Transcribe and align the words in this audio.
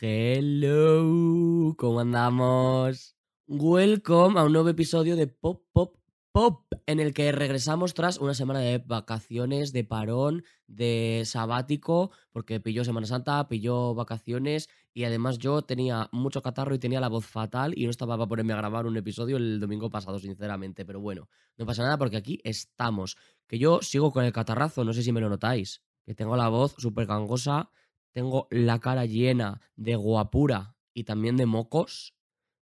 Hello, 0.00 1.74
¿cómo 1.76 1.98
andamos? 1.98 3.16
Welcome 3.48 4.38
a 4.38 4.44
un 4.44 4.52
nuevo 4.52 4.68
episodio 4.68 5.16
de 5.16 5.26
Pop 5.26 5.64
Pop 5.72 5.96
Pop, 6.30 6.72
en 6.86 7.00
el 7.00 7.12
que 7.12 7.32
regresamos 7.32 7.94
tras 7.94 8.18
una 8.18 8.34
semana 8.34 8.60
de 8.60 8.78
vacaciones, 8.78 9.72
de 9.72 9.82
parón, 9.82 10.44
de 10.68 11.24
sabático, 11.24 12.12
porque 12.30 12.60
pilló 12.60 12.84
Semana 12.84 13.08
Santa, 13.08 13.48
pilló 13.48 13.92
vacaciones 13.96 14.68
y 14.94 15.02
además 15.02 15.38
yo 15.38 15.62
tenía 15.62 16.08
mucho 16.12 16.42
catarro 16.42 16.76
y 16.76 16.78
tenía 16.78 17.00
la 17.00 17.08
voz 17.08 17.26
fatal 17.26 17.72
y 17.76 17.82
no 17.82 17.90
estaba 17.90 18.16
para 18.16 18.28
ponerme 18.28 18.52
a 18.52 18.58
grabar 18.58 18.86
un 18.86 18.96
episodio 18.96 19.36
el 19.36 19.58
domingo 19.58 19.90
pasado, 19.90 20.20
sinceramente, 20.20 20.84
pero 20.84 21.00
bueno, 21.00 21.28
no 21.56 21.66
pasa 21.66 21.82
nada 21.82 21.98
porque 21.98 22.18
aquí 22.18 22.38
estamos, 22.44 23.16
que 23.48 23.58
yo 23.58 23.82
sigo 23.82 24.12
con 24.12 24.24
el 24.24 24.32
catarrazo, 24.32 24.84
no 24.84 24.92
sé 24.92 25.02
si 25.02 25.10
me 25.10 25.20
lo 25.20 25.28
notáis, 25.28 25.82
que 26.04 26.14
tengo 26.14 26.36
la 26.36 26.48
voz 26.48 26.76
súper 26.78 27.06
gangosa, 27.06 27.72
tengo 28.12 28.48
la 28.50 28.78
cara 28.80 29.06
llena 29.06 29.60
de 29.76 29.96
guapura 29.96 30.76
y 30.94 31.04
también 31.04 31.36
de 31.36 31.46
mocos, 31.46 32.14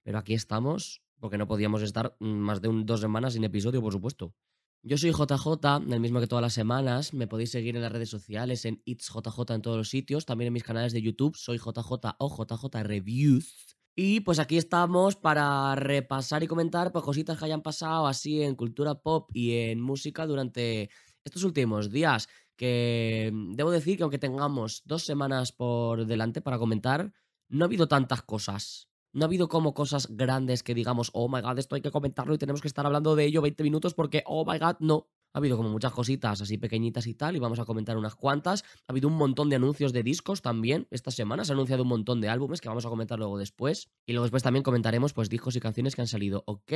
pero 0.02 0.19
aquí 0.19 0.34
estamos 0.34 1.02
porque 1.20 1.38
no 1.38 1.46
podíamos 1.46 1.82
estar 1.82 2.16
más 2.20 2.60
de 2.60 2.69
un, 2.69 2.86
dos 2.86 3.00
semanas 3.00 3.32
sin 3.32 3.45
episodio, 3.45 3.80
por 3.80 3.92
supuesto. 3.92 4.34
Yo 4.82 4.96
soy 4.96 5.10
JJ, 5.10 5.92
el 5.92 6.00
mismo 6.00 6.20
que 6.20 6.27
todas 6.27 6.42
las 6.42 6.52
semanas. 6.52 7.12
Me 7.12 7.27
podéis 7.27 7.50
seguir 7.50 7.74
en 7.74 7.82
las 7.82 7.91
redes 7.91 8.09
sociales, 8.09 8.64
en 8.64 8.82
It'sJJ 8.84 9.55
en 9.55 9.62
todos 9.62 9.77
los 9.77 9.88
sitios. 9.88 10.27
También 10.27 10.46
en 10.48 10.52
mis 10.52 10.62
canales 10.62 10.92
de 10.92 11.02
YouTube, 11.02 11.36
soy 11.36 11.58
JJ 11.58 12.14
o 12.19 12.47
JJ 12.47 12.83
Reviews. 12.84 13.77
Y 13.97 14.20
pues 14.20 14.38
aquí 14.38 14.58
estamos 14.58 15.16
para 15.16 15.74
repasar 15.74 16.42
y 16.42 16.47
comentar 16.47 16.92
pues, 16.92 17.05
cositas 17.05 17.38
que 17.38 17.47
hayan 17.47 17.62
pasado 17.62 18.06
así 18.06 18.42
en 18.42 18.55
cultura 18.55 18.94
pop 18.94 19.30
y 19.33 19.55
en 19.55 19.80
música 19.80 20.27
durante 20.27 20.91
estos 21.24 21.42
últimos 21.42 21.91
días. 21.91 22.28
Que 22.56 23.30
mm, 23.33 23.55
debo 23.55 23.70
decir 23.70 23.96
que 23.96 24.02
aunque 24.02 24.19
tengamos 24.19 24.83
dos 24.84 25.05
semanas 25.05 25.52
por 25.52 26.06
delante 26.06 26.41
para 26.41 26.59
comentar, 26.59 27.12
no 27.48 27.64
ha 27.64 27.69
habido 27.69 27.88
tantas 27.88 28.23
cosas. 28.23 28.88
No 29.12 29.24
ha 29.24 29.28
habido 29.28 29.48
como 29.48 29.73
cosas 29.73 30.09
grandes 30.10 30.62
que 30.62 30.74
digamos, 30.74 31.11
oh 31.14 31.28
my 31.28 31.41
god, 31.41 31.58
esto 31.58 31.75
hay 31.75 31.80
que 31.80 31.91
comentarlo 31.91 32.34
y 32.34 32.39
tenemos 32.39 32.61
que 32.61 32.69
estar 32.69 32.84
hablando 32.84 33.17
de 33.17 33.25
ello 33.25 33.41
20 33.41 33.62
minutos 33.62 33.95
porque, 33.95 34.22
oh 34.27 34.45
my 34.45 34.58
god, 34.58 34.77
no. 34.80 35.08
Ha 35.36 35.39
habido 35.39 35.58
como 35.58 35.69
muchas 35.69 35.92
cositas 35.92 36.41
así 36.41 36.56
pequeñitas 36.56 37.06
y 37.06 37.12
tal, 37.12 37.36
y 37.36 37.39
vamos 37.39 37.58
a 37.58 37.67
comentar 37.67 37.98
unas 37.98 38.14
cuantas. 38.14 38.64
Ha 38.89 38.92
habido 38.92 39.08
un 39.08 39.17
montón 39.17 39.50
de 39.50 39.56
anuncios 39.56 39.92
de 39.92 40.02
discos 40.02 40.41
también. 40.41 40.86
Esta 40.91 41.11
semana 41.11 41.45
se 41.45 41.52
ha 41.52 41.55
anunciado 41.55 41.83
un 41.83 41.91
montón 41.91 42.23
de 42.23 42.30
álbumes 42.30 42.62
que 42.62 42.70
vamos 42.70 42.86
a 42.86 42.89
comentar 42.89 43.19
luego 43.19 43.36
después. 43.36 43.91
Y 44.06 44.12
luego 44.12 44.25
después 44.25 44.42
también 44.42 44.62
comentaremos 44.62 45.12
pues 45.12 45.28
discos 45.28 45.55
y 45.55 45.61
canciones 45.61 45.95
que 45.95 46.00
han 46.00 46.06
salido. 46.06 46.42
Ok, 46.47 46.73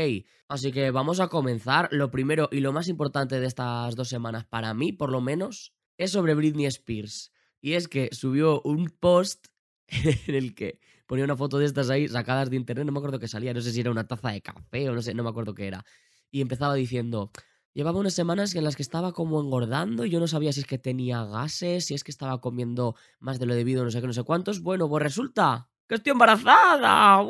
así 0.46 0.72
que 0.72 0.90
vamos 0.90 1.20
a 1.20 1.28
comenzar. 1.28 1.88
Lo 1.90 2.10
primero 2.10 2.50
y 2.52 2.60
lo 2.60 2.74
más 2.74 2.88
importante 2.88 3.40
de 3.40 3.46
estas 3.46 3.96
dos 3.96 4.08
semanas, 4.10 4.44
para 4.44 4.74
mí 4.74 4.92
por 4.92 5.10
lo 5.10 5.22
menos, 5.22 5.72
es 6.00 6.12
sobre 6.12 6.34
Britney 6.34 6.64
Spears. 6.66 7.30
Y 7.60 7.74
es 7.74 7.86
que 7.86 8.08
subió 8.12 8.62
un 8.62 8.88
post 8.88 9.48
en 9.88 10.34
el 10.34 10.54
que 10.54 10.80
ponía 11.06 11.24
una 11.24 11.36
foto 11.36 11.58
de 11.58 11.66
estas 11.66 11.90
ahí 11.90 12.08
sacadas 12.08 12.48
de 12.48 12.56
internet, 12.56 12.86
no 12.86 12.92
me 12.92 12.98
acuerdo 12.98 13.18
qué 13.18 13.28
salía, 13.28 13.52
no 13.52 13.60
sé 13.60 13.72
si 13.72 13.80
era 13.80 13.90
una 13.90 14.06
taza 14.06 14.30
de 14.30 14.40
café 14.40 14.88
o 14.88 14.94
no 14.94 15.02
sé, 15.02 15.12
no 15.12 15.22
me 15.22 15.28
acuerdo 15.28 15.54
qué 15.54 15.66
era. 15.66 15.84
Y 16.30 16.40
empezaba 16.40 16.74
diciendo, 16.74 17.30
llevaba 17.74 17.98
unas 17.98 18.14
semanas 18.14 18.54
en 18.54 18.64
las 18.64 18.76
que 18.76 18.82
estaba 18.82 19.12
como 19.12 19.40
engordando 19.40 20.06
y 20.06 20.10
yo 20.10 20.20
no 20.20 20.26
sabía 20.26 20.52
si 20.52 20.60
es 20.60 20.66
que 20.66 20.78
tenía 20.78 21.24
gases, 21.24 21.86
si 21.86 21.94
es 21.94 22.02
que 22.02 22.12
estaba 22.12 22.40
comiendo 22.40 22.94
más 23.18 23.38
de 23.38 23.46
lo 23.46 23.54
debido, 23.54 23.84
no 23.84 23.90
sé 23.90 24.00
qué, 24.00 24.06
no 24.06 24.12
sé 24.14 24.22
cuántos. 24.22 24.62
Bueno, 24.62 24.88
pues 24.88 25.02
resulta 25.02 25.68
que 25.86 25.96
estoy 25.96 26.12
embarazada. 26.12 27.28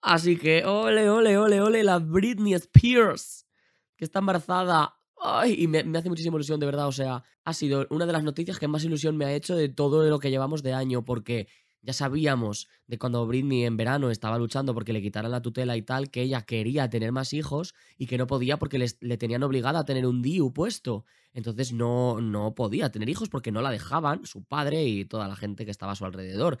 Así 0.00 0.38
que, 0.38 0.64
ole, 0.64 1.10
ole, 1.10 1.36
ole, 1.36 1.60
ole, 1.60 1.82
la 1.82 1.98
Britney 1.98 2.54
Spears, 2.54 3.46
que 3.96 4.04
está 4.04 4.20
embarazada. 4.20 4.96
Ay, 5.18 5.56
y 5.58 5.66
me, 5.68 5.78
hace 5.98 6.08
muchísima 6.08 6.36
ilusión, 6.36 6.60
de 6.60 6.66
verdad. 6.66 6.88
O 6.88 6.92
sea, 6.92 7.24
ha 7.44 7.52
sido 7.54 7.86
una 7.90 8.06
de 8.06 8.12
las 8.12 8.24
noticias 8.24 8.58
que 8.58 8.68
más 8.68 8.84
ilusión 8.84 9.16
me 9.16 9.24
ha 9.24 9.32
hecho 9.32 9.56
de 9.56 9.68
todo 9.68 10.08
lo 10.08 10.18
que 10.18 10.30
llevamos 10.30 10.62
de 10.62 10.74
año, 10.74 11.04
porque 11.04 11.48
ya 11.82 11.92
sabíamos 11.92 12.68
de 12.86 12.98
cuando 12.98 13.26
Britney 13.26 13.64
en 13.64 13.76
verano 13.76 14.10
estaba 14.10 14.38
luchando 14.38 14.74
porque 14.74 14.92
le 14.92 15.00
quitaran 15.00 15.30
la 15.30 15.42
tutela 15.42 15.76
y 15.76 15.82
tal, 15.82 16.10
que 16.10 16.22
ella 16.22 16.42
quería 16.42 16.90
tener 16.90 17.12
más 17.12 17.32
hijos 17.32 17.74
y 17.96 18.06
que 18.06 18.18
no 18.18 18.26
podía 18.26 18.58
porque 18.58 18.78
le 18.78 19.16
tenían 19.16 19.42
obligada 19.42 19.80
a 19.80 19.84
tener 19.84 20.06
un 20.06 20.20
DIU 20.20 20.52
puesto. 20.52 21.04
Entonces 21.32 21.72
no, 21.72 22.20
no 22.20 22.54
podía 22.54 22.90
tener 22.90 23.08
hijos 23.08 23.28
porque 23.28 23.52
no 23.52 23.62
la 23.62 23.70
dejaban 23.70 24.26
su 24.26 24.44
padre 24.44 24.84
y 24.84 25.04
toda 25.04 25.28
la 25.28 25.36
gente 25.36 25.64
que 25.64 25.70
estaba 25.70 25.92
a 25.92 25.94
su 25.96 26.04
alrededor. 26.04 26.58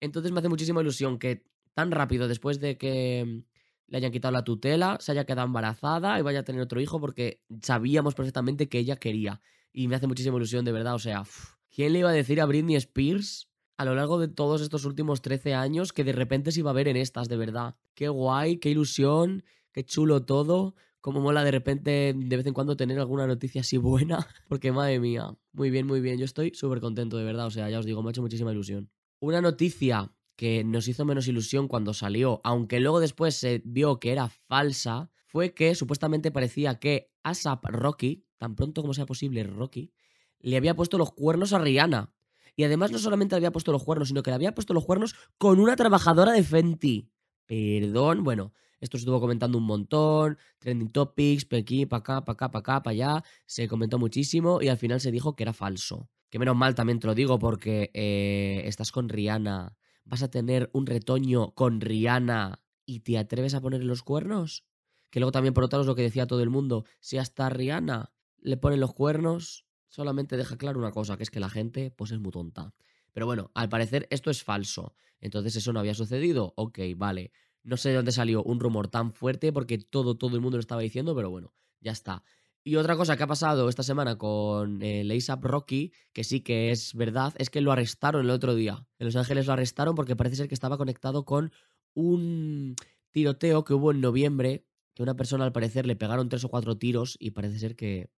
Entonces 0.00 0.32
me 0.32 0.40
hace 0.40 0.48
muchísima 0.48 0.80
ilusión 0.80 1.18
que 1.18 1.44
tan 1.74 1.90
rápido 1.90 2.26
después 2.28 2.60
de 2.60 2.76
que 2.76 3.44
le 3.86 3.98
hayan 3.98 4.12
quitado 4.12 4.32
la 4.32 4.44
tutela, 4.44 4.98
se 5.00 5.12
haya 5.12 5.24
quedado 5.24 5.46
embarazada 5.46 6.18
y 6.18 6.22
vaya 6.22 6.40
a 6.40 6.42
tener 6.44 6.62
otro 6.62 6.80
hijo 6.80 7.00
porque 7.00 7.42
sabíamos 7.62 8.14
perfectamente 8.14 8.68
que 8.68 8.78
ella 8.78 8.96
quería. 8.96 9.40
Y 9.72 9.88
me 9.88 9.96
hace 9.96 10.06
muchísima 10.06 10.36
ilusión, 10.36 10.64
de 10.64 10.72
verdad. 10.72 10.94
O 10.94 10.98
sea, 10.98 11.24
¿quién 11.70 11.92
le 11.92 12.00
iba 12.00 12.10
a 12.10 12.12
decir 12.12 12.40
a 12.40 12.46
Britney 12.46 12.76
Spears 12.76 13.48
a 13.76 13.84
lo 13.84 13.94
largo 13.94 14.18
de 14.18 14.28
todos 14.28 14.60
estos 14.62 14.84
últimos 14.84 15.22
13 15.22 15.54
años 15.54 15.92
que 15.92 16.04
de 16.04 16.12
repente 16.12 16.52
se 16.52 16.60
iba 16.60 16.70
a 16.70 16.74
ver 16.74 16.88
en 16.88 16.96
estas, 16.96 17.28
de 17.28 17.36
verdad. 17.36 17.76
Qué 17.94 18.08
guay, 18.08 18.58
qué 18.58 18.70
ilusión, 18.70 19.44
qué 19.72 19.84
chulo 19.84 20.24
todo. 20.24 20.74
Cómo 21.00 21.20
mola 21.20 21.44
de 21.44 21.50
repente 21.50 22.14
de 22.16 22.36
vez 22.36 22.46
en 22.46 22.54
cuando 22.54 22.76
tener 22.76 22.98
alguna 22.98 23.26
noticia 23.26 23.60
así 23.60 23.76
buena. 23.76 24.26
Porque 24.48 24.72
madre 24.72 25.00
mía, 25.00 25.36
muy 25.52 25.70
bien, 25.70 25.86
muy 25.86 26.00
bien. 26.00 26.18
Yo 26.18 26.24
estoy 26.24 26.52
súper 26.54 26.80
contento, 26.80 27.18
de 27.18 27.24
verdad. 27.24 27.46
O 27.46 27.50
sea, 27.50 27.68
ya 27.68 27.78
os 27.78 27.84
digo, 27.84 28.02
me 28.02 28.08
ha 28.08 28.10
hecho 28.10 28.22
muchísima 28.22 28.52
ilusión. 28.52 28.90
Una 29.20 29.40
noticia 29.42 30.13
que 30.36 30.64
nos 30.64 30.88
hizo 30.88 31.04
menos 31.04 31.28
ilusión 31.28 31.68
cuando 31.68 31.94
salió, 31.94 32.40
aunque 32.44 32.80
luego 32.80 33.00
después 33.00 33.34
se 33.36 33.62
vio 33.64 34.00
que 34.00 34.12
era 34.12 34.28
falsa, 34.28 35.10
fue 35.26 35.54
que 35.54 35.74
supuestamente 35.74 36.30
parecía 36.30 36.78
que 36.78 37.12
ASAP 37.22 37.64
Rocky, 37.66 38.24
tan 38.38 38.54
pronto 38.54 38.82
como 38.82 38.94
sea 38.94 39.06
posible 39.06 39.44
Rocky, 39.44 39.92
le 40.40 40.56
había 40.56 40.74
puesto 40.74 40.98
los 40.98 41.12
cuernos 41.12 41.52
a 41.52 41.58
Rihanna. 41.58 42.12
Y 42.56 42.64
además 42.64 42.92
no 42.92 42.98
solamente 42.98 43.34
le 43.34 43.38
había 43.38 43.52
puesto 43.52 43.72
los 43.72 43.82
cuernos, 43.82 44.08
sino 44.08 44.22
que 44.22 44.30
le 44.30 44.36
había 44.36 44.54
puesto 44.54 44.74
los 44.74 44.84
cuernos 44.84 45.14
con 45.38 45.58
una 45.58 45.74
trabajadora 45.74 46.32
de 46.32 46.42
Fenty. 46.42 47.10
Perdón, 47.46 48.22
bueno, 48.22 48.52
esto 48.80 48.96
se 48.96 49.02
estuvo 49.02 49.20
comentando 49.20 49.58
un 49.58 49.64
montón, 49.64 50.38
trending 50.58 50.90
topics, 50.90 51.44
pa' 51.46 51.56
aquí, 51.56 51.86
pa' 51.86 51.96
acá, 51.98 52.24
pa' 52.24 52.32
acá, 52.32 52.50
pa' 52.50 52.58
acá, 52.60 52.82
pa' 52.82 52.90
allá, 52.90 53.24
se 53.46 53.66
comentó 53.66 53.98
muchísimo 53.98 54.62
y 54.62 54.68
al 54.68 54.76
final 54.76 55.00
se 55.00 55.10
dijo 55.10 55.34
que 55.34 55.42
era 55.42 55.52
falso. 55.52 56.10
Que 56.30 56.38
menos 56.38 56.56
mal 56.56 56.74
también 56.74 57.00
te 57.00 57.06
lo 57.06 57.14
digo 57.14 57.38
porque 57.38 57.90
eh, 57.94 58.62
estás 58.66 58.92
con 58.92 59.08
Rihanna, 59.08 59.76
vas 60.04 60.22
a 60.22 60.30
tener 60.30 60.70
un 60.72 60.86
retoño 60.86 61.52
con 61.54 61.80
Rihanna 61.80 62.60
y 62.86 63.00
te 63.00 63.18
atreves 63.18 63.54
a 63.54 63.60
ponerle 63.60 63.86
los 63.86 64.02
cuernos. 64.02 64.64
Que 65.10 65.20
luego 65.20 65.32
también 65.32 65.54
por 65.54 65.64
otro 65.64 65.76
lado 65.76 65.82
es 65.82 65.88
lo 65.88 65.94
que 65.94 66.02
decía 66.02 66.26
todo 66.26 66.42
el 66.42 66.50
mundo, 66.50 66.84
si 67.00 67.18
hasta 67.18 67.48
Rihanna 67.48 68.12
le 68.38 68.56
ponen 68.56 68.80
los 68.80 68.92
cuernos, 68.92 69.64
solamente 69.88 70.36
deja 70.36 70.56
claro 70.58 70.78
una 70.78 70.90
cosa, 70.90 71.16
que 71.16 71.22
es 71.22 71.30
que 71.30 71.40
la 71.40 71.48
gente 71.48 71.90
pues 71.90 72.10
es 72.10 72.18
muy 72.18 72.32
tonta. 72.32 72.74
Pero 73.12 73.26
bueno, 73.26 73.50
al 73.54 73.68
parecer 73.68 74.06
esto 74.10 74.30
es 74.30 74.42
falso. 74.42 74.94
Entonces 75.20 75.56
eso 75.56 75.72
no 75.72 75.80
había 75.80 75.94
sucedido. 75.94 76.52
Ok, 76.56 76.80
vale. 76.96 77.32
No 77.62 77.76
sé 77.76 77.90
de 77.90 77.94
dónde 77.94 78.12
salió 78.12 78.42
un 78.42 78.60
rumor 78.60 78.88
tan 78.88 79.12
fuerte 79.12 79.52
porque 79.52 79.78
todo, 79.78 80.16
todo 80.16 80.34
el 80.34 80.42
mundo 80.42 80.58
lo 80.58 80.60
estaba 80.60 80.82
diciendo, 80.82 81.14
pero 81.14 81.30
bueno, 81.30 81.54
ya 81.80 81.92
está. 81.92 82.24
Y 82.66 82.76
otra 82.76 82.96
cosa 82.96 83.16
que 83.16 83.22
ha 83.22 83.26
pasado 83.26 83.68
esta 83.68 83.82
semana 83.82 84.16
con 84.16 84.80
el 84.80 85.10
ASAP 85.10 85.44
Rocky, 85.44 85.92
que 86.14 86.24
sí 86.24 86.40
que 86.40 86.70
es 86.70 86.94
verdad, 86.94 87.34
es 87.36 87.50
que 87.50 87.60
lo 87.60 87.70
arrestaron 87.72 88.24
el 88.24 88.30
otro 88.30 88.54
día. 88.54 88.86
En 88.98 89.06
Los 89.06 89.16
Ángeles 89.16 89.46
lo 89.46 89.52
arrestaron 89.52 89.94
porque 89.94 90.16
parece 90.16 90.36
ser 90.36 90.48
que 90.48 90.54
estaba 90.54 90.78
conectado 90.78 91.26
con 91.26 91.52
un 91.92 92.74
tiroteo 93.10 93.64
que 93.64 93.74
hubo 93.74 93.90
en 93.90 94.00
noviembre, 94.00 94.64
que 94.94 95.02
una 95.02 95.14
persona 95.14 95.44
al 95.44 95.52
parecer 95.52 95.84
le 95.84 95.94
pegaron 95.94 96.30
tres 96.30 96.42
o 96.44 96.48
cuatro 96.48 96.78
tiros 96.78 97.18
y 97.20 97.32
parece 97.32 97.58
ser 97.58 97.76
que 97.76 98.08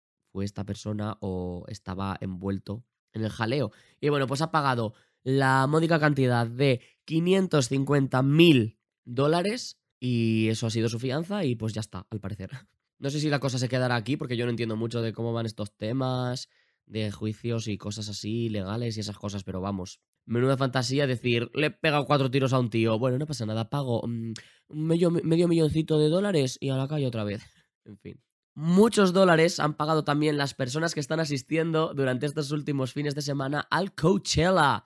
esta 0.42 0.64
persona 0.64 1.16
o 1.20 1.64
estaba 1.68 2.16
envuelto 2.20 2.84
en 3.12 3.24
el 3.24 3.30
jaleo. 3.30 3.72
Y 4.00 4.10
bueno, 4.10 4.26
pues 4.26 4.42
ha 4.42 4.50
pagado 4.50 4.94
la 5.22 5.66
módica 5.66 5.98
cantidad 5.98 6.46
de 6.46 6.80
550 7.04 8.22
mil 8.22 8.78
dólares 9.04 9.80
y 9.98 10.48
eso 10.48 10.66
ha 10.66 10.70
sido 10.70 10.88
su 10.88 10.98
fianza 10.98 11.44
y 11.44 11.56
pues 11.56 11.72
ya 11.72 11.80
está, 11.80 12.06
al 12.10 12.20
parecer. 12.20 12.50
No 12.98 13.10
sé 13.10 13.20
si 13.20 13.28
la 13.28 13.40
cosa 13.40 13.58
se 13.58 13.68
quedará 13.68 13.96
aquí 13.96 14.16
porque 14.16 14.36
yo 14.36 14.46
no 14.46 14.50
entiendo 14.50 14.76
mucho 14.76 15.02
de 15.02 15.12
cómo 15.12 15.32
van 15.32 15.46
estos 15.46 15.76
temas 15.76 16.48
de 16.86 17.10
juicios 17.10 17.68
y 17.68 17.78
cosas 17.78 18.08
así 18.08 18.48
legales 18.48 18.96
y 18.96 19.00
esas 19.00 19.18
cosas, 19.18 19.42
pero 19.42 19.60
vamos, 19.60 20.00
menuda 20.24 20.56
fantasía 20.56 21.06
decir, 21.06 21.50
le 21.54 21.66
he 21.66 21.70
pegado 21.70 22.06
cuatro 22.06 22.30
tiros 22.30 22.52
a 22.52 22.58
un 22.58 22.70
tío, 22.70 22.98
bueno, 22.98 23.18
no 23.18 23.26
pasa 23.26 23.44
nada, 23.44 23.68
pago 23.68 24.02
mm, 24.06 24.32
medio, 24.68 25.10
medio 25.10 25.48
milloncito 25.48 25.98
de 25.98 26.08
dólares 26.08 26.58
y 26.60 26.70
a 26.70 26.76
la 26.76 26.88
calle 26.88 27.06
otra 27.06 27.24
vez. 27.24 27.42
En 27.84 27.98
fin. 27.98 28.20
Muchos 28.54 29.12
dólares 29.12 29.60
han 29.60 29.74
pagado 29.74 30.02
también 30.02 30.36
las 30.36 30.54
personas 30.54 30.92
que 30.92 30.98
están 30.98 31.20
asistiendo 31.20 31.94
durante 31.94 32.26
estos 32.26 32.50
últimos 32.50 32.92
fines 32.92 33.14
de 33.14 33.22
semana 33.22 33.60
al 33.70 33.94
Coachella, 33.94 34.84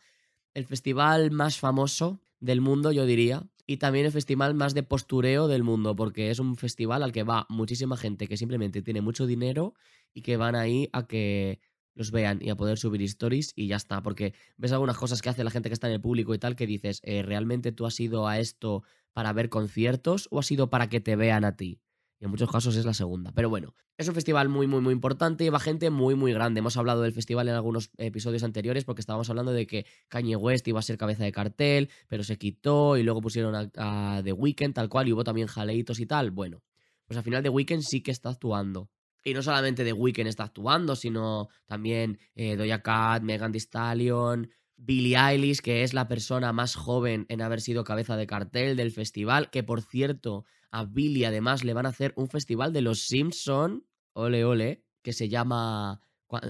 el 0.52 0.66
festival 0.66 1.30
más 1.30 1.56
famoso 1.56 2.20
del 2.40 2.60
mundo, 2.60 2.92
yo 2.92 3.06
diría, 3.06 3.48
y 3.66 3.76
también 3.76 4.06
el 4.06 4.12
festival 4.12 4.54
más 4.54 4.74
de 4.74 4.82
postureo 4.82 5.46
del 5.46 5.62
mundo, 5.62 5.94
porque 5.94 6.30
es 6.30 6.38
un 6.40 6.56
festival 6.56 7.02
al 7.02 7.12
que 7.12 7.22
va 7.22 7.46
muchísima 7.48 7.96
gente 7.96 8.26
que 8.26 8.36
simplemente 8.36 8.82
tiene 8.82 9.00
mucho 9.00 9.26
dinero 9.26 9.74
y 10.12 10.22
que 10.22 10.36
van 10.36 10.56
ahí 10.56 10.88
a 10.92 11.06
que 11.06 11.60
los 11.94 12.10
vean 12.10 12.40
y 12.42 12.50
a 12.50 12.56
poder 12.56 12.78
subir 12.78 13.02
stories 13.02 13.52
y 13.54 13.68
ya 13.68 13.76
está, 13.76 14.02
porque 14.02 14.34
ves 14.56 14.72
algunas 14.72 14.96
cosas 14.96 15.22
que 15.22 15.28
hace 15.28 15.44
la 15.44 15.50
gente 15.50 15.68
que 15.68 15.74
está 15.74 15.86
en 15.86 15.94
el 15.94 16.00
público 16.00 16.34
y 16.34 16.38
tal 16.38 16.56
que 16.56 16.66
dices, 16.66 17.00
eh, 17.04 17.22
¿realmente 17.22 17.72
tú 17.72 17.86
has 17.86 18.00
ido 18.00 18.26
a 18.26 18.38
esto 18.38 18.82
para 19.12 19.32
ver 19.32 19.48
conciertos 19.48 20.26
o 20.30 20.38
has 20.38 20.50
ido 20.50 20.70
para 20.70 20.88
que 20.88 21.00
te 21.00 21.14
vean 21.16 21.44
a 21.44 21.56
ti? 21.56 21.80
Y 22.20 22.26
en 22.26 22.30
muchos 22.30 22.50
casos 22.50 22.76
es 22.76 22.84
la 22.84 22.92
segunda. 22.92 23.32
Pero 23.34 23.48
bueno, 23.48 23.74
es 23.96 24.06
un 24.06 24.14
festival 24.14 24.50
muy, 24.50 24.66
muy, 24.66 24.82
muy 24.82 24.92
importante 24.92 25.42
y 25.44 25.48
va 25.48 25.58
gente 25.58 25.88
muy, 25.88 26.14
muy 26.14 26.34
grande. 26.34 26.58
Hemos 26.58 26.76
hablado 26.76 27.00
del 27.00 27.14
festival 27.14 27.48
en 27.48 27.54
algunos 27.54 27.90
episodios 27.96 28.42
anteriores 28.42 28.84
porque 28.84 29.00
estábamos 29.00 29.30
hablando 29.30 29.52
de 29.52 29.66
que 29.66 29.86
Kanye 30.08 30.36
West 30.36 30.68
iba 30.68 30.78
a 30.78 30.82
ser 30.82 30.98
cabeza 30.98 31.24
de 31.24 31.32
cartel, 31.32 31.88
pero 32.08 32.22
se 32.22 32.36
quitó 32.36 32.98
y 32.98 33.04
luego 33.04 33.22
pusieron 33.22 33.70
a, 33.74 34.20
The 34.22 34.32
Weeknd 34.34 34.74
tal 34.74 34.90
cual 34.90 35.08
y 35.08 35.14
hubo 35.14 35.24
también 35.24 35.46
jaleitos 35.46 35.98
y 35.98 36.04
tal. 36.04 36.30
Bueno, 36.30 36.62
pues 37.06 37.16
al 37.16 37.24
final 37.24 37.42
The 37.42 37.48
Weeknd 37.48 37.80
sí 37.80 38.02
que 38.02 38.10
está 38.10 38.28
actuando. 38.28 38.90
Y 39.24 39.32
no 39.32 39.42
solamente 39.42 39.82
The 39.82 39.94
Weeknd 39.94 40.26
está 40.26 40.44
actuando, 40.44 40.96
sino 40.96 41.48
también 41.64 42.18
eh, 42.34 42.56
Doja 42.56 42.82
Cat, 42.82 43.22
Megan 43.22 43.52
Thee 43.52 43.60
Stallion, 43.60 44.50
Billie 44.76 45.16
Eilish, 45.16 45.60
que 45.60 45.84
es 45.84 45.94
la 45.94 46.06
persona 46.06 46.52
más 46.52 46.74
joven 46.74 47.24
en 47.30 47.40
haber 47.40 47.62
sido 47.62 47.84
cabeza 47.84 48.16
de 48.16 48.26
cartel 48.26 48.76
del 48.76 48.90
festival, 48.90 49.50
que 49.50 49.62
por 49.62 49.82
cierto, 49.82 50.44
a 50.70 50.84
Billie 50.84 51.26
además 51.26 51.64
le 51.64 51.74
van 51.74 51.86
a 51.86 51.90
hacer 51.90 52.12
un 52.16 52.28
festival 52.28 52.72
de 52.72 52.82
los 52.82 53.02
Simpson, 53.02 53.86
ole 54.12 54.44
ole, 54.44 54.84
que 55.02 55.12
se 55.12 55.28
llama 55.28 56.02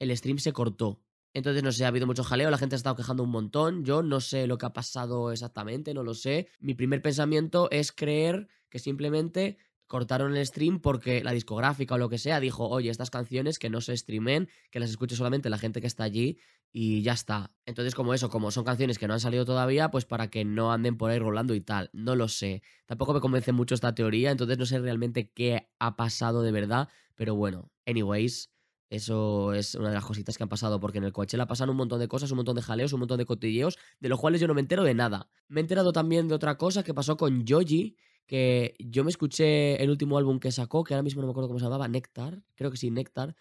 el 0.00 0.14
stream 0.16 0.38
se 0.38 0.52
cortó. 0.52 1.03
Entonces, 1.34 1.64
no 1.64 1.72
sé, 1.72 1.84
ha 1.84 1.88
habido 1.88 2.06
mucho 2.06 2.22
jaleo, 2.22 2.50
la 2.50 2.58
gente 2.58 2.76
ha 2.76 2.78
estado 2.78 2.94
quejando 2.94 3.24
un 3.24 3.30
montón. 3.30 3.84
Yo 3.84 4.02
no 4.02 4.20
sé 4.20 4.46
lo 4.46 4.56
que 4.56 4.66
ha 4.66 4.72
pasado 4.72 5.32
exactamente, 5.32 5.92
no 5.92 6.04
lo 6.04 6.14
sé. 6.14 6.48
Mi 6.60 6.74
primer 6.74 7.02
pensamiento 7.02 7.68
es 7.72 7.90
creer 7.90 8.48
que 8.70 8.78
simplemente 8.78 9.58
cortaron 9.88 10.36
el 10.36 10.46
stream 10.46 10.80
porque 10.80 11.22
la 11.22 11.32
discográfica 11.32 11.96
o 11.96 11.98
lo 11.98 12.08
que 12.08 12.18
sea 12.18 12.40
dijo, 12.40 12.68
oye, 12.68 12.88
estas 12.88 13.10
canciones 13.10 13.58
que 13.58 13.68
no 13.68 13.80
se 13.80 13.96
streamen, 13.96 14.48
que 14.70 14.80
las 14.80 14.90
escuche 14.90 15.16
solamente 15.16 15.50
la 15.50 15.58
gente 15.58 15.80
que 15.80 15.88
está 15.88 16.04
allí 16.04 16.38
y 16.72 17.02
ya 17.02 17.12
está. 17.12 17.52
Entonces, 17.66 17.96
como 17.96 18.14
eso, 18.14 18.30
como 18.30 18.52
son 18.52 18.64
canciones 18.64 18.98
que 18.98 19.08
no 19.08 19.14
han 19.14 19.20
salido 19.20 19.44
todavía, 19.44 19.90
pues 19.90 20.04
para 20.04 20.30
que 20.30 20.44
no 20.44 20.72
anden 20.72 20.96
por 20.96 21.10
ahí 21.10 21.18
rolando 21.18 21.54
y 21.54 21.60
tal. 21.60 21.90
No 21.92 22.14
lo 22.14 22.28
sé. 22.28 22.62
Tampoco 22.86 23.12
me 23.12 23.20
convence 23.20 23.52
mucho 23.52 23.74
esta 23.74 23.94
teoría, 23.94 24.30
entonces 24.30 24.56
no 24.56 24.66
sé 24.66 24.78
realmente 24.78 25.30
qué 25.32 25.68
ha 25.80 25.96
pasado 25.96 26.42
de 26.42 26.52
verdad, 26.52 26.88
pero 27.16 27.34
bueno, 27.34 27.72
anyways. 27.86 28.53
Eso 28.90 29.52
es 29.54 29.74
una 29.74 29.88
de 29.88 29.94
las 29.94 30.04
cositas 30.04 30.36
que 30.36 30.42
han 30.42 30.48
pasado, 30.48 30.78
porque 30.78 30.98
en 30.98 31.04
el 31.04 31.12
Coachella 31.12 31.46
pasan 31.46 31.70
un 31.70 31.76
montón 31.76 31.98
de 31.98 32.08
cosas, 32.08 32.30
un 32.30 32.36
montón 32.36 32.56
de 32.56 32.62
jaleos, 32.62 32.92
un 32.92 33.00
montón 33.00 33.18
de 33.18 33.26
cotilleos, 33.26 33.78
de 33.98 34.08
los 34.08 34.20
cuales 34.20 34.40
yo 34.40 34.46
no 34.46 34.54
me 34.54 34.60
entero 34.60 34.84
de 34.84 34.94
nada. 34.94 35.28
Me 35.48 35.60
he 35.60 35.62
enterado 35.62 35.92
también 35.92 36.28
de 36.28 36.34
otra 36.34 36.56
cosa 36.56 36.82
que 36.82 36.94
pasó 36.94 37.16
con 37.16 37.44
Joji, 37.46 37.96
que 38.26 38.74
yo 38.78 39.04
me 39.04 39.10
escuché 39.10 39.82
el 39.82 39.90
último 39.90 40.18
álbum 40.18 40.38
que 40.38 40.52
sacó, 40.52 40.84
que 40.84 40.94
ahora 40.94 41.02
mismo 41.02 41.20
no 41.20 41.28
me 41.28 41.32
acuerdo 41.32 41.48
cómo 41.48 41.58
se 41.58 41.64
llamaba, 41.64 41.88
Nectar, 41.88 42.42
creo 42.54 42.70
que 42.70 42.76
sí, 42.76 42.90
Nectar. 42.90 43.36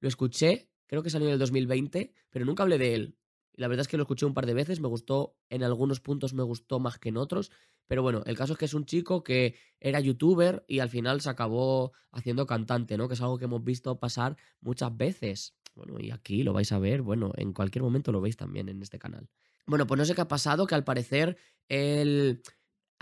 Lo 0.00 0.08
escuché, 0.08 0.70
creo 0.86 1.02
que 1.02 1.10
salió 1.10 1.28
en 1.28 1.34
el 1.34 1.38
2020, 1.38 2.12
pero 2.30 2.44
nunca 2.44 2.62
hablé 2.62 2.78
de 2.78 2.94
él. 2.94 3.18
La 3.54 3.68
verdad 3.68 3.82
es 3.82 3.88
que 3.88 3.96
lo 3.96 4.02
escuché 4.02 4.26
un 4.26 4.34
par 4.34 4.46
de 4.46 4.54
veces, 4.54 4.80
me 4.80 4.88
gustó, 4.88 5.36
en 5.48 5.62
algunos 5.62 6.00
puntos 6.00 6.34
me 6.34 6.42
gustó 6.42 6.80
más 6.80 6.98
que 6.98 7.08
en 7.08 7.16
otros, 7.16 7.50
pero 7.86 8.02
bueno, 8.02 8.22
el 8.26 8.36
caso 8.36 8.54
es 8.54 8.58
que 8.58 8.64
es 8.64 8.74
un 8.74 8.84
chico 8.84 9.22
que 9.22 9.56
era 9.80 10.00
youtuber 10.00 10.64
y 10.66 10.80
al 10.80 10.90
final 10.90 11.20
se 11.20 11.30
acabó 11.30 11.92
haciendo 12.10 12.46
cantante, 12.46 12.96
¿no? 12.96 13.08
Que 13.08 13.14
es 13.14 13.20
algo 13.20 13.38
que 13.38 13.44
hemos 13.44 13.62
visto 13.62 13.98
pasar 13.98 14.36
muchas 14.60 14.96
veces. 14.96 15.54
Bueno, 15.74 15.98
y 16.00 16.10
aquí 16.10 16.42
lo 16.42 16.52
vais 16.52 16.72
a 16.72 16.78
ver, 16.78 17.02
bueno, 17.02 17.32
en 17.36 17.52
cualquier 17.52 17.82
momento 17.82 18.12
lo 18.12 18.20
veis 18.20 18.36
también 18.36 18.68
en 18.68 18.82
este 18.82 18.98
canal. 18.98 19.28
Bueno, 19.66 19.86
pues 19.86 19.98
no 19.98 20.04
sé 20.04 20.14
qué 20.14 20.20
ha 20.20 20.28
pasado, 20.28 20.66
que 20.66 20.74
al 20.74 20.84
parecer 20.84 21.36
él 21.68 22.42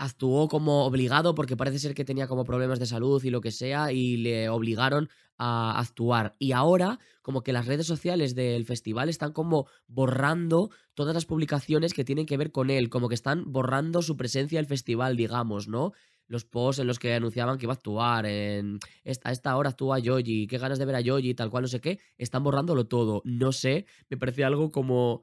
actuó 0.03 0.49
como 0.49 0.85
obligado 0.85 1.33
porque 1.33 1.55
parece 1.55 1.79
ser 1.79 1.93
que 1.93 2.03
tenía 2.03 2.27
como 2.27 2.43
problemas 2.43 2.77
de 2.79 2.85
salud 2.85 3.23
y 3.23 3.29
lo 3.29 3.39
que 3.39 3.51
sea 3.51 3.93
y 3.93 4.17
le 4.17 4.49
obligaron 4.49 5.09
a 5.37 5.79
actuar. 5.79 6.35
Y 6.39 6.51
ahora 6.51 6.99
como 7.21 7.41
que 7.41 7.53
las 7.53 7.67
redes 7.67 7.87
sociales 7.87 8.35
del 8.35 8.65
festival 8.65 9.07
están 9.07 9.31
como 9.31 9.67
borrando 9.87 10.71
todas 10.93 11.13
las 11.13 11.25
publicaciones 11.25 11.93
que 11.93 12.03
tienen 12.03 12.25
que 12.25 12.35
ver 12.35 12.51
con 12.51 12.69
él, 12.69 12.89
como 12.89 13.07
que 13.07 13.15
están 13.15 13.51
borrando 13.51 14.01
su 14.01 14.17
presencia 14.17 14.59
el 14.59 14.65
festival, 14.65 15.15
digamos, 15.15 15.69
¿no? 15.69 15.93
Los 16.27 16.43
posts 16.43 16.81
en 16.81 16.87
los 16.87 16.99
que 16.99 17.13
anunciaban 17.13 17.57
que 17.57 17.65
iba 17.65 17.73
a 17.73 17.75
actuar, 17.75 18.25
en 18.25 18.79
esta, 19.03 19.29
a 19.29 19.31
esta 19.31 19.55
hora 19.55 19.69
actúa 19.69 19.99
Yoji, 19.99 20.47
qué 20.47 20.57
ganas 20.57 20.79
de 20.79 20.85
ver 20.85 20.95
a 20.95 21.01
Yoji, 21.01 21.33
tal 21.33 21.49
cual, 21.49 21.63
no 21.63 21.67
sé 21.67 21.79
qué, 21.79 21.99
están 22.17 22.43
borrándolo 22.43 22.87
todo. 22.87 23.21
No 23.23 23.51
sé, 23.53 23.85
me 24.09 24.17
parece 24.17 24.43
algo 24.43 24.71
como 24.71 25.21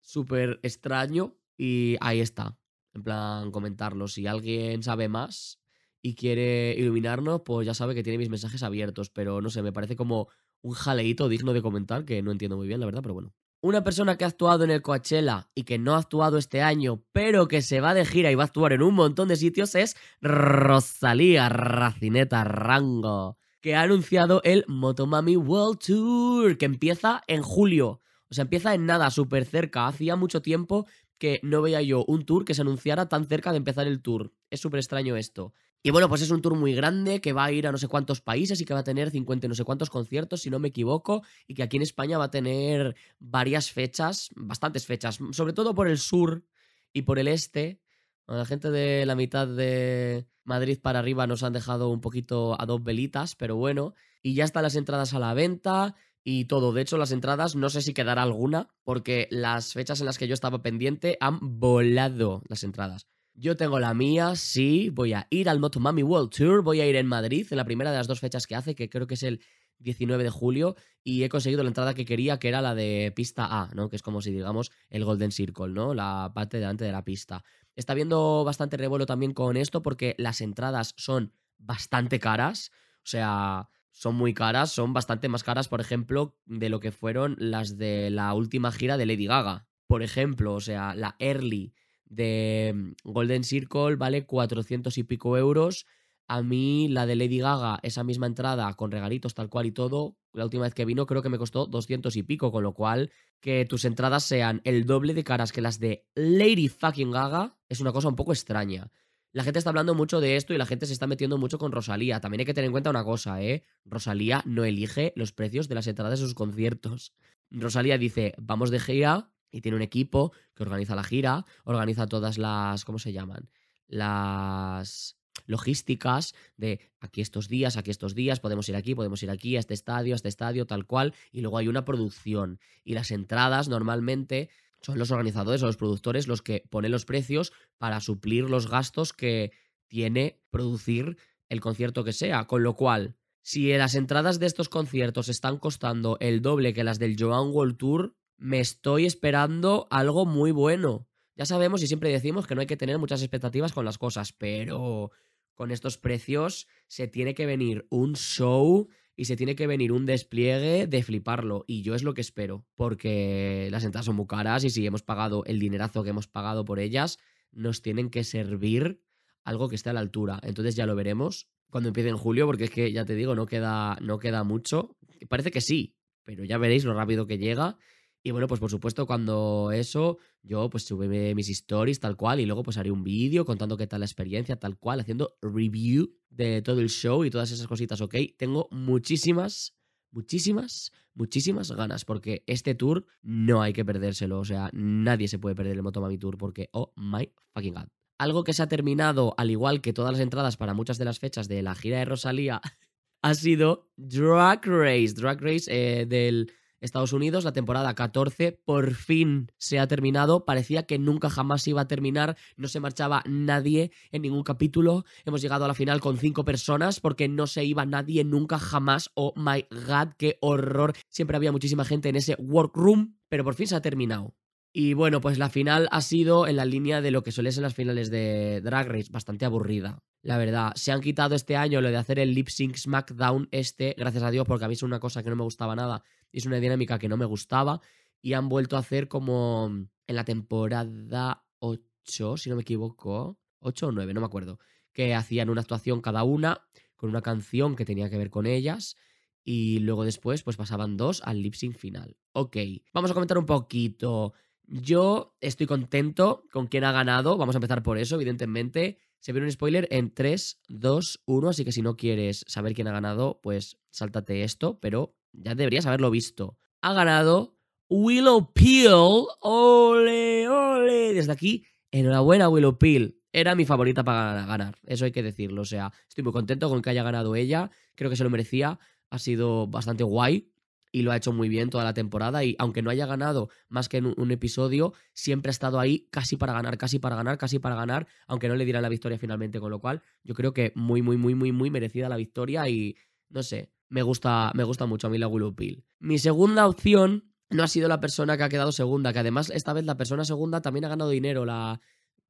súper 0.00 0.58
extraño 0.62 1.36
y 1.56 1.96
ahí 2.00 2.20
está 2.20 2.56
en 2.94 3.02
plan 3.02 3.50
comentarlo. 3.50 4.08
Si 4.08 4.26
alguien 4.26 4.82
sabe 4.82 5.08
más 5.08 5.60
y 6.00 6.14
quiere 6.14 6.74
iluminarnos, 6.76 7.42
pues 7.44 7.66
ya 7.66 7.74
sabe 7.74 7.94
que 7.94 8.02
tiene 8.02 8.18
mis 8.18 8.30
mensajes 8.30 8.62
abiertos, 8.62 9.10
pero 9.10 9.40
no 9.40 9.50
sé, 9.50 9.62
me 9.62 9.72
parece 9.72 9.96
como 9.96 10.28
un 10.62 10.72
jaleito 10.72 11.28
digno 11.28 11.52
de 11.52 11.62
comentar 11.62 12.04
que 12.04 12.22
no 12.22 12.32
entiendo 12.32 12.56
muy 12.56 12.66
bien, 12.66 12.80
la 12.80 12.86
verdad, 12.86 13.02
pero 13.02 13.14
bueno. 13.14 13.32
Una 13.64 13.84
persona 13.84 14.16
que 14.16 14.24
ha 14.24 14.26
actuado 14.26 14.64
en 14.64 14.72
el 14.72 14.82
Coachella 14.82 15.48
y 15.54 15.62
que 15.62 15.78
no 15.78 15.94
ha 15.94 15.98
actuado 15.98 16.36
este 16.36 16.62
año, 16.62 17.04
pero 17.12 17.46
que 17.46 17.62
se 17.62 17.80
va 17.80 17.94
de 17.94 18.04
gira 18.04 18.28
y 18.32 18.34
va 18.34 18.42
a 18.42 18.46
actuar 18.46 18.72
en 18.72 18.82
un 18.82 18.94
montón 18.94 19.28
de 19.28 19.36
sitios 19.36 19.76
es 19.76 19.96
Rosalía 20.20 21.48
Racineta 21.48 22.42
Rango, 22.42 23.38
que 23.60 23.76
ha 23.76 23.82
anunciado 23.82 24.40
el 24.42 24.64
Motomami 24.66 25.36
World 25.36 25.78
Tour, 25.78 26.58
que 26.58 26.64
empieza 26.64 27.22
en 27.28 27.42
julio. 27.42 28.00
O 28.32 28.34
sea, 28.34 28.42
empieza 28.42 28.74
en 28.74 28.86
nada, 28.86 29.10
súper 29.10 29.44
cerca. 29.44 29.86
Hacía 29.86 30.16
mucho 30.16 30.42
tiempo 30.42 30.86
que 31.22 31.38
no 31.44 31.62
veía 31.62 31.80
yo 31.82 32.04
un 32.08 32.24
tour 32.24 32.44
que 32.44 32.52
se 32.52 32.62
anunciara 32.62 33.08
tan 33.08 33.28
cerca 33.28 33.52
de 33.52 33.58
empezar 33.58 33.86
el 33.86 34.02
tour. 34.02 34.32
Es 34.50 34.58
súper 34.58 34.80
extraño 34.80 35.14
esto. 35.14 35.54
Y 35.80 35.90
bueno, 35.92 36.08
pues 36.08 36.20
es 36.20 36.32
un 36.32 36.42
tour 36.42 36.56
muy 36.56 36.74
grande 36.74 37.20
que 37.20 37.32
va 37.32 37.44
a 37.44 37.52
ir 37.52 37.68
a 37.68 37.70
no 37.70 37.78
sé 37.78 37.86
cuántos 37.86 38.20
países 38.20 38.60
y 38.60 38.64
que 38.64 38.74
va 38.74 38.80
a 38.80 38.82
tener 38.82 39.08
50 39.08 39.46
y 39.46 39.48
no 39.48 39.54
sé 39.54 39.62
cuántos 39.62 39.88
conciertos, 39.88 40.42
si 40.42 40.50
no 40.50 40.58
me 40.58 40.66
equivoco, 40.66 41.22
y 41.46 41.54
que 41.54 41.62
aquí 41.62 41.76
en 41.76 41.84
España 41.84 42.18
va 42.18 42.24
a 42.24 42.30
tener 42.32 42.96
varias 43.20 43.70
fechas, 43.70 44.30
bastantes 44.34 44.84
fechas, 44.84 45.20
sobre 45.30 45.52
todo 45.52 45.76
por 45.76 45.86
el 45.86 45.98
sur 45.98 46.44
y 46.92 47.02
por 47.02 47.20
el 47.20 47.28
este. 47.28 47.80
La 48.26 48.44
gente 48.44 48.72
de 48.72 49.06
la 49.06 49.14
mitad 49.14 49.46
de 49.46 50.26
Madrid 50.42 50.80
para 50.82 50.98
arriba 50.98 51.28
nos 51.28 51.44
han 51.44 51.52
dejado 51.52 51.90
un 51.90 52.00
poquito 52.00 52.60
a 52.60 52.66
dos 52.66 52.82
velitas, 52.82 53.36
pero 53.36 53.54
bueno. 53.54 53.94
Y 54.24 54.34
ya 54.34 54.42
están 54.42 54.64
las 54.64 54.74
entradas 54.74 55.14
a 55.14 55.20
la 55.20 55.34
venta 55.34 55.94
y 56.24 56.44
todo. 56.46 56.72
De 56.72 56.82
hecho, 56.82 56.98
las 56.98 57.12
entradas 57.12 57.56
no 57.56 57.70
sé 57.70 57.82
si 57.82 57.94
quedará 57.94 58.22
alguna, 58.22 58.68
porque 58.84 59.28
las 59.30 59.72
fechas 59.72 60.00
en 60.00 60.06
las 60.06 60.18
que 60.18 60.28
yo 60.28 60.34
estaba 60.34 60.62
pendiente 60.62 61.16
han 61.20 61.38
volado 61.40 62.42
las 62.48 62.64
entradas. 62.64 63.06
Yo 63.34 63.56
tengo 63.56 63.80
la 63.80 63.94
mía, 63.94 64.36
sí, 64.36 64.90
voy 64.90 65.14
a 65.14 65.26
ir 65.30 65.48
al 65.48 65.58
Motomami 65.58 66.02
World 66.02 66.30
Tour, 66.30 66.62
voy 66.62 66.80
a 66.80 66.86
ir 66.86 66.96
en 66.96 67.06
Madrid, 67.06 67.46
en 67.50 67.56
la 67.56 67.64
primera 67.64 67.90
de 67.90 67.96
las 67.96 68.06
dos 68.06 68.20
fechas 68.20 68.46
que 68.46 68.54
hace, 68.54 68.74
que 68.74 68.90
creo 68.90 69.06
que 69.06 69.14
es 69.14 69.22
el 69.22 69.40
19 69.78 70.22
de 70.22 70.30
julio, 70.30 70.76
y 71.02 71.24
he 71.24 71.28
conseguido 71.28 71.62
la 71.62 71.68
entrada 71.68 71.94
que 71.94 72.04
quería, 72.04 72.38
que 72.38 72.48
era 72.48 72.60
la 72.60 72.74
de 72.74 73.12
pista 73.16 73.46
A, 73.46 73.70
¿no? 73.74 73.88
Que 73.88 73.96
es 73.96 74.02
como 74.02 74.20
si 74.20 74.32
digamos 74.32 74.70
el 74.90 75.04
Golden 75.04 75.32
Circle, 75.32 75.72
¿no? 75.72 75.94
La 75.94 76.30
parte 76.34 76.58
delante 76.58 76.84
de 76.84 76.92
la 76.92 77.04
pista. 77.04 77.42
Está 77.74 77.94
habiendo 77.94 78.44
bastante 78.44 78.76
revuelo 78.76 79.06
también 79.06 79.32
con 79.32 79.56
esto 79.56 79.82
porque 79.82 80.14
las 80.18 80.42
entradas 80.42 80.94
son 80.96 81.32
bastante 81.58 82.20
caras, 82.20 82.70
o 82.98 83.08
sea, 83.08 83.68
son 83.92 84.16
muy 84.16 84.34
caras, 84.34 84.72
son 84.72 84.92
bastante 84.92 85.28
más 85.28 85.44
caras, 85.44 85.68
por 85.68 85.80
ejemplo, 85.80 86.36
de 86.46 86.70
lo 86.70 86.80
que 86.80 86.90
fueron 86.90 87.36
las 87.38 87.76
de 87.76 88.10
la 88.10 88.34
última 88.34 88.72
gira 88.72 88.96
de 88.96 89.06
Lady 89.06 89.26
Gaga. 89.26 89.66
Por 89.86 90.02
ejemplo, 90.02 90.54
o 90.54 90.60
sea, 90.60 90.94
la 90.94 91.14
Early 91.18 91.74
de 92.06 92.72
mm, 92.74 92.92
Golden 93.04 93.44
Circle 93.44 93.96
vale 93.96 94.24
400 94.26 94.96
y 94.98 95.04
pico 95.04 95.36
euros. 95.36 95.86
A 96.26 96.42
mí 96.42 96.88
la 96.88 97.04
de 97.04 97.16
Lady 97.16 97.38
Gaga, 97.38 97.78
esa 97.82 98.02
misma 98.02 98.26
entrada 98.26 98.72
con 98.74 98.90
regalitos 98.90 99.34
tal 99.34 99.50
cual 99.50 99.66
y 99.66 99.72
todo, 99.72 100.16
la 100.32 100.44
última 100.44 100.64
vez 100.64 100.72
que 100.72 100.86
vino 100.86 101.04
creo 101.04 101.20
que 101.20 101.28
me 101.28 101.36
costó 101.38 101.66
200 101.66 102.16
y 102.16 102.22
pico, 102.22 102.50
con 102.50 102.62
lo 102.62 102.72
cual 102.72 103.10
que 103.40 103.66
tus 103.66 103.84
entradas 103.84 104.24
sean 104.24 104.62
el 104.64 104.86
doble 104.86 105.12
de 105.12 105.24
caras 105.24 105.52
que 105.52 105.60
las 105.60 105.78
de 105.78 106.06
Lady 106.14 106.68
fucking 106.68 107.10
Gaga 107.10 107.58
es 107.68 107.80
una 107.80 107.92
cosa 107.92 108.08
un 108.08 108.16
poco 108.16 108.32
extraña. 108.32 108.90
La 109.32 109.44
gente 109.44 109.58
está 109.58 109.70
hablando 109.70 109.94
mucho 109.94 110.20
de 110.20 110.36
esto 110.36 110.52
y 110.52 110.58
la 110.58 110.66
gente 110.66 110.84
se 110.84 110.92
está 110.92 111.06
metiendo 111.06 111.38
mucho 111.38 111.58
con 111.58 111.72
Rosalía. 111.72 112.20
También 112.20 112.40
hay 112.40 112.46
que 112.46 112.52
tener 112.52 112.66
en 112.66 112.72
cuenta 112.72 112.90
una 112.90 113.02
cosa, 113.02 113.42
¿eh? 113.42 113.64
Rosalía 113.86 114.42
no 114.44 114.64
elige 114.64 115.14
los 115.16 115.32
precios 115.32 115.68
de 115.68 115.74
las 115.74 115.86
entradas 115.86 116.18
de 116.18 116.26
sus 116.26 116.34
conciertos. 116.34 117.14
Rosalía 117.50 117.96
dice, 117.96 118.34
vamos 118.36 118.70
de 118.70 118.78
gira 118.78 119.30
y 119.50 119.62
tiene 119.62 119.76
un 119.76 119.82
equipo 119.82 120.32
que 120.54 120.62
organiza 120.62 120.94
la 120.94 121.02
gira, 121.02 121.46
organiza 121.64 122.06
todas 122.06 122.36
las, 122.36 122.84
¿cómo 122.84 122.98
se 122.98 123.14
llaman? 123.14 123.48
Las 123.86 125.16
logísticas 125.46 126.34
de 126.56 126.80
aquí 127.00 127.20
estos 127.20 127.48
días, 127.48 127.76
aquí 127.76 127.90
estos 127.90 128.14
días, 128.14 128.40
podemos 128.40 128.68
ir 128.68 128.76
aquí, 128.76 128.94
podemos 128.94 129.22
ir 129.22 129.30
aquí, 129.30 129.56
a 129.56 129.60
este 129.60 129.74
estadio, 129.74 130.14
a 130.14 130.16
este 130.16 130.28
estadio, 130.28 130.66
tal 130.66 130.86
cual, 130.86 131.14
y 131.30 131.40
luego 131.40 131.58
hay 131.58 131.68
una 131.68 131.84
producción. 131.84 132.60
Y 132.84 132.94
las 132.94 133.10
entradas 133.10 133.68
normalmente 133.68 134.50
son 134.82 134.98
los 134.98 135.10
organizadores 135.10 135.62
o 135.62 135.66
los 135.66 135.76
productores 135.76 136.28
los 136.28 136.42
que 136.42 136.64
ponen 136.70 136.92
los 136.92 137.04
precios 137.04 137.52
para 137.78 138.00
suplir 138.00 138.50
los 138.50 138.68
gastos 138.68 139.12
que 139.12 139.52
tiene 139.88 140.40
producir 140.50 141.16
el 141.48 141.60
concierto 141.60 142.04
que 142.04 142.12
sea. 142.12 142.46
Con 142.46 142.62
lo 142.62 142.74
cual, 142.74 143.16
si 143.42 143.72
las 143.72 143.94
entradas 143.94 144.38
de 144.38 144.46
estos 144.46 144.68
conciertos 144.68 145.28
están 145.28 145.58
costando 145.58 146.16
el 146.20 146.42
doble 146.42 146.74
que 146.74 146.84
las 146.84 146.98
del 146.98 147.16
Joan 147.18 147.50
World 147.50 147.76
Tour, 147.76 148.16
me 148.36 148.60
estoy 148.60 149.06
esperando 149.06 149.86
algo 149.90 150.26
muy 150.26 150.50
bueno. 150.50 151.06
Ya 151.36 151.46
sabemos 151.46 151.82
y 151.82 151.86
siempre 151.86 152.10
decimos 152.10 152.46
que 152.46 152.54
no 152.54 152.60
hay 152.60 152.66
que 152.66 152.76
tener 152.76 152.98
muchas 152.98 153.22
expectativas 153.22 153.72
con 153.72 153.84
las 153.84 153.98
cosas, 153.98 154.32
pero 154.32 155.10
con 155.54 155.70
estos 155.70 155.98
precios 155.98 156.66
se 156.88 157.06
tiene 157.08 157.34
que 157.34 157.46
venir 157.46 157.86
un 157.90 158.16
show 158.16 158.88
y 159.16 159.26
se 159.26 159.36
tiene 159.36 159.54
que 159.54 159.66
venir 159.66 159.92
un 159.92 160.06
despliegue 160.06 160.86
de 160.86 161.02
fliparlo. 161.02 161.64
Y 161.66 161.82
yo 161.82 161.94
es 161.94 162.02
lo 162.02 162.14
que 162.14 162.20
espero, 162.20 162.66
porque 162.74 163.68
las 163.70 163.84
entradas 163.84 164.06
son 164.06 164.16
muy 164.16 164.26
caras 164.26 164.64
y 164.64 164.70
si 164.70 164.86
hemos 164.86 165.02
pagado 165.02 165.44
el 165.44 165.58
dinerazo 165.58 166.02
que 166.02 166.10
hemos 166.10 166.28
pagado 166.28 166.64
por 166.64 166.78
ellas, 166.78 167.18
nos 167.52 167.82
tienen 167.82 168.10
que 168.10 168.24
servir 168.24 169.02
algo 169.44 169.68
que 169.68 169.74
esté 169.74 169.90
a 169.90 169.92
la 169.92 170.00
altura. 170.00 170.40
Entonces 170.42 170.76
ya 170.76 170.86
lo 170.86 170.94
veremos 170.94 171.48
cuando 171.70 171.88
empiece 171.88 172.10
en 172.10 172.16
julio, 172.16 172.46
porque 172.46 172.64
es 172.64 172.70
que 172.70 172.92
ya 172.92 173.04
te 173.04 173.14
digo, 173.14 173.34
no 173.34 173.46
queda, 173.46 173.96
no 174.00 174.18
queda 174.18 174.44
mucho. 174.44 174.96
Parece 175.28 175.50
que 175.50 175.60
sí, 175.60 175.96
pero 176.24 176.44
ya 176.44 176.58
veréis 176.58 176.84
lo 176.84 176.94
rápido 176.94 177.26
que 177.26 177.38
llega. 177.38 177.78
Y 178.24 178.30
bueno, 178.30 178.46
pues 178.46 178.60
por 178.60 178.70
supuesto, 178.70 179.04
cuando 179.04 179.70
eso, 179.72 180.18
yo 180.42 180.70
pues 180.70 180.84
subiré 180.84 181.34
mis 181.34 181.48
stories 181.48 181.98
tal 181.98 182.16
cual 182.16 182.38
y 182.38 182.46
luego 182.46 182.62
pues 182.62 182.76
haré 182.76 182.92
un 182.92 183.02
vídeo 183.02 183.44
contando 183.44 183.76
qué 183.76 183.88
tal 183.88 184.00
la 184.00 184.06
experiencia, 184.06 184.56
tal 184.56 184.78
cual, 184.78 185.00
haciendo 185.00 185.36
review 185.42 186.14
de 186.30 186.62
todo 186.62 186.80
el 186.80 186.88
show 186.88 187.24
y 187.24 187.30
todas 187.30 187.50
esas 187.50 187.66
cositas, 187.66 188.00
¿ok? 188.00 188.14
Tengo 188.36 188.68
muchísimas, 188.70 189.74
muchísimas, 190.12 190.92
muchísimas 191.14 191.72
ganas 191.72 192.04
porque 192.04 192.44
este 192.46 192.76
tour 192.76 193.06
no 193.22 193.60
hay 193.60 193.72
que 193.72 193.84
perdérselo, 193.84 194.38
o 194.38 194.44
sea, 194.44 194.70
nadie 194.72 195.26
se 195.26 195.40
puede 195.40 195.56
perder 195.56 195.74
el 195.74 195.82
Motomami 195.82 196.16
Tour 196.16 196.38
porque, 196.38 196.68
oh 196.72 196.92
my 196.96 197.28
fucking 197.54 197.74
god. 197.74 197.88
Algo 198.18 198.44
que 198.44 198.52
se 198.52 198.62
ha 198.62 198.68
terminado, 198.68 199.34
al 199.36 199.50
igual 199.50 199.80
que 199.80 199.92
todas 199.92 200.12
las 200.12 200.20
entradas 200.20 200.56
para 200.56 200.74
muchas 200.74 200.96
de 200.96 201.06
las 201.06 201.18
fechas 201.18 201.48
de 201.48 201.60
la 201.62 201.74
gira 201.74 201.98
de 201.98 202.04
Rosalía, 202.04 202.60
ha 203.22 203.34
sido 203.34 203.90
Drag 203.96 204.64
Race, 204.64 205.14
Drag 205.14 205.40
Race 205.40 205.66
eh, 205.68 206.06
del 206.06 206.52
Estados 206.82 207.12
Unidos, 207.12 207.44
la 207.44 207.52
temporada 207.52 207.94
14 207.94 208.60
por 208.64 208.94
fin 208.94 209.50
se 209.56 209.78
ha 209.78 209.86
terminado. 209.86 210.44
Parecía 210.44 210.82
que 210.82 210.98
nunca 210.98 211.30
jamás 211.30 211.66
iba 211.68 211.80
a 211.80 211.88
terminar. 211.88 212.36
No 212.56 212.66
se 212.66 212.80
marchaba 212.80 213.22
nadie 213.26 213.92
en 214.10 214.22
ningún 214.22 214.42
capítulo. 214.42 215.04
Hemos 215.24 215.40
llegado 215.40 215.64
a 215.64 215.68
la 215.68 215.74
final 215.74 216.00
con 216.00 216.18
cinco 216.18 216.44
personas 216.44 216.98
porque 217.00 217.28
no 217.28 217.46
se 217.46 217.64
iba 217.64 217.86
nadie 217.86 218.24
nunca 218.24 218.58
jamás. 218.58 219.10
Oh 219.14 219.32
my 219.36 219.64
god, 219.70 220.14
qué 220.18 220.38
horror. 220.40 220.94
Siempre 221.08 221.36
había 221.36 221.52
muchísima 221.52 221.84
gente 221.84 222.08
en 222.08 222.16
ese 222.16 222.36
workroom, 222.38 223.14
pero 223.28 223.44
por 223.44 223.54
fin 223.54 223.68
se 223.68 223.76
ha 223.76 223.80
terminado. 223.80 224.34
Y 224.72 224.94
bueno, 224.94 225.20
pues 225.20 225.38
la 225.38 225.50
final 225.50 225.88
ha 225.92 226.00
sido 226.00 226.48
en 226.48 226.56
la 226.56 226.64
línea 226.64 227.00
de 227.00 227.10
lo 227.10 227.22
que 227.22 227.30
suelen 227.30 227.52
ser 227.52 227.62
las 227.62 227.74
finales 227.74 228.10
de 228.10 228.60
Drag 228.62 228.88
Race, 228.88 229.12
bastante 229.12 229.44
aburrida. 229.44 230.02
La 230.22 230.38
verdad, 230.38 230.72
se 230.76 230.92
han 230.92 231.00
quitado 231.00 231.34
este 231.34 231.56
año 231.56 231.80
lo 231.80 231.90
de 231.90 231.96
hacer 231.96 232.20
el 232.20 232.32
lip 232.32 232.48
sync 232.48 232.76
SmackDown 232.76 233.48
este, 233.50 233.96
gracias 233.98 234.22
a 234.22 234.30
Dios, 234.30 234.46
porque 234.46 234.64
a 234.64 234.68
mí 234.68 234.74
es 234.74 234.84
una 234.84 235.00
cosa 235.00 235.20
que 235.22 235.30
no 235.30 235.36
me 235.36 235.42
gustaba 235.42 235.74
nada, 235.74 236.04
es 236.30 236.46
una 236.46 236.60
dinámica 236.60 237.00
que 237.00 237.08
no 237.08 237.16
me 237.16 237.24
gustaba, 237.24 237.80
y 238.20 238.34
han 238.34 238.48
vuelto 238.48 238.76
a 238.76 238.80
hacer 238.80 239.08
como 239.08 239.68
en 240.06 240.16
la 240.16 240.24
temporada 240.24 241.44
8, 241.58 242.36
si 242.36 242.50
no 242.50 242.54
me 242.54 242.62
equivoco, 242.62 243.36
8 243.58 243.88
o 243.88 243.92
9, 243.92 244.14
no 244.14 244.20
me 244.20 244.26
acuerdo, 244.26 244.60
que 244.92 245.12
hacían 245.12 245.50
una 245.50 245.62
actuación 245.62 246.00
cada 246.00 246.22
una 246.22 246.68
con 246.94 247.10
una 247.10 247.20
canción 247.20 247.74
que 247.74 247.84
tenía 247.84 248.08
que 248.08 248.16
ver 248.16 248.30
con 248.30 248.46
ellas, 248.46 248.96
y 249.42 249.80
luego 249.80 250.04
después 250.04 250.44
pues 250.44 250.56
pasaban 250.56 250.96
dos 250.96 251.20
al 251.24 251.42
lip 251.42 251.54
sync 251.54 251.76
final. 251.76 252.16
Ok, 252.32 252.58
vamos 252.92 253.10
a 253.10 253.14
comentar 253.14 253.38
un 253.38 253.46
poquito 253.46 254.34
yo 254.66 255.36
estoy 255.40 255.66
contento 255.66 256.44
con 256.50 256.66
quien 256.66 256.84
ha 256.84 256.92
ganado. 256.92 257.36
Vamos 257.36 257.54
a 257.54 257.58
empezar 257.58 257.82
por 257.82 257.98
eso, 257.98 258.16
evidentemente. 258.16 258.98
Se 259.20 259.32
viene 259.32 259.46
un 259.46 259.52
spoiler 259.52 259.86
en 259.90 260.12
3, 260.12 260.60
2, 260.68 261.22
1, 261.26 261.48
así 261.48 261.64
que 261.64 261.72
si 261.72 261.82
no 261.82 261.96
quieres 261.96 262.44
saber 262.48 262.74
quién 262.74 262.88
ha 262.88 262.92
ganado, 262.92 263.40
pues 263.42 263.78
sáltate 263.90 264.42
esto, 264.42 264.80
pero 264.80 265.14
ya 265.32 265.54
deberías 265.54 265.86
haberlo 265.86 266.10
visto. 266.10 266.58
Ha 266.80 266.92
ganado 266.92 267.56
Willow 267.88 268.52
Peel. 268.52 269.26
¡Ole, 269.40 270.48
ole! 270.48 271.14
Desde 271.14 271.32
aquí, 271.32 271.64
enhorabuena 271.90 272.48
Willow 272.48 272.78
Peel. 272.78 273.20
Era 273.32 273.54
mi 273.54 273.64
favorita 273.64 274.04
para 274.04 274.44
ganar, 274.44 274.78
eso 274.84 275.04
hay 275.04 275.12
que 275.12 275.22
decirlo. 275.22 275.62
O 275.62 275.66
sea, 275.66 275.92
estoy 276.08 276.24
muy 276.24 276.32
contento 276.32 276.68
con 276.68 276.82
que 276.82 276.90
haya 276.90 277.02
ganado 277.02 277.34
ella. 277.36 277.70
Creo 277.94 278.10
que 278.10 278.16
se 278.16 278.24
lo 278.24 278.30
merecía. 278.30 278.78
Ha 279.10 279.18
sido 279.18 279.66
bastante 279.66 280.04
guay 280.04 280.51
y 280.92 281.02
lo 281.02 281.10
ha 281.10 281.16
hecho 281.16 281.32
muy 281.32 281.48
bien 281.48 281.70
toda 281.70 281.84
la 281.84 281.94
temporada 281.94 282.44
y 282.44 282.54
aunque 282.58 282.82
no 282.82 282.90
haya 282.90 283.06
ganado 283.06 283.48
más 283.68 283.88
que 283.88 283.96
en 283.96 284.14
un, 284.16 284.30
episodio, 284.30 284.92
siempre 285.14 285.50
ha 285.50 285.52
estado 285.52 285.80
ahí 285.80 286.06
casi 286.10 286.36
para 286.36 286.52
ganar, 286.52 286.78
casi 286.78 286.98
para 286.98 287.16
ganar, 287.16 287.38
casi 287.38 287.58
para 287.58 287.74
ganar, 287.74 288.06
aunque 288.26 288.48
no 288.48 288.54
le 288.54 288.64
dieran 288.64 288.82
la 288.82 288.88
victoria 288.88 289.18
finalmente, 289.18 289.58
con 289.58 289.70
lo 289.70 289.80
cual 289.80 290.02
yo 290.22 290.34
creo 290.34 290.52
que 290.52 290.72
muy, 290.74 291.02
muy, 291.02 291.16
muy, 291.16 291.34
muy, 291.34 291.50
muy 291.50 291.70
merecida 291.70 292.08
la 292.08 292.16
victoria 292.16 292.68
y 292.68 292.96
no 293.30 293.42
sé, 293.42 293.72
me 293.88 294.02
gusta, 294.02 294.52
me 294.54 294.64
gusta 294.64 294.86
mucho 294.86 295.06
a 295.06 295.10
mí 295.10 295.18
la 295.18 295.28
Willow 295.28 295.54
Peel. 295.54 295.84
Mi 295.98 296.18
segunda 296.18 296.66
opción 296.66 297.32
no 297.50 297.62
ha 297.62 297.68
sido 297.68 297.88
la 297.88 298.00
persona 298.00 298.36
que 298.36 298.44
ha 298.44 298.48
quedado 298.48 298.72
segunda, 298.72 299.12
que 299.12 299.18
además 299.18 299.50
esta 299.50 299.72
vez 299.72 299.84
la 299.84 299.96
persona 299.96 300.24
segunda 300.24 300.60
también 300.60 300.84
ha 300.84 300.88
ganado 300.88 301.10
dinero, 301.10 301.44
la 301.44 301.80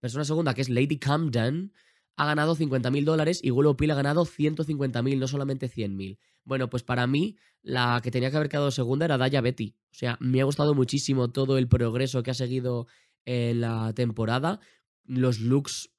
persona 0.00 0.24
segunda 0.24 0.54
que 0.54 0.62
es 0.62 0.68
Lady 0.68 0.98
Camden 0.98 1.72
ha 2.16 2.26
ganado 2.26 2.56
50.000 2.56 3.04
dólares 3.04 3.40
y 3.42 3.50
Willow 3.50 3.76
Peel 3.76 3.90
ha 3.92 3.94
ganado 3.94 4.24
150.000, 4.24 5.18
no 5.18 5.28
solamente 5.28 5.68
100.000. 5.68 6.18
Bueno, 6.44 6.68
pues 6.68 6.82
para 6.82 7.06
mí 7.06 7.36
la 7.62 8.00
que 8.02 8.10
tenía 8.10 8.30
que 8.30 8.36
haber 8.36 8.48
quedado 8.48 8.70
segunda 8.70 9.04
era 9.04 9.18
Daya 9.18 9.40
Betty. 9.40 9.74
O 9.90 9.94
sea, 9.94 10.16
me 10.20 10.40
ha 10.40 10.44
gustado 10.44 10.74
muchísimo 10.74 11.30
todo 11.30 11.58
el 11.58 11.68
progreso 11.68 12.22
que 12.22 12.32
ha 12.32 12.34
seguido 12.34 12.86
en 13.24 13.60
la 13.60 13.92
temporada. 13.94 14.60
Los 15.04 15.40
looks 15.40 15.90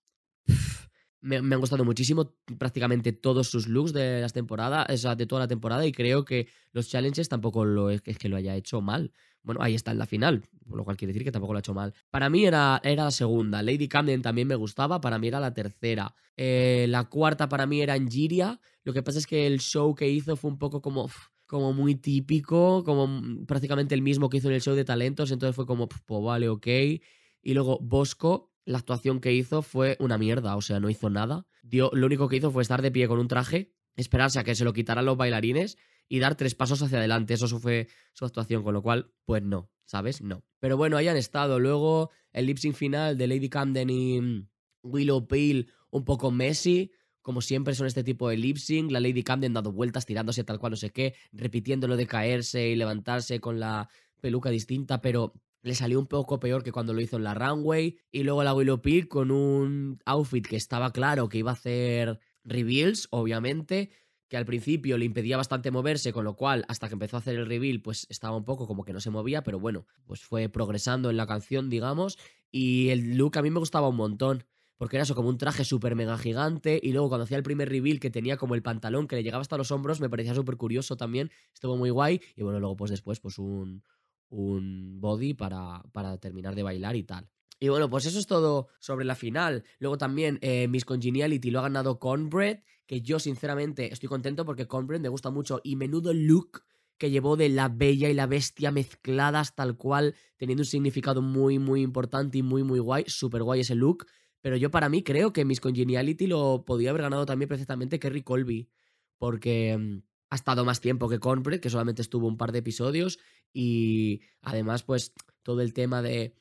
me, 1.23 1.37
han 1.37 1.59
gustado 1.59 1.85
muchísimo 1.85 2.35
prácticamente 2.59 3.13
todos 3.13 3.47
sus 3.47 3.67
looks 3.67 3.93
de 3.93 4.19
las 4.19 4.33
temporadas, 4.33 4.85
o 4.89 4.97
sea, 4.97 5.15
de 5.15 5.25
toda 5.25 5.41
la 5.41 5.47
temporada 5.47 5.85
y 5.85 5.93
creo 5.93 6.25
que 6.25 6.49
los 6.73 6.89
challenges 6.89 7.29
tampoco 7.29 7.89
es 7.89 8.01
que 8.01 8.29
lo 8.29 8.35
haya 8.35 8.55
hecho 8.55 8.81
mal. 8.81 9.13
Bueno, 9.43 9.61
ahí 9.61 9.75
está 9.75 9.91
en 9.91 9.97
la 9.97 10.05
final, 10.05 10.43
lo 10.69 10.83
cual 10.83 10.97
quiere 10.97 11.11
decir 11.11 11.23
que 11.23 11.31
tampoco 11.31 11.53
lo 11.53 11.57
ha 11.57 11.59
hecho 11.59 11.73
mal. 11.73 11.93
Para 12.09 12.29
mí 12.29 12.45
era, 12.45 12.79
era 12.83 13.05
la 13.05 13.11
segunda. 13.11 13.61
Lady 13.61 13.87
Camden 13.87 14.21
también 14.21 14.47
me 14.47 14.55
gustaba, 14.55 15.01
para 15.01 15.19
mí 15.19 15.27
era 15.27 15.39
la 15.39 15.53
tercera. 15.53 16.15
Eh, 16.37 16.85
la 16.89 17.03
cuarta 17.03 17.49
para 17.49 17.65
mí 17.65 17.81
era 17.81 17.93
Angiria. 17.93 18.59
Lo 18.83 18.93
que 18.93 19.03
pasa 19.03 19.19
es 19.19 19.27
que 19.27 19.45
el 19.45 19.59
show 19.59 19.93
que 19.95 20.09
hizo 20.09 20.35
fue 20.35 20.49
un 20.49 20.57
poco 20.57 20.81
como 20.81 21.09
como 21.45 21.71
muy 21.71 21.93
típico, 21.93 22.83
como 22.83 23.45
prácticamente 23.45 23.93
el 23.93 24.01
mismo 24.01 24.27
que 24.27 24.37
hizo 24.37 24.47
en 24.47 24.55
el 24.55 24.61
show 24.61 24.73
de 24.73 24.85
talentos, 24.85 25.29
entonces 25.29 25.55
fue 25.55 25.67
como, 25.67 25.87
pues 25.87 26.01
vale, 26.07 26.49
ok. 26.49 26.65
Y 26.65 27.53
luego 27.53 27.77
Bosco, 27.79 28.51
la 28.65 28.79
actuación 28.79 29.19
que 29.19 29.33
hizo 29.33 29.61
fue 29.61 29.95
una 29.99 30.17
mierda, 30.17 30.55
o 30.55 30.61
sea, 30.61 30.79
no 30.79 30.89
hizo 30.89 31.11
nada. 31.11 31.45
Dio, 31.61 31.91
lo 31.93 32.07
único 32.07 32.27
que 32.27 32.37
hizo 32.37 32.49
fue 32.49 32.63
estar 32.63 32.81
de 32.81 32.89
pie 32.89 33.07
con 33.07 33.19
un 33.19 33.27
traje, 33.27 33.71
esperarse 33.95 34.39
a 34.39 34.43
que 34.43 34.55
se 34.55 34.63
lo 34.63 34.73
quitaran 34.73 35.05
los 35.05 35.15
bailarines 35.15 35.77
y 36.07 36.19
dar 36.19 36.35
tres 36.35 36.55
pasos 36.55 36.81
hacia 36.81 36.99
adelante. 36.99 37.33
Eso 37.33 37.47
fue 37.59 37.87
su 38.13 38.25
actuación, 38.25 38.63
con 38.63 38.73
lo 38.73 38.81
cual, 38.81 39.11
pues 39.25 39.43
no, 39.43 39.69
¿sabes? 39.85 40.21
No. 40.21 40.43
Pero 40.59 40.77
bueno, 40.77 40.97
ahí 40.97 41.07
han 41.07 41.17
estado. 41.17 41.59
Luego 41.59 42.11
el 42.31 42.45
lip 42.45 42.57
sync 42.57 42.75
final 42.75 43.17
de 43.17 43.27
Lady 43.27 43.49
Camden 43.49 43.89
y 43.89 44.21
mm, 44.21 44.47
Willow 44.83 45.27
Peel, 45.27 45.71
un 45.89 46.05
poco 46.05 46.31
Messi. 46.31 46.91
Como 47.21 47.41
siempre 47.41 47.73
son 47.73 47.87
este 47.87 48.03
tipo 48.03 48.27
de 48.29 48.37
lip 48.37 48.57
sync, 48.57 48.91
la 48.91 48.99
Lady 48.99 49.23
Camden 49.23 49.53
dando 49.53 49.71
vueltas, 49.71 50.05
tirándose 50.05 50.43
tal 50.43 50.59
cual 50.59 50.71
no 50.71 50.75
sé 50.75 50.89
qué, 50.91 51.15
repitiendo 51.31 51.87
lo 51.87 51.95
de 51.95 52.05
caerse 52.05 52.67
y 52.67 52.75
levantarse 52.75 53.39
con 53.39 53.59
la 53.59 53.89
peluca 54.19 54.49
distinta, 54.49 55.01
pero 55.01 55.33
le 55.61 55.73
salió 55.73 55.99
un 55.99 56.07
poco 56.07 56.39
peor 56.39 56.63
que 56.63 56.73
cuando 56.73 56.93
lo 56.93 56.99
hizo 56.99 57.15
en 57.15 57.23
la 57.23 57.33
runway. 57.33 57.97
Y 58.11 58.23
luego 58.23 58.43
la 58.43 58.53
Willow 58.53 58.81
Peel 58.81 59.07
con 59.07 59.31
un 59.31 59.99
outfit 60.05 60.45
que 60.45 60.57
estaba 60.57 60.91
claro 60.91 61.29
que 61.29 61.37
iba 61.37 61.51
a 61.51 61.55
hacer 61.55 62.19
reveals, 62.43 63.07
obviamente, 63.11 63.89
que 64.33 64.37
al 64.37 64.45
principio 64.47 64.97
le 64.97 65.05
impedía 65.05 65.37
bastante 65.37 65.69
moverse, 65.69 66.11
con 66.11 66.25
lo 66.25 66.35
cual 66.35 66.65
hasta 66.67 66.87
que 66.87 66.95
empezó 66.95 67.17
a 67.17 67.19
hacer 67.19 67.35
el 67.35 67.45
reveal 67.45 67.81
pues 67.83 68.07
estaba 68.09 68.35
un 68.35 68.45
poco 68.45 68.65
como 68.65 68.83
que 68.83 68.91
no 68.91 68.99
se 68.99 69.11
movía, 69.11 69.43
pero 69.43 69.59
bueno, 69.59 69.85
pues 70.07 70.21
fue 70.21 70.49
progresando 70.49 71.11
en 71.11 71.17
la 71.17 71.27
canción, 71.27 71.69
digamos, 71.69 72.17
y 72.51 72.89
el 72.89 73.15
look 73.15 73.37
a 73.37 73.43
mí 73.43 73.51
me 73.51 73.59
gustaba 73.59 73.87
un 73.89 73.95
montón. 73.95 74.43
Porque 74.75 74.95
era 74.95 75.03
eso, 75.03 75.13
como 75.13 75.29
un 75.29 75.37
traje 75.37 75.63
súper 75.63 75.95
mega 75.95 76.17
gigante. 76.17 76.79
Y 76.81 76.93
luego 76.93 77.09
cuando 77.09 77.25
hacía 77.25 77.37
el 77.37 77.43
primer 77.43 77.69
reveal 77.69 77.99
que 77.99 78.09
tenía 78.09 78.35
como 78.35 78.55
el 78.55 78.63
pantalón 78.63 79.07
que 79.07 79.15
le 79.15 79.23
llegaba 79.23 79.41
hasta 79.41 79.55
los 79.55 79.69
hombros, 79.69 80.01
me 80.01 80.09
parecía 80.09 80.33
súper 80.33 80.57
curioso 80.57 80.97
también. 80.97 81.29
Estuvo 81.53 81.77
muy 81.77 81.91
guay. 81.91 82.19
Y 82.35 82.41
bueno, 82.41 82.59
luego 82.59 82.75
pues 82.75 82.89
después, 82.89 83.19
pues 83.19 83.37
un, 83.37 83.83
un 84.29 84.99
body 84.99 85.35
para, 85.35 85.83
para 85.91 86.17
terminar 86.17 86.55
de 86.55 86.63
bailar 86.63 86.95
y 86.95 87.03
tal. 87.03 87.29
Y 87.59 87.69
bueno, 87.69 87.89
pues 87.89 88.05
eso 88.05 88.19
es 88.19 88.27
todo 88.27 88.67
sobre 88.79 89.05
la 89.05 89.15
final. 89.15 89.63
Luego 89.79 89.97
también 89.97 90.37
eh, 90.41 90.67
Miss 90.67 90.83
Congeniality 90.83 91.49
lo 91.49 91.59
ha 91.59 91.61
ganado 91.61 91.97
Cornbread, 91.97 92.59
yo 93.01 93.19
sinceramente 93.19 93.91
estoy 93.91 94.09
contento 94.09 94.45
porque 94.45 94.67
Cornbread 94.67 95.01
me 95.01 95.09
gusta 95.09 95.29
mucho 95.29 95.59
y 95.63 95.75
menudo 95.75 96.13
look 96.13 96.63
que 96.97 97.11
llevó 97.11 97.35
de 97.35 97.49
la 97.49 97.69
bella 97.69 98.09
y 98.09 98.13
la 98.13 98.27
bestia 98.27 98.71
mezcladas 98.71 99.55
tal 99.55 99.77
cual, 99.77 100.15
teniendo 100.37 100.61
un 100.61 100.65
significado 100.65 101.21
muy, 101.21 101.59
muy 101.59 101.81
importante 101.81 102.37
y 102.37 102.43
muy, 102.43 102.63
muy 102.63 102.79
guay. 102.79 103.03
Súper 103.07 103.43
guay 103.43 103.61
ese 103.61 103.75
look. 103.75 104.05
Pero 104.41 104.57
yo 104.57 104.71
para 104.71 104.89
mí 104.89 105.03
creo 105.03 105.33
que 105.33 105.45
Miss 105.45 105.61
Congeniality 105.61 106.27
lo 106.27 106.65
podía 106.65 106.89
haber 106.89 107.03
ganado 107.03 107.25
también 107.25 107.49
perfectamente 107.49 107.99
Kerry 107.99 108.23
Colby, 108.23 108.69
porque 109.17 109.77
mm, 109.77 110.03
ha 110.29 110.35
estado 110.35 110.65
más 110.65 110.81
tiempo 110.81 111.07
que 111.07 111.19
Cornbread, 111.19 111.61
que 111.61 111.69
solamente 111.69 112.01
estuvo 112.01 112.27
un 112.27 112.37
par 112.37 112.51
de 112.51 112.59
episodios, 112.59 113.19
y 113.53 114.21
además 114.41 114.83
pues 114.83 115.13
todo 115.43 115.61
el 115.61 115.73
tema 115.73 116.01
de 116.01 116.35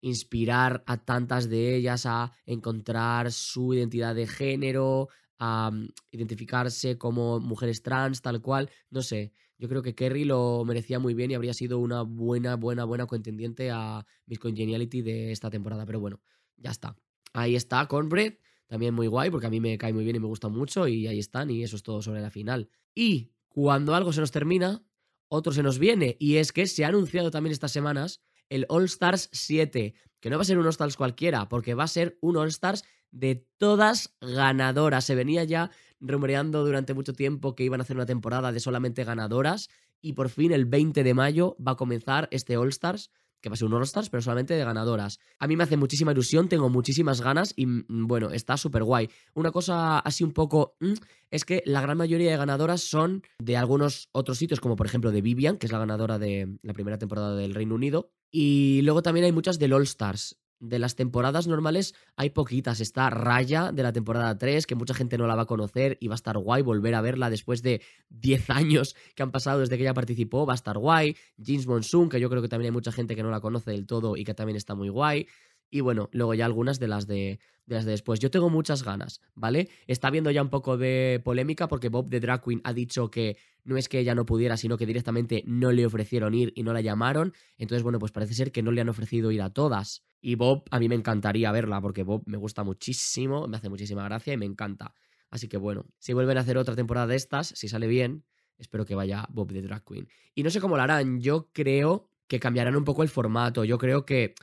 inspirar 0.00 0.82
a 0.86 0.96
tantas 0.96 1.48
de 1.48 1.76
ellas 1.76 2.06
a 2.06 2.32
encontrar 2.44 3.32
su 3.32 3.72
identidad 3.72 4.14
de 4.14 4.26
género, 4.26 5.08
a 5.38 5.70
mm, 5.70 5.88
identificarse 6.10 6.98
como 6.98 7.40
mujeres 7.40 7.82
trans, 7.82 8.22
tal 8.22 8.40
cual, 8.40 8.70
no 8.90 9.02
sé. 9.02 9.32
Yo 9.58 9.68
creo 9.68 9.82
que 9.82 9.94
Kerry 9.94 10.24
lo 10.24 10.64
merecía 10.64 10.98
muy 10.98 11.14
bien 11.14 11.30
y 11.30 11.34
habría 11.34 11.54
sido 11.54 11.78
una 11.78 12.02
buena, 12.02 12.56
buena, 12.56 12.84
buena 12.84 13.06
contendiente 13.06 13.70
a 13.70 14.04
Miss 14.26 14.38
Congeniality 14.38 15.02
de 15.02 15.32
esta 15.32 15.48
temporada. 15.48 15.86
Pero 15.86 16.00
bueno, 16.00 16.20
ya 16.56 16.70
está. 16.70 16.96
Ahí 17.32 17.56
está 17.56 17.86
Cornbread, 17.86 18.34
también 18.66 18.94
muy 18.94 19.06
guay 19.06 19.30
porque 19.30 19.46
a 19.46 19.50
mí 19.50 19.60
me 19.60 19.78
cae 19.78 19.92
muy 19.92 20.04
bien 20.04 20.16
y 20.16 20.20
me 20.20 20.26
gusta 20.26 20.48
mucho 20.48 20.88
y 20.88 21.06
ahí 21.06 21.18
están 21.18 21.50
y 21.50 21.62
eso 21.62 21.76
es 21.76 21.82
todo 21.82 22.02
sobre 22.02 22.20
la 22.20 22.30
final. 22.30 22.68
Y 22.94 23.32
cuando 23.48 23.94
algo 23.94 24.12
se 24.12 24.20
nos 24.20 24.30
termina, 24.30 24.84
otro 25.28 25.52
se 25.52 25.62
nos 25.62 25.78
viene 25.78 26.16
y 26.18 26.36
es 26.36 26.52
que 26.52 26.66
se 26.66 26.84
ha 26.84 26.88
anunciado 26.88 27.30
también 27.30 27.52
estas 27.52 27.72
semanas 27.72 28.20
el 28.48 28.66
All 28.68 28.84
Stars 28.84 29.30
7, 29.32 29.94
que 30.20 30.30
no 30.30 30.36
va 30.36 30.42
a 30.42 30.44
ser 30.44 30.58
un 30.58 30.64
All 30.64 30.70
Stars 30.70 30.96
cualquiera, 30.96 31.48
porque 31.48 31.74
va 31.74 31.84
a 31.84 31.88
ser 31.88 32.18
un 32.20 32.36
All 32.36 32.48
Stars 32.48 32.84
de 33.14 33.46
todas 33.56 34.14
ganadoras. 34.20 35.04
Se 35.04 35.14
venía 35.14 35.44
ya 35.44 35.70
rumoreando 36.00 36.64
durante 36.64 36.92
mucho 36.92 37.14
tiempo 37.14 37.54
que 37.54 37.64
iban 37.64 37.80
a 37.80 37.84
hacer 37.84 37.96
una 37.96 38.06
temporada 38.06 38.52
de 38.52 38.60
solamente 38.60 39.04
ganadoras 39.04 39.70
y 40.02 40.12
por 40.12 40.28
fin 40.28 40.52
el 40.52 40.66
20 40.66 41.02
de 41.02 41.14
mayo 41.14 41.56
va 41.66 41.72
a 41.72 41.76
comenzar 41.76 42.28
este 42.30 42.56
All 42.56 42.68
Stars 42.68 43.10
que 43.40 43.50
va 43.50 43.54
a 43.54 43.56
ser 43.58 43.68
un 43.68 43.74
All 43.74 43.82
Stars, 43.82 44.08
pero 44.08 44.22
solamente 44.22 44.54
de 44.54 44.64
ganadoras. 44.64 45.20
A 45.38 45.46
mí 45.46 45.54
me 45.54 45.64
hace 45.64 45.76
muchísima 45.76 46.12
ilusión, 46.12 46.48
tengo 46.48 46.70
muchísimas 46.70 47.20
ganas 47.20 47.52
y 47.54 47.66
mm, 47.66 48.06
bueno, 48.06 48.30
está 48.30 48.56
súper 48.56 48.84
guay. 48.84 49.10
Una 49.34 49.52
cosa 49.52 49.98
así 49.98 50.24
un 50.24 50.32
poco 50.32 50.76
mm, 50.80 50.94
es 51.30 51.44
que 51.44 51.62
la 51.66 51.82
gran 51.82 51.98
mayoría 51.98 52.30
de 52.30 52.38
ganadoras 52.38 52.80
son 52.80 53.22
de 53.38 53.58
algunos 53.58 54.08
otros 54.12 54.38
sitios, 54.38 54.60
como 54.60 54.76
por 54.76 54.86
ejemplo 54.86 55.10
de 55.10 55.20
Vivian, 55.20 55.58
que 55.58 55.66
es 55.66 55.72
la 55.72 55.78
ganadora 55.78 56.18
de 56.18 56.56
la 56.62 56.72
primera 56.72 56.96
temporada 56.96 57.36
del 57.36 57.54
Reino 57.54 57.74
Unido. 57.74 58.14
Y 58.30 58.80
luego 58.82 59.02
también 59.02 59.26
hay 59.26 59.32
muchas 59.32 59.58
del 59.58 59.74
All 59.74 59.82
Stars 59.82 60.38
de 60.64 60.78
las 60.78 60.96
temporadas 60.96 61.46
normales 61.46 61.94
hay 62.16 62.30
poquitas. 62.30 62.80
Está 62.80 63.10
Raya 63.10 63.72
de 63.72 63.82
la 63.82 63.92
temporada 63.92 64.36
3, 64.36 64.66
que 64.66 64.74
mucha 64.74 64.94
gente 64.94 65.18
no 65.18 65.26
la 65.26 65.34
va 65.34 65.42
a 65.42 65.46
conocer 65.46 65.96
y 66.00 66.08
va 66.08 66.14
a 66.14 66.16
estar 66.16 66.36
guay 66.38 66.62
volver 66.62 66.94
a 66.94 67.00
verla 67.00 67.30
después 67.30 67.62
de 67.62 67.82
10 68.10 68.50
años 68.50 68.96
que 69.14 69.22
han 69.22 69.30
pasado 69.30 69.60
desde 69.60 69.76
que 69.76 69.82
ella 69.82 69.94
participó. 69.94 70.46
Va 70.46 70.54
a 70.54 70.56
estar 70.56 70.78
guay. 70.78 71.16
James 71.42 71.66
Monsoon, 71.66 72.08
que 72.08 72.20
yo 72.20 72.30
creo 72.30 72.42
que 72.42 72.48
también 72.48 72.70
hay 72.70 72.74
mucha 72.74 72.92
gente 72.92 73.14
que 73.14 73.22
no 73.22 73.30
la 73.30 73.40
conoce 73.40 73.70
del 73.70 73.86
todo 73.86 74.16
y 74.16 74.24
que 74.24 74.34
también 74.34 74.56
está 74.56 74.74
muy 74.74 74.88
guay. 74.88 75.26
Y 75.70 75.80
bueno, 75.80 76.08
luego 76.12 76.34
ya 76.34 76.44
algunas 76.44 76.78
de 76.78 76.88
las 76.88 77.06
de, 77.06 77.40
las 77.66 77.84
de 77.84 77.92
después. 77.92 78.20
Yo 78.20 78.30
tengo 78.30 78.50
muchas 78.50 78.84
ganas, 78.84 79.20
¿vale? 79.34 79.68
Está 79.86 80.08
habiendo 80.08 80.30
ya 80.30 80.42
un 80.42 80.50
poco 80.50 80.76
de 80.76 81.20
polémica 81.24 81.68
porque 81.68 81.88
Bob 81.88 82.08
de 82.08 82.20
Drag 82.20 82.42
Queen 82.42 82.60
ha 82.64 82.72
dicho 82.72 83.10
que 83.10 83.36
no 83.64 83.76
es 83.76 83.88
que 83.88 83.98
ella 83.98 84.14
no 84.14 84.26
pudiera, 84.26 84.56
sino 84.56 84.76
que 84.76 84.86
directamente 84.86 85.42
no 85.46 85.72
le 85.72 85.86
ofrecieron 85.86 86.34
ir 86.34 86.52
y 86.54 86.62
no 86.62 86.72
la 86.72 86.80
llamaron. 86.80 87.32
Entonces, 87.56 87.82
bueno, 87.82 87.98
pues 87.98 88.12
parece 88.12 88.34
ser 88.34 88.52
que 88.52 88.62
no 88.62 88.70
le 88.72 88.80
han 88.80 88.88
ofrecido 88.88 89.30
ir 89.30 89.42
a 89.42 89.50
todas. 89.50 90.04
Y 90.20 90.36
Bob, 90.36 90.64
a 90.70 90.78
mí 90.78 90.88
me 90.88 90.94
encantaría 90.94 91.50
verla 91.52 91.80
porque 91.80 92.02
Bob 92.02 92.22
me 92.26 92.36
gusta 92.36 92.62
muchísimo, 92.62 93.48
me 93.48 93.56
hace 93.56 93.68
muchísima 93.68 94.04
gracia 94.04 94.32
y 94.32 94.36
me 94.36 94.46
encanta. 94.46 94.94
Así 95.30 95.48
que 95.48 95.56
bueno, 95.56 95.86
si 95.98 96.12
vuelven 96.12 96.38
a 96.38 96.42
hacer 96.42 96.56
otra 96.58 96.76
temporada 96.76 97.06
de 97.06 97.16
estas, 97.16 97.48
si 97.48 97.68
sale 97.68 97.88
bien, 97.88 98.24
espero 98.58 98.84
que 98.84 98.94
vaya 98.94 99.26
Bob 99.30 99.52
de 99.52 99.62
Drag 99.62 99.82
Queen. 99.84 100.08
Y 100.34 100.42
no 100.42 100.50
sé 100.50 100.60
cómo 100.60 100.76
lo 100.76 100.82
harán, 100.82 101.20
yo 101.20 101.50
creo 101.52 102.08
que 102.28 102.40
cambiarán 102.40 102.76
un 102.76 102.84
poco 102.84 103.02
el 103.02 103.08
formato. 103.08 103.64
Yo 103.64 103.78
creo 103.78 104.04
que 104.06 104.34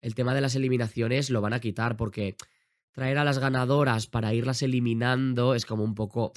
el 0.00 0.14
tema 0.14 0.34
de 0.34 0.40
las 0.40 0.54
eliminaciones 0.54 1.30
lo 1.30 1.40
van 1.40 1.52
a 1.52 1.60
quitar 1.60 1.96
porque 1.96 2.36
traer 2.92 3.18
a 3.18 3.24
las 3.24 3.38
ganadoras 3.38 4.06
para 4.06 4.34
irlas 4.34 4.62
eliminando 4.62 5.54
es 5.54 5.66
como 5.66 5.84
un 5.84 5.94
poco... 5.94 6.32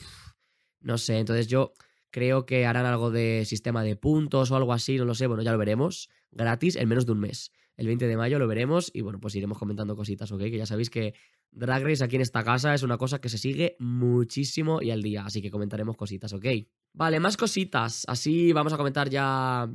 no 0.80 0.98
sé, 0.98 1.18
entonces 1.18 1.48
yo 1.48 1.74
creo 2.12 2.46
que 2.46 2.66
harán 2.66 2.86
algo 2.86 3.10
de 3.10 3.46
sistema 3.46 3.84
de 3.84 3.96
puntos 3.96 4.52
o 4.52 4.56
algo 4.56 4.74
así, 4.74 4.98
no 4.98 5.06
lo 5.06 5.16
sé, 5.16 5.28
bueno, 5.28 5.44
ya 5.44 5.52
lo 5.52 5.58
veremos, 5.58 6.10
gratis 6.32 6.76
en 6.76 6.90
menos 6.90 7.06
de 7.06 7.14
un 7.14 7.20
mes. 7.20 7.52
El 7.78 7.88
20 7.88 8.06
de 8.06 8.18
mayo 8.18 8.38
lo 8.38 8.48
veremos 8.48 8.92
y 8.94 9.02
bueno, 9.02 9.20
pues 9.20 9.34
iremos 9.34 9.58
comentando 9.58 9.96
cositas, 9.96 10.32
¿ok? 10.32 10.42
Que 10.42 10.58
ya 10.58 10.66
sabéis 10.66 10.90
que 10.90 11.16
Drag 11.52 11.84
Race 11.84 12.04
aquí 12.04 12.18
en 12.18 12.22
esta 12.22 12.44
casa 12.44 12.74
es 12.74 12.84
una 12.84 12.98
cosa 12.98 13.20
que 13.20 13.30
se 13.30 13.38
sigue 13.38 13.76
muchísimo 13.80 14.82
y 14.82 14.92
al 14.92 15.02
día, 15.02 15.26
así 15.26 15.42
que 15.42 15.50
comentaremos 15.50 15.98
cositas, 15.98 16.32
¿ok? 16.34 16.46
Vale, 16.94 17.20
más 17.20 17.38
cositas, 17.38 18.04
así 18.08 18.52
vamos 18.54 18.74
a 18.74 18.78
comentar 18.78 19.10
ya 19.10 19.70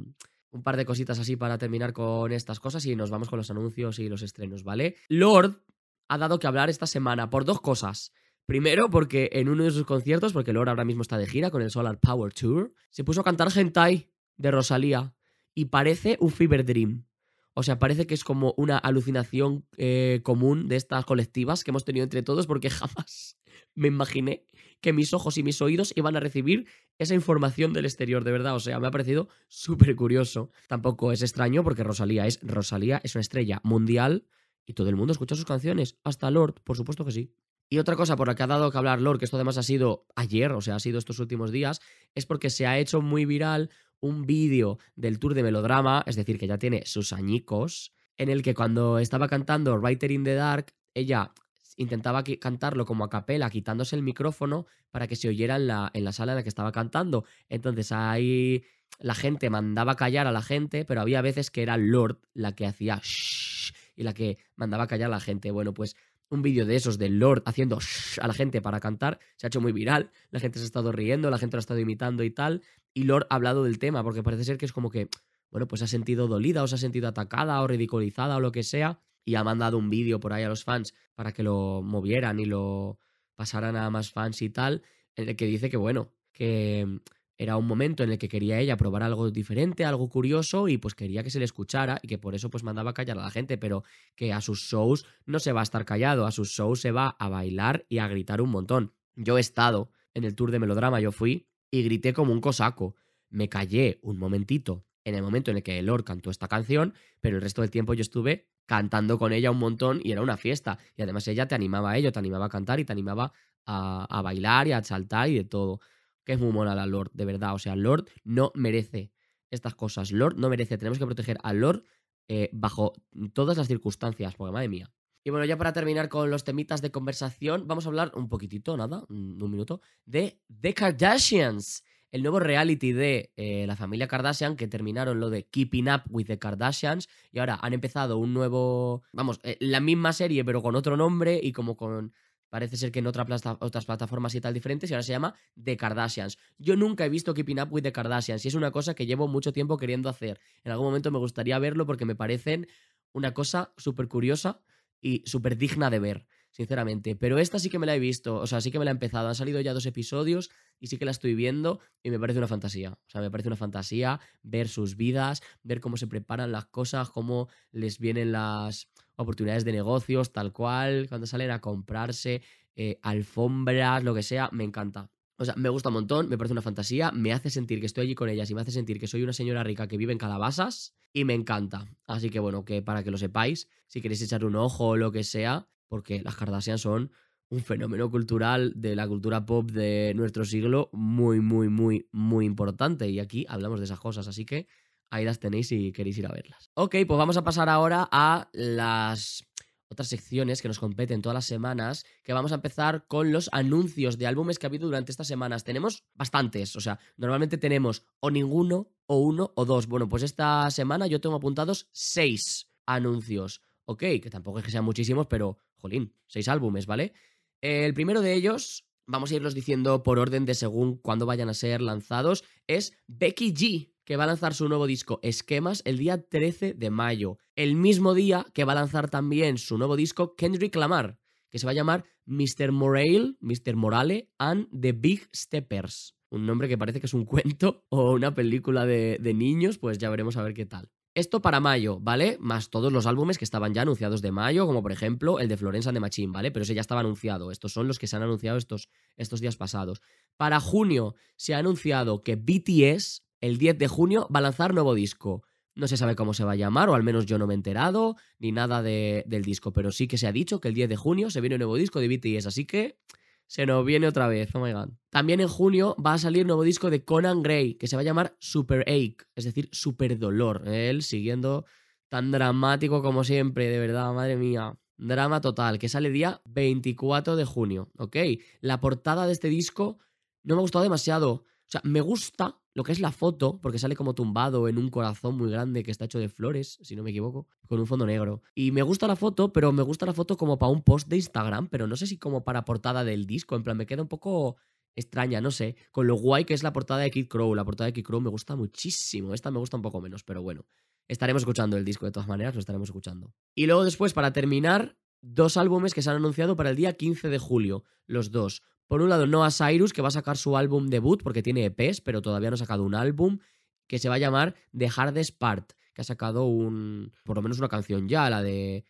un 0.50 0.62
par 0.62 0.76
de 0.76 0.84
cositas 0.84 1.18
así 1.18 1.36
para 1.36 1.58
terminar 1.58 1.92
con 1.92 2.32
estas 2.32 2.60
cosas 2.60 2.84
y 2.86 2.96
nos 2.96 3.10
vamos 3.10 3.28
con 3.28 3.38
los 3.38 3.50
anuncios 3.50 3.98
y 3.98 4.08
los 4.08 4.22
estrenos, 4.22 4.64
¿vale? 4.64 4.96
Lord 5.08 5.62
ha 6.08 6.18
dado 6.18 6.38
que 6.38 6.46
hablar 6.46 6.70
esta 6.70 6.86
semana 6.86 7.30
por 7.30 7.44
dos 7.44 7.60
cosas. 7.60 8.12
Primero, 8.46 8.88
porque 8.90 9.28
en 9.32 9.48
uno 9.48 9.64
de 9.64 9.72
sus 9.72 9.84
conciertos, 9.84 10.32
porque 10.32 10.52
Lord 10.52 10.68
ahora 10.68 10.84
mismo 10.84 11.02
está 11.02 11.18
de 11.18 11.26
gira 11.26 11.50
con 11.50 11.62
el 11.62 11.70
Solar 11.70 11.98
Power 11.98 12.32
Tour, 12.32 12.72
se 12.90 13.02
puso 13.02 13.20
a 13.20 13.24
cantar 13.24 13.48
Hentai 13.54 14.08
de 14.36 14.50
Rosalía 14.52 15.14
y 15.54 15.66
parece 15.66 16.16
un 16.20 16.30
Fever 16.30 16.64
Dream. 16.64 17.06
O 17.54 17.62
sea, 17.62 17.78
parece 17.78 18.06
que 18.06 18.14
es 18.14 18.22
como 18.22 18.54
una 18.56 18.78
alucinación 18.78 19.66
eh, 19.78 20.20
común 20.22 20.68
de 20.68 20.76
estas 20.76 21.04
colectivas 21.06 21.64
que 21.64 21.70
hemos 21.70 21.84
tenido 21.84 22.04
entre 22.04 22.22
todos, 22.22 22.46
porque 22.46 22.70
jamás 22.70 23.36
me 23.74 23.88
imaginé 23.88 24.46
que 24.80 24.92
mis 24.92 25.12
ojos 25.14 25.38
y 25.38 25.42
mis 25.42 25.60
oídos 25.62 25.92
iban 25.96 26.16
a 26.16 26.20
recibir 26.20 26.66
esa 26.98 27.14
información 27.14 27.72
del 27.72 27.84
exterior, 27.84 28.24
de 28.24 28.32
verdad. 28.32 28.54
O 28.54 28.60
sea, 28.60 28.78
me 28.80 28.86
ha 28.86 28.90
parecido 28.90 29.28
súper 29.48 29.94
curioso. 29.96 30.50
Tampoco 30.68 31.12
es 31.12 31.22
extraño 31.22 31.64
porque 31.64 31.84
Rosalía 31.84 32.26
es 32.26 32.40
Rosalía, 32.42 33.00
es 33.02 33.14
una 33.14 33.22
estrella 33.22 33.60
mundial 33.64 34.26
y 34.64 34.74
todo 34.74 34.88
el 34.88 34.96
mundo 34.96 35.12
escucha 35.12 35.34
sus 35.34 35.44
canciones. 35.44 35.98
Hasta 36.04 36.30
Lord, 36.30 36.60
por 36.62 36.76
supuesto 36.76 37.04
que 37.04 37.12
sí. 37.12 37.32
Y 37.68 37.78
otra 37.78 37.96
cosa 37.96 38.16
por 38.16 38.28
la 38.28 38.34
que 38.34 38.44
ha 38.44 38.46
dado 38.46 38.70
que 38.70 38.78
hablar 38.78 39.00
Lord, 39.00 39.18
que 39.18 39.24
esto 39.24 39.36
además 39.36 39.58
ha 39.58 39.62
sido 39.62 40.06
ayer, 40.14 40.52
o 40.52 40.60
sea, 40.60 40.76
ha 40.76 40.80
sido 40.80 40.98
estos 40.98 41.18
últimos 41.18 41.50
días, 41.50 41.80
es 42.14 42.26
porque 42.26 42.48
se 42.50 42.66
ha 42.66 42.78
hecho 42.78 43.00
muy 43.00 43.24
viral 43.24 43.70
un 44.00 44.24
vídeo 44.24 44.78
del 44.94 45.18
tour 45.18 45.34
de 45.34 45.42
melodrama, 45.42 46.04
es 46.06 46.16
decir, 46.16 46.38
que 46.38 46.46
ya 46.46 46.58
tiene 46.58 46.84
sus 46.86 47.12
añicos, 47.12 47.92
en 48.18 48.28
el 48.28 48.42
que 48.42 48.54
cuando 48.54 48.98
estaba 48.98 49.28
cantando 49.28 49.76
Writer 49.78 50.12
in 50.12 50.22
the 50.22 50.34
Dark, 50.34 50.72
ella 50.94 51.32
intentaba 51.76 52.24
cantarlo 52.40 52.84
como 52.84 53.04
a 53.04 53.10
capela, 53.10 53.50
quitándose 53.50 53.96
el 53.96 54.02
micrófono 54.02 54.66
para 54.90 55.06
que 55.06 55.16
se 55.16 55.28
oyera 55.28 55.56
en 55.56 55.66
la, 55.66 55.90
en 55.94 56.04
la 56.04 56.12
sala 56.12 56.32
en 56.32 56.36
la 56.36 56.42
que 56.42 56.48
estaba 56.48 56.72
cantando. 56.72 57.24
Entonces 57.48 57.92
ahí 57.92 58.64
la 58.98 59.14
gente 59.14 59.50
mandaba 59.50 59.96
callar 59.96 60.26
a 60.26 60.32
la 60.32 60.42
gente, 60.42 60.84
pero 60.84 61.00
había 61.00 61.20
veces 61.20 61.50
que 61.50 61.62
era 61.62 61.76
Lord 61.76 62.18
la 62.32 62.52
que 62.52 62.66
hacía 62.66 63.00
shh 63.02 63.72
y 63.94 64.02
la 64.02 64.14
que 64.14 64.38
mandaba 64.56 64.86
callar 64.86 65.08
a 65.08 65.16
la 65.16 65.20
gente. 65.20 65.50
Bueno, 65.50 65.74
pues 65.74 65.96
un 66.28 66.42
vídeo 66.42 66.66
de 66.66 66.76
esos 66.76 66.98
de 66.98 67.08
Lord 67.08 67.42
haciendo 67.46 67.78
shh 67.78 68.20
a 68.20 68.26
la 68.26 68.34
gente 68.34 68.60
para 68.60 68.80
cantar 68.80 69.18
se 69.36 69.46
ha 69.46 69.48
hecho 69.48 69.60
muy 69.60 69.72
viral. 69.72 70.10
La 70.30 70.40
gente 70.40 70.58
se 70.58 70.64
ha 70.64 70.66
estado 70.66 70.92
riendo, 70.92 71.30
la 71.30 71.38
gente 71.38 71.56
lo 71.56 71.58
ha 71.58 71.60
estado 71.60 71.80
imitando 71.80 72.24
y 72.24 72.30
tal. 72.30 72.62
Y 72.94 73.04
Lord 73.04 73.26
ha 73.28 73.34
hablado 73.34 73.64
del 73.64 73.78
tema, 73.78 74.02
porque 74.02 74.22
parece 74.22 74.44
ser 74.44 74.56
que 74.56 74.64
es 74.64 74.72
como 74.72 74.90
que, 74.90 75.08
bueno, 75.50 75.66
pues 75.66 75.82
ha 75.82 75.86
sentido 75.86 76.26
dolida 76.26 76.62
o 76.62 76.66
se 76.66 76.76
ha 76.76 76.78
sentido 76.78 77.08
atacada 77.08 77.60
o 77.60 77.66
ridiculizada 77.66 78.36
o 78.36 78.40
lo 78.40 78.52
que 78.52 78.62
sea 78.62 79.00
y 79.26 79.34
ha 79.34 79.44
mandado 79.44 79.76
un 79.76 79.90
vídeo 79.90 80.20
por 80.20 80.32
ahí 80.32 80.44
a 80.44 80.48
los 80.48 80.64
fans 80.64 80.94
para 81.14 81.32
que 81.32 81.42
lo 81.42 81.82
movieran 81.82 82.38
y 82.38 82.46
lo 82.46 82.98
pasaran 83.34 83.76
a 83.76 83.90
más 83.90 84.10
fans 84.10 84.40
y 84.40 84.48
tal, 84.48 84.82
en 85.16 85.28
el 85.28 85.36
que 85.36 85.46
dice 85.46 85.68
que 85.68 85.76
bueno, 85.76 86.12
que 86.32 86.86
mm, 86.86 86.96
era 87.36 87.56
un 87.56 87.66
momento 87.66 88.04
en 88.04 88.12
el 88.12 88.18
que 88.18 88.28
quería 88.28 88.60
ella 88.60 88.76
probar 88.76 89.02
algo 89.02 89.30
diferente, 89.30 89.84
algo 89.84 90.08
curioso 90.08 90.68
y 90.68 90.78
pues 90.78 90.94
quería 90.94 91.24
que 91.24 91.30
se 91.30 91.40
le 91.40 91.44
escuchara 91.44 91.98
y 92.02 92.08
que 92.08 92.18
por 92.18 92.36
eso 92.36 92.50
pues 92.50 92.62
mandaba 92.62 92.90
a 92.90 92.94
callar 92.94 93.18
a 93.18 93.22
la 93.22 93.30
gente, 93.30 93.58
pero 93.58 93.82
que 94.14 94.32
a 94.32 94.40
sus 94.40 94.60
shows 94.60 95.04
no 95.26 95.40
se 95.40 95.52
va 95.52 95.60
a 95.60 95.64
estar 95.64 95.84
callado, 95.84 96.24
a 96.24 96.30
sus 96.30 96.50
shows 96.50 96.80
se 96.80 96.92
va 96.92 97.16
a 97.18 97.28
bailar 97.28 97.84
y 97.88 97.98
a 97.98 98.06
gritar 98.06 98.40
un 98.40 98.50
montón. 98.50 98.92
Yo 99.16 99.38
he 99.38 99.40
estado 99.40 99.90
en 100.14 100.22
el 100.22 100.36
tour 100.36 100.52
de 100.52 100.60
melodrama, 100.60 101.00
yo 101.00 101.10
fui 101.10 101.48
y 101.70 101.82
grité 101.82 102.12
como 102.12 102.32
un 102.32 102.40
cosaco. 102.40 102.94
Me 103.28 103.48
callé 103.48 103.98
un 104.02 104.18
momentito 104.18 104.86
en 105.04 105.16
el 105.16 105.22
momento 105.22 105.50
en 105.50 105.56
el 105.56 105.62
que 105.62 105.82
Lord 105.82 106.04
cantó 106.04 106.30
esta 106.30 106.48
canción, 106.48 106.94
pero 107.20 107.36
el 107.36 107.42
resto 107.42 107.62
del 107.62 107.70
tiempo 107.70 107.92
yo 107.92 108.02
estuve 108.02 108.46
cantando 108.66 109.18
con 109.18 109.32
ella 109.32 109.50
un 109.50 109.58
montón 109.58 110.00
y 110.02 110.12
era 110.12 110.22
una 110.22 110.36
fiesta. 110.36 110.78
Y 110.96 111.02
además 111.02 111.26
ella 111.28 111.48
te 111.48 111.54
animaba 111.54 111.92
a 111.92 111.96
ello, 111.96 112.12
te 112.12 112.18
animaba 112.18 112.46
a 112.46 112.48
cantar 112.48 112.80
y 112.80 112.84
te 112.84 112.92
animaba 112.92 113.32
a, 113.64 114.22
bailar 114.22 114.68
y 114.68 114.72
a 114.72 114.82
saltar 114.82 115.28
y 115.28 115.36
de 115.36 115.44
todo. 115.44 115.80
Que 116.24 116.32
es 116.32 116.40
muy 116.40 116.52
mona 116.52 116.74
la 116.74 116.86
Lord, 116.86 117.12
de 117.14 117.24
verdad. 117.24 117.54
O 117.54 117.58
sea, 117.58 117.76
Lord 117.76 118.08
no 118.24 118.52
merece 118.54 119.12
estas 119.50 119.74
cosas. 119.74 120.12
Lord 120.12 120.36
no 120.36 120.48
merece. 120.48 120.76
Tenemos 120.76 120.98
que 120.98 121.06
proteger 121.06 121.38
a 121.42 121.52
Lord 121.52 121.84
eh, 122.28 122.50
bajo 122.52 122.92
todas 123.32 123.56
las 123.56 123.68
circunstancias, 123.68 124.34
porque 124.34 124.52
madre 124.52 124.68
mía. 124.68 124.92
Y 125.22 125.30
bueno, 125.30 125.44
ya 125.44 125.56
para 125.56 125.72
terminar 125.72 126.08
con 126.08 126.30
los 126.30 126.44
temitas 126.44 126.82
de 126.82 126.90
conversación, 126.90 127.66
vamos 127.66 127.86
a 127.86 127.88
hablar 127.88 128.12
un 128.14 128.28
poquitito, 128.28 128.76
nada, 128.76 129.04
un 129.08 129.50
minuto, 129.50 129.80
de 130.04 130.40
The 130.60 130.72
Kardashians 130.72 131.82
el 132.16 132.22
nuevo 132.22 132.40
reality 132.40 132.92
de 132.92 133.30
eh, 133.36 133.66
la 133.66 133.76
familia 133.76 134.08
Kardashian, 134.08 134.56
que 134.56 134.66
terminaron 134.66 135.20
lo 135.20 135.28
de 135.28 135.44
Keeping 135.44 135.88
Up 135.88 136.02
with 136.08 136.26
the 136.26 136.38
Kardashians, 136.38 137.08
y 137.30 137.38
ahora 137.38 137.58
han 137.60 137.74
empezado 137.74 138.16
un 138.16 138.32
nuevo, 138.32 139.02
vamos, 139.12 139.38
eh, 139.42 139.58
la 139.60 139.80
misma 139.80 140.14
serie, 140.14 140.42
pero 140.42 140.62
con 140.62 140.74
otro 140.76 140.96
nombre 140.96 141.38
y 141.42 141.52
como 141.52 141.76
con, 141.76 142.14
parece 142.48 142.78
ser 142.78 142.90
que 142.90 143.00
en 143.00 143.06
otra 143.06 143.26
otras 143.60 143.84
plataformas 143.84 144.34
y 144.34 144.40
tal 144.40 144.54
diferentes, 144.54 144.90
y 144.90 144.94
ahora 144.94 145.02
se 145.02 145.12
llama 145.12 145.34
The 145.62 145.76
Kardashians. 145.76 146.38
Yo 146.56 146.74
nunca 146.74 147.04
he 147.04 147.10
visto 147.10 147.34
Keeping 147.34 147.60
Up 147.60 147.68
with 147.70 147.82
the 147.82 147.92
Kardashians, 147.92 148.44
y 148.46 148.48
es 148.48 148.54
una 148.54 148.70
cosa 148.70 148.94
que 148.94 149.04
llevo 149.04 149.28
mucho 149.28 149.52
tiempo 149.52 149.76
queriendo 149.76 150.08
hacer. 150.08 150.40
En 150.64 150.72
algún 150.72 150.86
momento 150.86 151.10
me 151.10 151.18
gustaría 151.18 151.58
verlo 151.58 151.84
porque 151.84 152.06
me 152.06 152.16
parecen 152.16 152.66
una 153.12 153.34
cosa 153.34 153.74
súper 153.76 154.08
curiosa 154.08 154.62
y 155.02 155.22
súper 155.26 155.58
digna 155.58 155.90
de 155.90 155.98
ver. 155.98 156.26
Sinceramente. 156.56 157.16
Pero 157.16 157.38
esta 157.38 157.58
sí 157.58 157.68
que 157.68 157.78
me 157.78 157.84
la 157.84 157.94
he 157.94 157.98
visto, 157.98 158.36
o 158.36 158.46
sea, 158.46 158.62
sí 158.62 158.70
que 158.70 158.78
me 158.78 158.86
la 158.86 158.90
he 158.90 158.92
empezado. 158.92 159.28
Han 159.28 159.34
salido 159.34 159.60
ya 159.60 159.74
dos 159.74 159.84
episodios 159.84 160.50
y 160.80 160.86
sí 160.86 160.96
que 160.96 161.04
la 161.04 161.10
estoy 161.10 161.34
viendo 161.34 161.80
y 162.02 162.08
me 162.08 162.18
parece 162.18 162.38
una 162.38 162.48
fantasía. 162.48 162.92
O 162.92 163.10
sea, 163.10 163.20
me 163.20 163.30
parece 163.30 163.50
una 163.50 163.56
fantasía 163.56 164.20
ver 164.42 164.68
sus 164.68 164.96
vidas, 164.96 165.42
ver 165.62 165.82
cómo 165.82 165.98
se 165.98 166.06
preparan 166.06 166.52
las 166.52 166.64
cosas, 166.64 167.10
cómo 167.10 167.48
les 167.72 167.98
vienen 167.98 168.32
las 168.32 168.88
oportunidades 169.16 169.66
de 169.66 169.72
negocios, 169.72 170.32
tal 170.32 170.54
cual, 170.54 171.06
cuando 171.10 171.26
salen 171.26 171.50
a 171.50 171.60
comprarse 171.60 172.40
eh, 172.74 172.98
alfombras, 173.02 174.02
lo 174.02 174.14
que 174.14 174.22
sea, 174.22 174.48
me 174.50 174.64
encanta. 174.64 175.10
O 175.36 175.44
sea, 175.44 175.54
me 175.56 175.68
gusta 175.68 175.90
un 175.90 175.94
montón, 175.96 176.30
me 176.30 176.38
parece 176.38 176.52
una 176.52 176.62
fantasía, 176.62 177.12
me 177.12 177.34
hace 177.34 177.50
sentir 177.50 177.80
que 177.80 177.86
estoy 177.86 178.06
allí 178.06 178.14
con 178.14 178.30
ellas 178.30 178.50
y 178.50 178.54
me 178.54 178.62
hace 178.62 178.70
sentir 178.70 178.98
que 178.98 179.06
soy 179.06 179.22
una 179.22 179.34
señora 179.34 179.62
rica 179.62 179.88
que 179.88 179.98
vive 179.98 180.12
en 180.12 180.18
calabazas 180.18 180.94
y 181.12 181.24
me 181.24 181.34
encanta. 181.34 181.84
Así 182.06 182.30
que 182.30 182.40
bueno, 182.40 182.64
que 182.64 182.80
para 182.80 183.02
que 183.04 183.10
lo 183.10 183.18
sepáis, 183.18 183.68
si 183.88 184.00
queréis 184.00 184.22
echarle 184.22 184.46
un 184.46 184.56
ojo 184.56 184.88
o 184.88 184.96
lo 184.96 185.12
que 185.12 185.22
sea, 185.22 185.68
porque 185.88 186.22
las 186.22 186.36
Kardashian 186.36 186.78
son 186.78 187.10
un 187.48 187.60
fenómeno 187.60 188.10
cultural 188.10 188.72
de 188.74 188.96
la 188.96 189.06
cultura 189.06 189.46
pop 189.46 189.70
de 189.70 190.12
nuestro 190.16 190.44
siglo 190.44 190.90
muy, 190.92 191.40
muy, 191.40 191.68
muy, 191.68 192.08
muy 192.12 192.44
importante. 192.44 193.08
Y 193.08 193.20
aquí 193.20 193.46
hablamos 193.48 193.78
de 193.80 193.84
esas 193.84 194.00
cosas, 194.00 194.26
así 194.26 194.44
que 194.44 194.66
ahí 195.10 195.24
las 195.24 195.38
tenéis 195.38 195.68
si 195.68 195.92
queréis 195.92 196.18
ir 196.18 196.26
a 196.26 196.32
verlas. 196.32 196.70
Ok, 196.74 196.96
pues 197.06 197.18
vamos 197.18 197.36
a 197.36 197.44
pasar 197.44 197.68
ahora 197.68 198.08
a 198.10 198.48
las 198.52 199.44
otras 199.88 200.08
secciones 200.08 200.60
que 200.60 200.68
nos 200.68 200.80
competen 200.80 201.22
todas 201.22 201.34
las 201.34 201.44
semanas, 201.44 202.04
que 202.24 202.32
vamos 202.32 202.50
a 202.52 202.56
empezar 202.56 203.06
con 203.06 203.30
los 203.32 203.48
anuncios 203.52 204.18
de 204.18 204.26
álbumes 204.26 204.58
que 204.58 204.66
ha 204.66 204.68
habido 204.68 204.86
durante 204.86 205.12
estas 205.12 205.28
semanas. 205.28 205.62
Tenemos 205.62 206.04
bastantes, 206.14 206.74
o 206.74 206.80
sea, 206.80 206.98
normalmente 207.16 207.58
tenemos 207.58 208.04
o 208.20 208.30
ninguno, 208.30 208.90
o 209.06 209.18
uno, 209.18 209.52
o 209.54 209.64
dos. 209.64 209.86
Bueno, 209.86 210.08
pues 210.08 210.24
esta 210.24 210.68
semana 210.70 211.06
yo 211.06 211.20
tengo 211.20 211.36
apuntados 211.36 211.88
seis 211.92 212.68
anuncios. 212.86 213.62
Ok, 213.88 214.00
que 214.00 214.30
tampoco 214.30 214.58
es 214.58 214.64
que 214.64 214.72
sean 214.72 214.84
muchísimos, 214.84 215.28
pero, 215.28 215.58
jolín, 215.76 216.12
seis 216.26 216.48
álbumes, 216.48 216.86
¿vale? 216.86 217.12
El 217.60 217.94
primero 217.94 218.20
de 218.20 218.34
ellos, 218.34 218.84
vamos 219.06 219.30
a 219.30 219.36
irlos 219.36 219.54
diciendo 219.54 220.02
por 220.02 220.18
orden 220.18 220.44
de 220.44 220.54
según 220.54 220.96
cuándo 220.96 221.24
vayan 221.24 221.48
a 221.48 221.54
ser 221.54 221.80
lanzados, 221.80 222.42
es 222.66 222.98
Becky 223.06 223.54
G, 223.54 223.92
que 224.04 224.16
va 224.16 224.24
a 224.24 224.26
lanzar 224.26 224.54
su 224.54 224.68
nuevo 224.68 224.88
disco 224.88 225.20
Esquemas 225.22 225.82
el 225.84 225.98
día 225.98 226.20
13 226.20 226.74
de 226.74 226.90
mayo. 226.90 227.38
El 227.54 227.76
mismo 227.76 228.14
día 228.14 228.44
que 228.54 228.64
va 228.64 228.72
a 228.72 228.76
lanzar 228.76 229.08
también 229.08 229.56
su 229.56 229.78
nuevo 229.78 229.94
disco 229.94 230.34
Kendrick 230.34 230.74
Lamar, 230.74 231.20
que 231.48 231.60
se 231.60 231.66
va 231.66 231.70
a 231.70 231.74
llamar 231.74 232.04
Mr. 232.24 232.72
Morale, 232.72 233.36
Mr. 233.38 233.76
Morale 233.76 234.30
and 234.38 234.68
the 234.76 234.92
Big 234.92 235.28
Steppers. 235.34 236.16
Un 236.28 236.44
nombre 236.44 236.68
que 236.68 236.76
parece 236.76 236.98
que 236.98 237.06
es 237.06 237.14
un 237.14 237.24
cuento 237.24 237.84
o 237.88 238.12
una 238.12 238.34
película 238.34 238.84
de, 238.84 239.18
de 239.20 239.32
niños, 239.32 239.78
pues 239.78 239.98
ya 239.98 240.10
veremos 240.10 240.36
a 240.36 240.42
ver 240.42 240.54
qué 240.54 240.66
tal. 240.66 240.90
Esto 241.16 241.40
para 241.40 241.60
mayo, 241.60 241.98
¿vale? 241.98 242.36
Más 242.40 242.68
todos 242.68 242.92
los 242.92 243.06
álbumes 243.06 243.38
que 243.38 243.46
estaban 243.46 243.72
ya 243.72 243.80
anunciados 243.80 244.20
de 244.20 244.32
mayo, 244.32 244.66
como 244.66 244.82
por 244.82 244.92
ejemplo 244.92 245.40
el 245.40 245.48
de 245.48 245.56
Florence 245.56 245.88
and 245.88 245.96
the 245.96 246.00
Machine, 246.00 246.30
¿vale? 246.30 246.50
Pero 246.50 246.64
ese 246.64 246.74
ya 246.74 246.82
estaba 246.82 247.00
anunciado. 247.00 247.50
Estos 247.50 247.72
son 247.72 247.88
los 247.88 247.98
que 247.98 248.06
se 248.06 248.16
han 248.16 248.22
anunciado 248.22 248.58
estos, 248.58 248.90
estos 249.16 249.40
días 249.40 249.56
pasados. 249.56 250.02
Para 250.36 250.60
junio 250.60 251.14
se 251.36 251.54
ha 251.54 251.58
anunciado 251.58 252.22
que 252.22 252.36
BTS 252.36 253.22
el 253.40 253.56
10 253.56 253.78
de 253.78 253.88
junio 253.88 254.28
va 254.30 254.40
a 254.40 254.42
lanzar 254.42 254.74
nuevo 254.74 254.94
disco. 254.94 255.42
No 255.74 255.88
se 255.88 255.96
sabe 255.96 256.16
cómo 256.16 256.34
se 256.34 256.44
va 256.44 256.52
a 256.52 256.56
llamar, 256.56 256.90
o 256.90 256.94
al 256.94 257.02
menos 257.02 257.24
yo 257.24 257.38
no 257.38 257.46
me 257.46 257.54
he 257.54 257.56
enterado, 257.56 258.16
ni 258.38 258.52
nada 258.52 258.82
del 258.82 259.42
disco, 259.42 259.72
pero 259.72 259.92
sí 259.92 260.08
que 260.08 260.18
se 260.18 260.26
ha 260.26 260.32
dicho 260.32 260.60
que 260.60 260.68
el 260.68 260.74
10 260.74 260.90
de 260.90 260.96
junio 260.96 261.30
se 261.30 261.40
viene 261.40 261.54
un 261.54 261.60
nuevo 261.60 261.76
disco 261.76 261.98
de 261.98 262.08
BTS, 262.08 262.44
así 262.44 262.66
que 262.66 262.98
se 263.46 263.66
nos 263.66 263.84
viene 263.84 264.08
otra 264.08 264.28
vez, 264.28 264.54
oh 264.54 264.60
my 264.60 264.72
god. 264.72 264.90
También 265.10 265.40
en 265.40 265.48
junio 265.48 265.96
va 266.04 266.14
a 266.14 266.18
salir 266.18 266.42
un 266.42 266.48
nuevo 266.48 266.62
disco 266.62 266.90
de 266.90 267.04
Conan 267.04 267.42
Gray, 267.42 267.74
que 267.74 267.86
se 267.86 267.96
va 267.96 268.00
a 268.00 268.04
llamar 268.04 268.36
Super 268.38 268.80
Ache, 268.82 269.16
es 269.34 269.44
decir, 269.44 269.68
Super 269.72 270.18
Dolor. 270.18 270.66
Él 270.66 271.02
siguiendo 271.02 271.64
tan 272.08 272.32
dramático 272.32 273.02
como 273.02 273.24
siempre, 273.24 273.68
de 273.68 273.78
verdad, 273.78 274.12
madre 274.12 274.36
mía. 274.36 274.78
Drama 274.98 275.40
total, 275.40 275.78
que 275.78 275.88
sale 275.88 276.10
día 276.10 276.40
24 276.46 277.36
de 277.36 277.44
junio, 277.44 277.90
¿ok? 277.98 278.16
La 278.60 278.80
portada 278.80 279.26
de 279.26 279.32
este 279.32 279.48
disco 279.48 279.98
no 280.42 280.54
me 280.54 280.60
ha 280.60 280.62
gustado 280.62 280.82
demasiado. 280.82 281.30
O 281.32 281.68
sea, 281.68 281.82
me 281.84 282.00
gusta, 282.00 282.58
lo 282.76 282.84
que 282.84 282.92
es 282.92 283.00
la 283.00 283.10
foto, 283.10 283.58
porque 283.62 283.78
sale 283.78 283.96
como 283.96 284.14
tumbado 284.14 284.68
en 284.68 284.76
un 284.76 284.90
corazón 284.90 285.38
muy 285.38 285.50
grande 285.50 285.82
que 285.82 285.90
está 285.90 286.04
hecho 286.04 286.18
de 286.18 286.28
flores, 286.28 286.78
si 286.82 286.94
no 286.94 287.02
me 287.02 287.08
equivoco, 287.08 287.48
con 287.66 287.80
un 287.80 287.86
fondo 287.86 288.04
negro. 288.04 288.42
Y 288.54 288.70
me 288.70 288.82
gusta 288.82 289.06
la 289.06 289.16
foto, 289.16 289.50
pero 289.50 289.72
me 289.72 289.82
gusta 289.82 290.04
la 290.04 290.12
foto 290.12 290.36
como 290.36 290.58
para 290.58 290.70
un 290.70 290.82
post 290.82 291.08
de 291.08 291.16
Instagram, 291.16 291.68
pero 291.68 291.86
no 291.86 291.96
sé 291.96 292.06
si 292.06 292.18
como 292.18 292.44
para 292.44 292.66
portada 292.66 293.02
del 293.02 293.24
disco, 293.24 293.56
en 293.56 293.62
plan 293.62 293.78
me 293.78 293.86
queda 293.86 294.02
un 294.02 294.08
poco 294.08 294.56
extraña, 294.94 295.40
no 295.40 295.50
sé, 295.52 295.76
con 295.90 296.06
lo 296.06 296.16
guay 296.16 296.44
que 296.44 296.52
es 296.52 296.62
la 296.62 296.74
portada 296.74 297.00
de 297.00 297.10
Kid 297.10 297.28
Crow. 297.28 297.54
La 297.54 297.64
portada 297.64 297.86
de 297.86 297.94
Kid 297.94 298.04
Crow 298.04 298.20
me 298.20 298.28
gusta 298.28 298.56
muchísimo, 298.56 299.32
esta 299.32 299.50
me 299.50 299.58
gusta 299.58 299.78
un 299.78 299.82
poco 299.82 300.02
menos, 300.02 300.22
pero 300.22 300.42
bueno. 300.42 300.66
Estaremos 301.08 301.42
escuchando 301.42 301.78
el 301.78 301.84
disco 301.86 302.04
de 302.04 302.12
todas 302.12 302.28
maneras, 302.28 302.52
lo 302.52 302.60
estaremos 302.60 302.90
escuchando. 302.90 303.32
Y 303.54 303.64
luego 303.64 303.84
después, 303.84 304.12
para 304.12 304.34
terminar, 304.34 304.98
dos 305.22 305.56
álbumes 305.56 305.94
que 305.94 306.02
se 306.02 306.10
han 306.10 306.16
anunciado 306.16 306.56
para 306.56 306.68
el 306.68 306.76
día 306.76 306.92
15 306.92 307.30
de 307.30 307.38
julio, 307.38 307.84
los 308.06 308.32
dos. 308.32 308.62
Por 308.86 309.02
un 309.02 309.08
lado, 309.08 309.26
Noah 309.26 309.50
Cyrus, 309.50 309.92
que 309.92 310.02
va 310.02 310.08
a 310.08 310.12
sacar 310.12 310.36
su 310.36 310.56
álbum 310.56 310.88
debut, 310.88 311.22
porque 311.22 311.42
tiene 311.42 311.64
EPs, 311.64 312.00
pero 312.00 312.22
todavía 312.22 312.50
no 312.50 312.54
ha 312.54 312.58
sacado 312.58 312.84
un 312.84 312.94
álbum, 312.94 313.38
que 313.86 313.98
se 313.98 314.08
va 314.08 314.16
a 314.16 314.18
llamar 314.18 314.54
The 314.76 314.88
Hardest 314.94 315.38
Part, 315.38 315.72
que 315.92 316.02
ha 316.02 316.04
sacado 316.04 316.44
un. 316.44 317.12
por 317.24 317.36
lo 317.36 317.42
menos 317.42 317.58
una 317.58 317.68
canción 317.68 318.08
ya, 318.08 318.30
la 318.30 318.42
de. 318.42 318.84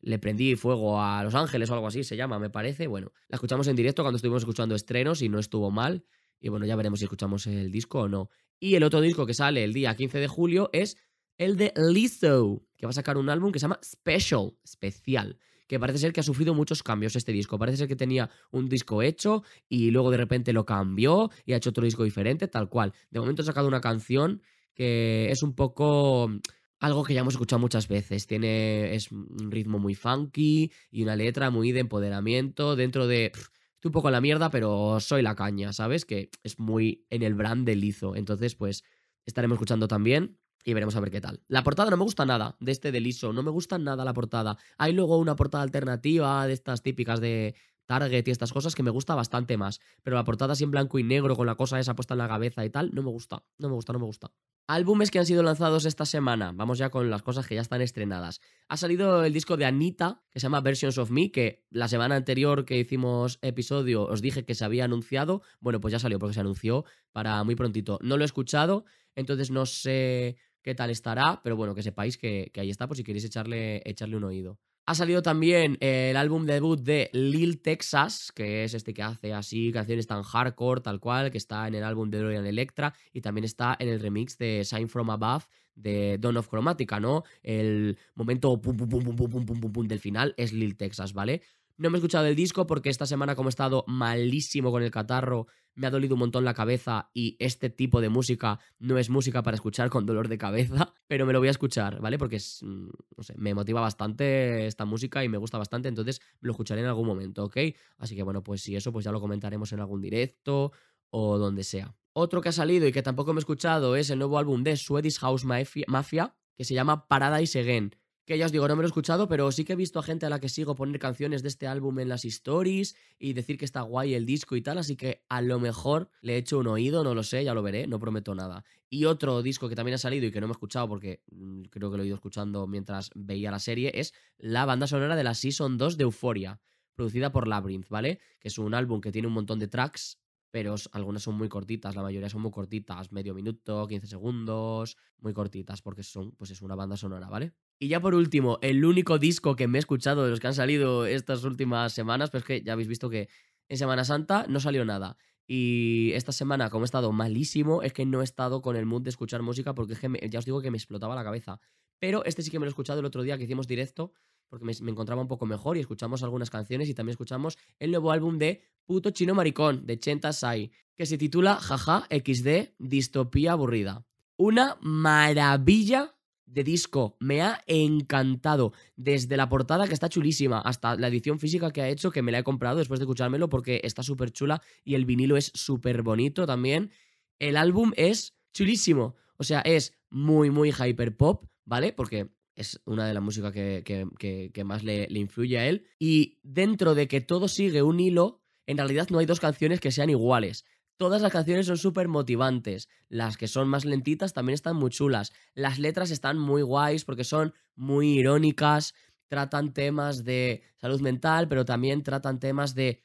Le 0.00 0.18
prendí 0.18 0.56
fuego 0.56 1.00
a 1.00 1.24
Los 1.24 1.34
Ángeles 1.34 1.70
o 1.70 1.74
algo 1.74 1.86
así 1.86 2.04
se 2.04 2.16
llama, 2.16 2.38
me 2.38 2.50
parece. 2.50 2.86
Bueno, 2.86 3.12
la 3.28 3.36
escuchamos 3.36 3.66
en 3.66 3.76
directo 3.76 4.02
cuando 4.02 4.16
estuvimos 4.16 4.42
escuchando 4.42 4.74
estrenos 4.74 5.22
y 5.22 5.28
no 5.28 5.38
estuvo 5.38 5.70
mal. 5.70 6.04
Y 6.38 6.48
bueno, 6.48 6.66
ya 6.66 6.76
veremos 6.76 6.98
si 6.98 7.06
escuchamos 7.06 7.46
el 7.46 7.72
disco 7.72 8.00
o 8.00 8.08
no. 8.08 8.28
Y 8.60 8.74
el 8.74 8.82
otro 8.84 9.00
disco 9.00 9.26
que 9.26 9.34
sale 9.34 9.64
el 9.64 9.72
día 9.72 9.96
15 9.96 10.18
de 10.18 10.28
julio 10.28 10.70
es 10.72 10.96
el 11.38 11.56
de 11.56 11.72
Lizzo, 11.76 12.62
que 12.76 12.86
va 12.86 12.90
a 12.90 12.92
sacar 12.92 13.16
un 13.16 13.30
álbum 13.30 13.52
que 13.52 13.58
se 13.58 13.64
llama 13.64 13.80
Special, 13.82 14.52
especial 14.62 15.38
que 15.66 15.78
parece 15.80 15.98
ser 15.98 16.12
que 16.12 16.20
ha 16.20 16.22
sufrido 16.22 16.54
muchos 16.54 16.82
cambios 16.82 17.16
este 17.16 17.32
disco. 17.32 17.58
Parece 17.58 17.78
ser 17.78 17.88
que 17.88 17.96
tenía 17.96 18.30
un 18.50 18.68
disco 18.68 19.02
hecho 19.02 19.42
y 19.68 19.90
luego 19.90 20.10
de 20.10 20.16
repente 20.16 20.52
lo 20.52 20.64
cambió 20.64 21.30
y 21.44 21.52
ha 21.52 21.56
hecho 21.56 21.70
otro 21.70 21.84
disco 21.84 22.04
diferente, 22.04 22.48
tal 22.48 22.68
cual. 22.68 22.92
De 23.10 23.20
momento 23.20 23.42
ha 23.42 23.46
sacado 23.46 23.68
una 23.68 23.80
canción 23.80 24.42
que 24.74 25.30
es 25.30 25.42
un 25.42 25.54
poco 25.54 26.30
algo 26.78 27.04
que 27.04 27.14
ya 27.14 27.20
hemos 27.20 27.34
escuchado 27.34 27.60
muchas 27.60 27.88
veces. 27.88 28.26
Tiene 28.26 28.94
es 28.94 29.10
un 29.10 29.50
ritmo 29.50 29.78
muy 29.78 29.94
funky 29.94 30.70
y 30.90 31.02
una 31.02 31.16
letra 31.16 31.50
muy 31.50 31.72
de 31.72 31.80
empoderamiento 31.80 32.76
dentro 32.76 33.06
de 33.06 33.26
estoy 33.26 33.88
un 33.88 33.92
poco 33.92 34.08
en 34.08 34.12
la 34.12 34.20
mierda, 34.20 34.50
pero 34.50 35.00
soy 35.00 35.22
la 35.22 35.34
caña, 35.34 35.72
¿sabes? 35.72 36.04
Que 36.04 36.30
es 36.42 36.58
muy 36.58 37.04
en 37.10 37.22
el 37.22 37.34
brand 37.34 37.66
de 37.66 37.76
Lizo. 37.76 38.14
Entonces, 38.14 38.54
pues 38.54 38.84
estaremos 39.24 39.56
escuchando 39.56 39.88
también 39.88 40.38
y 40.66 40.74
veremos 40.74 40.96
a 40.96 41.00
ver 41.00 41.12
qué 41.12 41.20
tal. 41.20 41.40
La 41.46 41.62
portada 41.62 41.90
no 41.90 41.96
me 41.96 42.02
gusta 42.02 42.26
nada 42.26 42.56
de 42.58 42.72
este 42.72 42.90
de 42.90 43.00
liso, 43.00 43.32
no 43.32 43.44
me 43.44 43.52
gusta 43.52 43.78
nada 43.78 44.04
la 44.04 44.12
portada. 44.12 44.58
Hay 44.78 44.92
luego 44.92 45.16
una 45.16 45.36
portada 45.36 45.62
alternativa 45.62 46.44
de 46.46 46.52
estas 46.52 46.82
típicas 46.82 47.20
de 47.20 47.54
Target 47.86 48.26
y 48.26 48.30
estas 48.32 48.52
cosas 48.52 48.74
que 48.74 48.82
me 48.82 48.90
gusta 48.90 49.14
bastante 49.14 49.56
más. 49.56 49.80
Pero 50.02 50.16
la 50.16 50.24
portada 50.24 50.54
así 50.54 50.64
en 50.64 50.72
blanco 50.72 50.98
y 50.98 51.04
negro 51.04 51.36
con 51.36 51.46
la 51.46 51.54
cosa 51.54 51.78
esa 51.78 51.94
puesta 51.94 52.14
en 52.14 52.18
la 52.18 52.26
cabeza 52.26 52.64
y 52.64 52.70
tal, 52.70 52.90
no 52.92 53.02
me 53.02 53.10
gusta, 53.10 53.44
no 53.58 53.68
me 53.68 53.74
gusta, 53.74 53.92
no 53.92 54.00
me 54.00 54.06
gusta. 54.06 54.32
Álbumes 54.66 55.12
que 55.12 55.20
han 55.20 55.26
sido 55.26 55.44
lanzados 55.44 55.84
esta 55.84 56.04
semana. 56.04 56.50
Vamos 56.52 56.78
ya 56.78 56.90
con 56.90 57.08
las 57.08 57.22
cosas 57.22 57.46
que 57.46 57.54
ya 57.54 57.60
están 57.60 57.80
estrenadas. 57.80 58.40
Ha 58.68 58.76
salido 58.76 59.22
el 59.22 59.32
disco 59.32 59.56
de 59.56 59.66
Anita, 59.66 60.24
que 60.32 60.40
se 60.40 60.46
llama 60.46 60.60
Versions 60.60 60.98
of 60.98 61.12
Me, 61.12 61.30
que 61.30 61.64
la 61.70 61.86
semana 61.86 62.16
anterior 62.16 62.64
que 62.64 62.76
hicimos 62.76 63.38
episodio 63.42 64.04
os 64.04 64.20
dije 64.20 64.44
que 64.44 64.56
se 64.56 64.64
había 64.64 64.84
anunciado. 64.84 65.42
Bueno, 65.60 65.80
pues 65.80 65.92
ya 65.92 66.00
salió 66.00 66.18
porque 66.18 66.34
se 66.34 66.40
anunció 66.40 66.84
para 67.12 67.44
muy 67.44 67.54
prontito. 67.54 68.00
No 68.02 68.16
lo 68.16 68.24
he 68.24 68.26
escuchado, 68.26 68.84
entonces 69.14 69.52
no 69.52 69.66
sé 69.66 70.36
qué 70.66 70.74
tal 70.74 70.90
estará, 70.90 71.40
pero 71.44 71.54
bueno, 71.54 71.76
que 71.76 71.82
sepáis 71.84 72.18
que, 72.18 72.50
ahí 72.56 72.70
está 72.70 72.88
por 72.88 72.96
si 72.96 73.04
queréis 73.04 73.24
echarle, 73.24 73.82
echarle 73.84 74.16
un 74.16 74.24
oído. 74.24 74.58
Ha 74.84 74.96
salido 74.96 75.22
también 75.22 75.78
el 75.78 76.16
álbum 76.16 76.44
debut 76.44 76.80
de 76.80 77.08
Lil 77.12 77.62
Texas, 77.62 78.32
que 78.34 78.64
es 78.64 78.74
este 78.74 78.92
que 78.92 79.04
hace 79.04 79.32
así 79.32 79.70
canciones 79.70 80.08
tan 80.08 80.24
hardcore, 80.24 80.80
tal 80.80 80.98
cual, 80.98 81.30
que 81.30 81.38
está 81.38 81.68
en 81.68 81.76
el 81.76 81.84
álbum 81.84 82.10
de 82.10 82.18
Dorian 82.18 82.46
Electra 82.46 82.94
y 83.12 83.20
también 83.20 83.44
está 83.44 83.76
en 83.78 83.88
el 83.88 84.00
remix 84.00 84.38
de 84.38 84.64
Sign 84.64 84.88
From 84.88 85.08
Above 85.10 85.44
de 85.76 86.18
Dawn 86.18 86.36
of 86.36 86.48
Chromatica, 86.48 86.98
¿no? 86.98 87.22
El 87.44 87.96
momento 88.16 88.60
pum 88.60 88.76
pum 88.76 88.88
pum 88.88 89.04
pum 89.04 89.16
pum 89.16 89.46
pum 89.46 89.60
pum 89.60 89.72
pum 89.72 89.86
del 89.86 90.00
final 90.00 90.34
es 90.36 90.52
Lil 90.52 90.76
Texas, 90.76 91.12
¿vale? 91.12 91.42
No 91.78 91.90
me 91.90 91.98
he 91.98 92.00
escuchado 92.00 92.26
el 92.26 92.34
disco 92.34 92.66
porque 92.66 92.90
esta 92.90 93.06
semana, 93.06 93.36
como 93.36 93.48
he 93.48 93.50
estado 93.50 93.84
malísimo 93.86 94.72
con 94.72 94.82
el 94.82 94.90
catarro, 94.90 95.46
me 95.76 95.86
ha 95.86 95.90
dolido 95.90 96.14
un 96.14 96.20
montón 96.20 96.44
la 96.44 96.54
cabeza 96.54 97.10
y 97.14 97.36
este 97.38 97.70
tipo 97.70 98.00
de 98.00 98.08
música 98.08 98.58
no 98.78 98.98
es 98.98 99.10
música 99.10 99.42
para 99.42 99.54
escuchar 99.54 99.90
con 99.90 100.06
dolor 100.06 100.28
de 100.28 100.38
cabeza, 100.38 100.92
pero 101.06 101.26
me 101.26 101.32
lo 101.32 101.38
voy 101.38 101.48
a 101.48 101.52
escuchar, 101.52 102.00
¿vale? 102.00 102.18
Porque 102.18 102.36
es, 102.36 102.60
mm, 102.62 102.88
no 103.16 103.22
sé, 103.22 103.34
me 103.36 103.54
motiva 103.54 103.80
bastante 103.80 104.66
esta 104.66 104.84
música 104.84 105.22
y 105.22 105.28
me 105.28 105.38
gusta 105.38 105.58
bastante, 105.58 105.88
entonces 105.88 106.20
lo 106.40 106.50
escucharé 106.50 106.80
en 106.80 106.88
algún 106.88 107.06
momento, 107.06 107.44
¿ok? 107.44 107.58
Así 107.98 108.16
que 108.16 108.22
bueno, 108.22 108.42
pues 108.42 108.62
si 108.62 108.74
eso, 108.74 108.90
pues 108.92 109.04
ya 109.04 109.12
lo 109.12 109.20
comentaremos 109.20 109.72
en 109.72 109.80
algún 109.80 110.00
directo 110.00 110.72
o 111.10 111.38
donde 111.38 111.62
sea. 111.62 111.94
Otro 112.12 112.40
que 112.40 112.48
ha 112.48 112.52
salido 112.52 112.88
y 112.88 112.92
que 112.92 113.02
tampoco 113.02 113.34
me 113.34 113.38
he 113.38 113.40
escuchado 113.40 113.94
es 113.94 114.08
el 114.10 114.18
nuevo 114.18 114.38
álbum 114.38 114.64
de 114.64 114.76
Swedish 114.76 115.18
House 115.18 115.44
Mafia, 115.44 116.34
que 116.56 116.64
se 116.64 116.74
llama 116.74 117.06
Paradise 117.06 117.60
Again 117.60 117.94
que 118.26 118.36
ya 118.36 118.46
os 118.46 118.52
digo, 118.52 118.66
no 118.66 118.74
me 118.74 118.82
lo 118.82 118.88
he 118.88 118.90
escuchado, 118.90 119.28
pero 119.28 119.50
sí 119.52 119.64
que 119.64 119.74
he 119.74 119.76
visto 119.76 120.00
a 120.00 120.02
gente 120.02 120.26
a 120.26 120.28
la 120.28 120.40
que 120.40 120.48
sigo 120.48 120.74
poner 120.74 120.98
canciones 120.98 121.42
de 121.42 121.48
este 121.48 121.68
álbum 121.68 122.00
en 122.00 122.08
las 122.08 122.24
stories 122.24 122.96
y 123.20 123.34
decir 123.34 123.56
que 123.56 123.64
está 123.64 123.82
guay 123.82 124.14
el 124.14 124.26
disco 124.26 124.56
y 124.56 124.62
tal, 124.62 124.78
así 124.78 124.96
que 124.96 125.22
a 125.28 125.40
lo 125.40 125.60
mejor 125.60 126.10
le 126.22 126.34
he 126.34 126.36
hecho 126.36 126.58
un 126.58 126.66
oído, 126.66 127.04
no 127.04 127.14
lo 127.14 127.22
sé, 127.22 127.44
ya 127.44 127.54
lo 127.54 127.62
veré, 127.62 127.86
no 127.86 128.00
prometo 128.00 128.34
nada. 128.34 128.64
Y 128.90 129.04
otro 129.04 129.42
disco 129.42 129.68
que 129.68 129.76
también 129.76 129.94
ha 129.94 129.98
salido 129.98 130.26
y 130.26 130.32
que 130.32 130.40
no 130.40 130.48
me 130.48 130.50
he 130.50 130.56
escuchado 130.56 130.88
porque 130.88 131.22
mm, 131.30 131.62
creo 131.70 131.90
que 131.90 131.96
lo 131.96 132.02
he 132.02 132.06
ido 132.06 132.16
escuchando 132.16 132.66
mientras 132.66 133.10
veía 133.14 133.52
la 133.52 133.60
serie 133.60 133.92
es 133.94 134.12
la 134.38 134.64
banda 134.64 134.88
sonora 134.88 135.14
de 135.14 135.22
la 135.22 135.34
Season 135.34 135.78
2 135.78 135.96
de 135.96 136.04
Euphoria. 136.04 136.60
producida 136.96 137.30
por 137.30 137.46
Labyrinth, 137.46 137.88
¿vale? 137.90 138.18
Que 138.40 138.48
es 138.48 138.58
un 138.58 138.74
álbum 138.74 139.00
que 139.00 139.12
tiene 139.12 139.28
un 139.28 139.34
montón 139.34 139.58
de 139.58 139.68
tracks, 139.68 140.18
pero 140.56 140.74
algunas 140.92 141.22
son 141.22 141.34
muy 141.34 141.50
cortitas, 141.50 141.94
la 141.96 142.02
mayoría 142.02 142.30
son 142.30 142.40
muy 142.40 142.50
cortitas, 142.50 143.12
medio 143.12 143.34
minuto, 143.34 143.86
15 143.86 144.06
segundos, 144.06 144.96
muy 145.18 145.34
cortitas, 145.34 145.82
porque 145.82 146.02
son, 146.02 146.32
pues 146.32 146.50
es 146.50 146.62
una 146.62 146.74
banda 146.74 146.96
sonora, 146.96 147.28
¿vale? 147.28 147.52
Y 147.78 147.88
ya 147.88 148.00
por 148.00 148.14
último, 148.14 148.58
el 148.62 148.82
único 148.82 149.18
disco 149.18 149.54
que 149.54 149.68
me 149.68 149.76
he 149.76 149.80
escuchado 149.80 150.24
de 150.24 150.30
los 150.30 150.40
que 150.40 150.46
han 150.46 150.54
salido 150.54 151.04
estas 151.04 151.44
últimas 151.44 151.92
semanas, 151.92 152.30
pues 152.30 152.42
es 152.42 152.46
que 152.46 152.62
ya 152.62 152.72
habéis 152.72 152.88
visto 152.88 153.10
que 153.10 153.28
en 153.68 153.76
Semana 153.76 154.06
Santa 154.06 154.46
no 154.48 154.58
salió 154.58 154.86
nada. 154.86 155.18
Y 155.46 156.12
esta 156.14 156.32
semana, 156.32 156.70
como 156.70 156.84
he 156.84 156.86
estado 156.86 157.12
malísimo, 157.12 157.82
es 157.82 157.92
que 157.92 158.06
no 158.06 158.22
he 158.22 158.24
estado 158.24 158.62
con 158.62 158.76
el 158.76 158.86
mood 158.86 159.02
de 159.02 159.10
escuchar 159.10 159.42
música 159.42 159.74
porque 159.74 159.92
es 159.92 160.00
que 160.00 160.08
ya 160.30 160.38
os 160.38 160.46
digo 160.46 160.62
que 160.62 160.70
me 160.70 160.78
explotaba 160.78 161.14
la 161.14 161.22
cabeza. 161.22 161.60
Pero 161.98 162.24
este 162.24 162.40
sí 162.40 162.50
que 162.50 162.58
me 162.58 162.64
lo 162.64 162.70
he 162.70 162.72
escuchado 162.72 163.00
el 163.00 163.04
otro 163.04 163.22
día 163.22 163.36
que 163.36 163.44
hicimos 163.44 163.66
directo 163.66 164.14
porque 164.48 164.64
me, 164.64 164.72
encontraba 164.90 165.22
un 165.22 165.28
poco 165.28 165.46
mejor 165.46 165.76
y 165.76 165.80
escuchamos 165.80 166.22
algunas 166.22 166.50
canciones 166.50 166.88
y 166.88 166.94
también 166.94 167.12
escuchamos 167.12 167.58
el 167.78 167.90
nuevo 167.90 168.12
álbum 168.12 168.38
de 168.38 168.62
Puto 168.84 169.10
Chino 169.10 169.34
Maricón 169.34 169.86
de 169.86 169.98
Chenta 169.98 170.32
Sai, 170.32 170.70
que 170.96 171.06
se 171.06 171.18
titula 171.18 171.56
Jaja 171.56 172.06
XD 172.10 172.74
Distopía 172.78 173.52
Aburrida. 173.52 174.06
Una 174.36 174.76
maravilla 174.80 176.16
de 176.46 176.64
disco. 176.64 177.16
Me 177.20 177.42
ha 177.42 177.62
encantado. 177.66 178.72
Desde 178.96 179.36
la 179.36 179.48
portada, 179.48 179.86
que 179.86 179.94
está 179.94 180.08
chulísima, 180.08 180.60
hasta 180.60 180.96
la 180.96 181.08
edición 181.08 181.38
física 181.38 181.70
que 181.70 181.82
ha 181.82 181.88
hecho, 181.88 182.10
que 182.10 182.22
me 182.22 182.32
la 182.32 182.38
he 182.38 182.44
comprado 182.44 182.78
después 182.78 182.98
de 182.98 183.04
escuchármelo 183.04 183.48
porque 183.48 183.80
está 183.84 184.02
súper 184.02 184.30
chula 184.30 184.62
y 184.84 184.94
el 184.94 185.04
vinilo 185.04 185.36
es 185.36 185.52
súper 185.54 186.02
bonito 186.02 186.46
también. 186.46 186.90
El 187.38 187.56
álbum 187.56 187.92
es 187.96 188.34
chulísimo. 188.52 189.16
O 189.36 189.44
sea, 189.44 189.60
es 189.60 189.92
muy, 190.08 190.50
muy 190.50 190.72
hyper 190.72 191.16
pop, 191.16 191.44
¿vale? 191.64 191.92
Porque 191.92 192.30
es 192.56 192.80
una 192.86 193.06
de 193.06 193.14
las 193.14 193.22
músicas 193.22 193.52
que, 193.52 194.62
más 194.64 194.82
le, 194.82 195.06
le 195.08 195.18
influye 195.18 195.58
a 195.58 195.66
él. 195.66 195.86
Y 195.98 196.38
dentro 196.42 196.94
de 196.94 197.06
que 197.06 197.20
todo 197.20 197.48
sigue 197.48 197.82
un 197.82 198.00
hilo, 198.00 198.42
en 198.66 198.78
realidad 198.78 199.08
no 199.10 199.18
hay 199.18 199.26
dos 199.26 199.40
canciones 199.40 199.78
que 199.78 199.92
sean 199.92 200.10
iguales. 200.10 200.64
Todas 200.96 201.20
las 201.20 201.30
canciones 201.30 201.66
son 201.66 201.76
súper 201.76 202.08
motivantes. 202.08 202.88
Las 203.08 203.36
que 203.36 203.48
son 203.48 203.68
más 203.68 203.84
lentitas 203.84 204.32
también 204.32 204.54
están 204.54 204.76
muy 204.76 204.90
chulas. 204.90 205.32
Las 205.54 205.78
letras 205.78 206.10
están 206.10 206.38
muy 206.38 206.62
guays 206.62 207.04
porque 207.04 207.24
son 207.24 207.52
muy 207.74 208.18
irónicas. 208.18 208.94
Tratan 209.28 209.74
temas 209.74 210.24
de 210.24 210.62
salud 210.76 211.00
mental, 211.02 211.48
pero 211.48 211.66
también 211.66 212.02
tratan 212.02 212.40
temas 212.40 212.74
de 212.74 213.04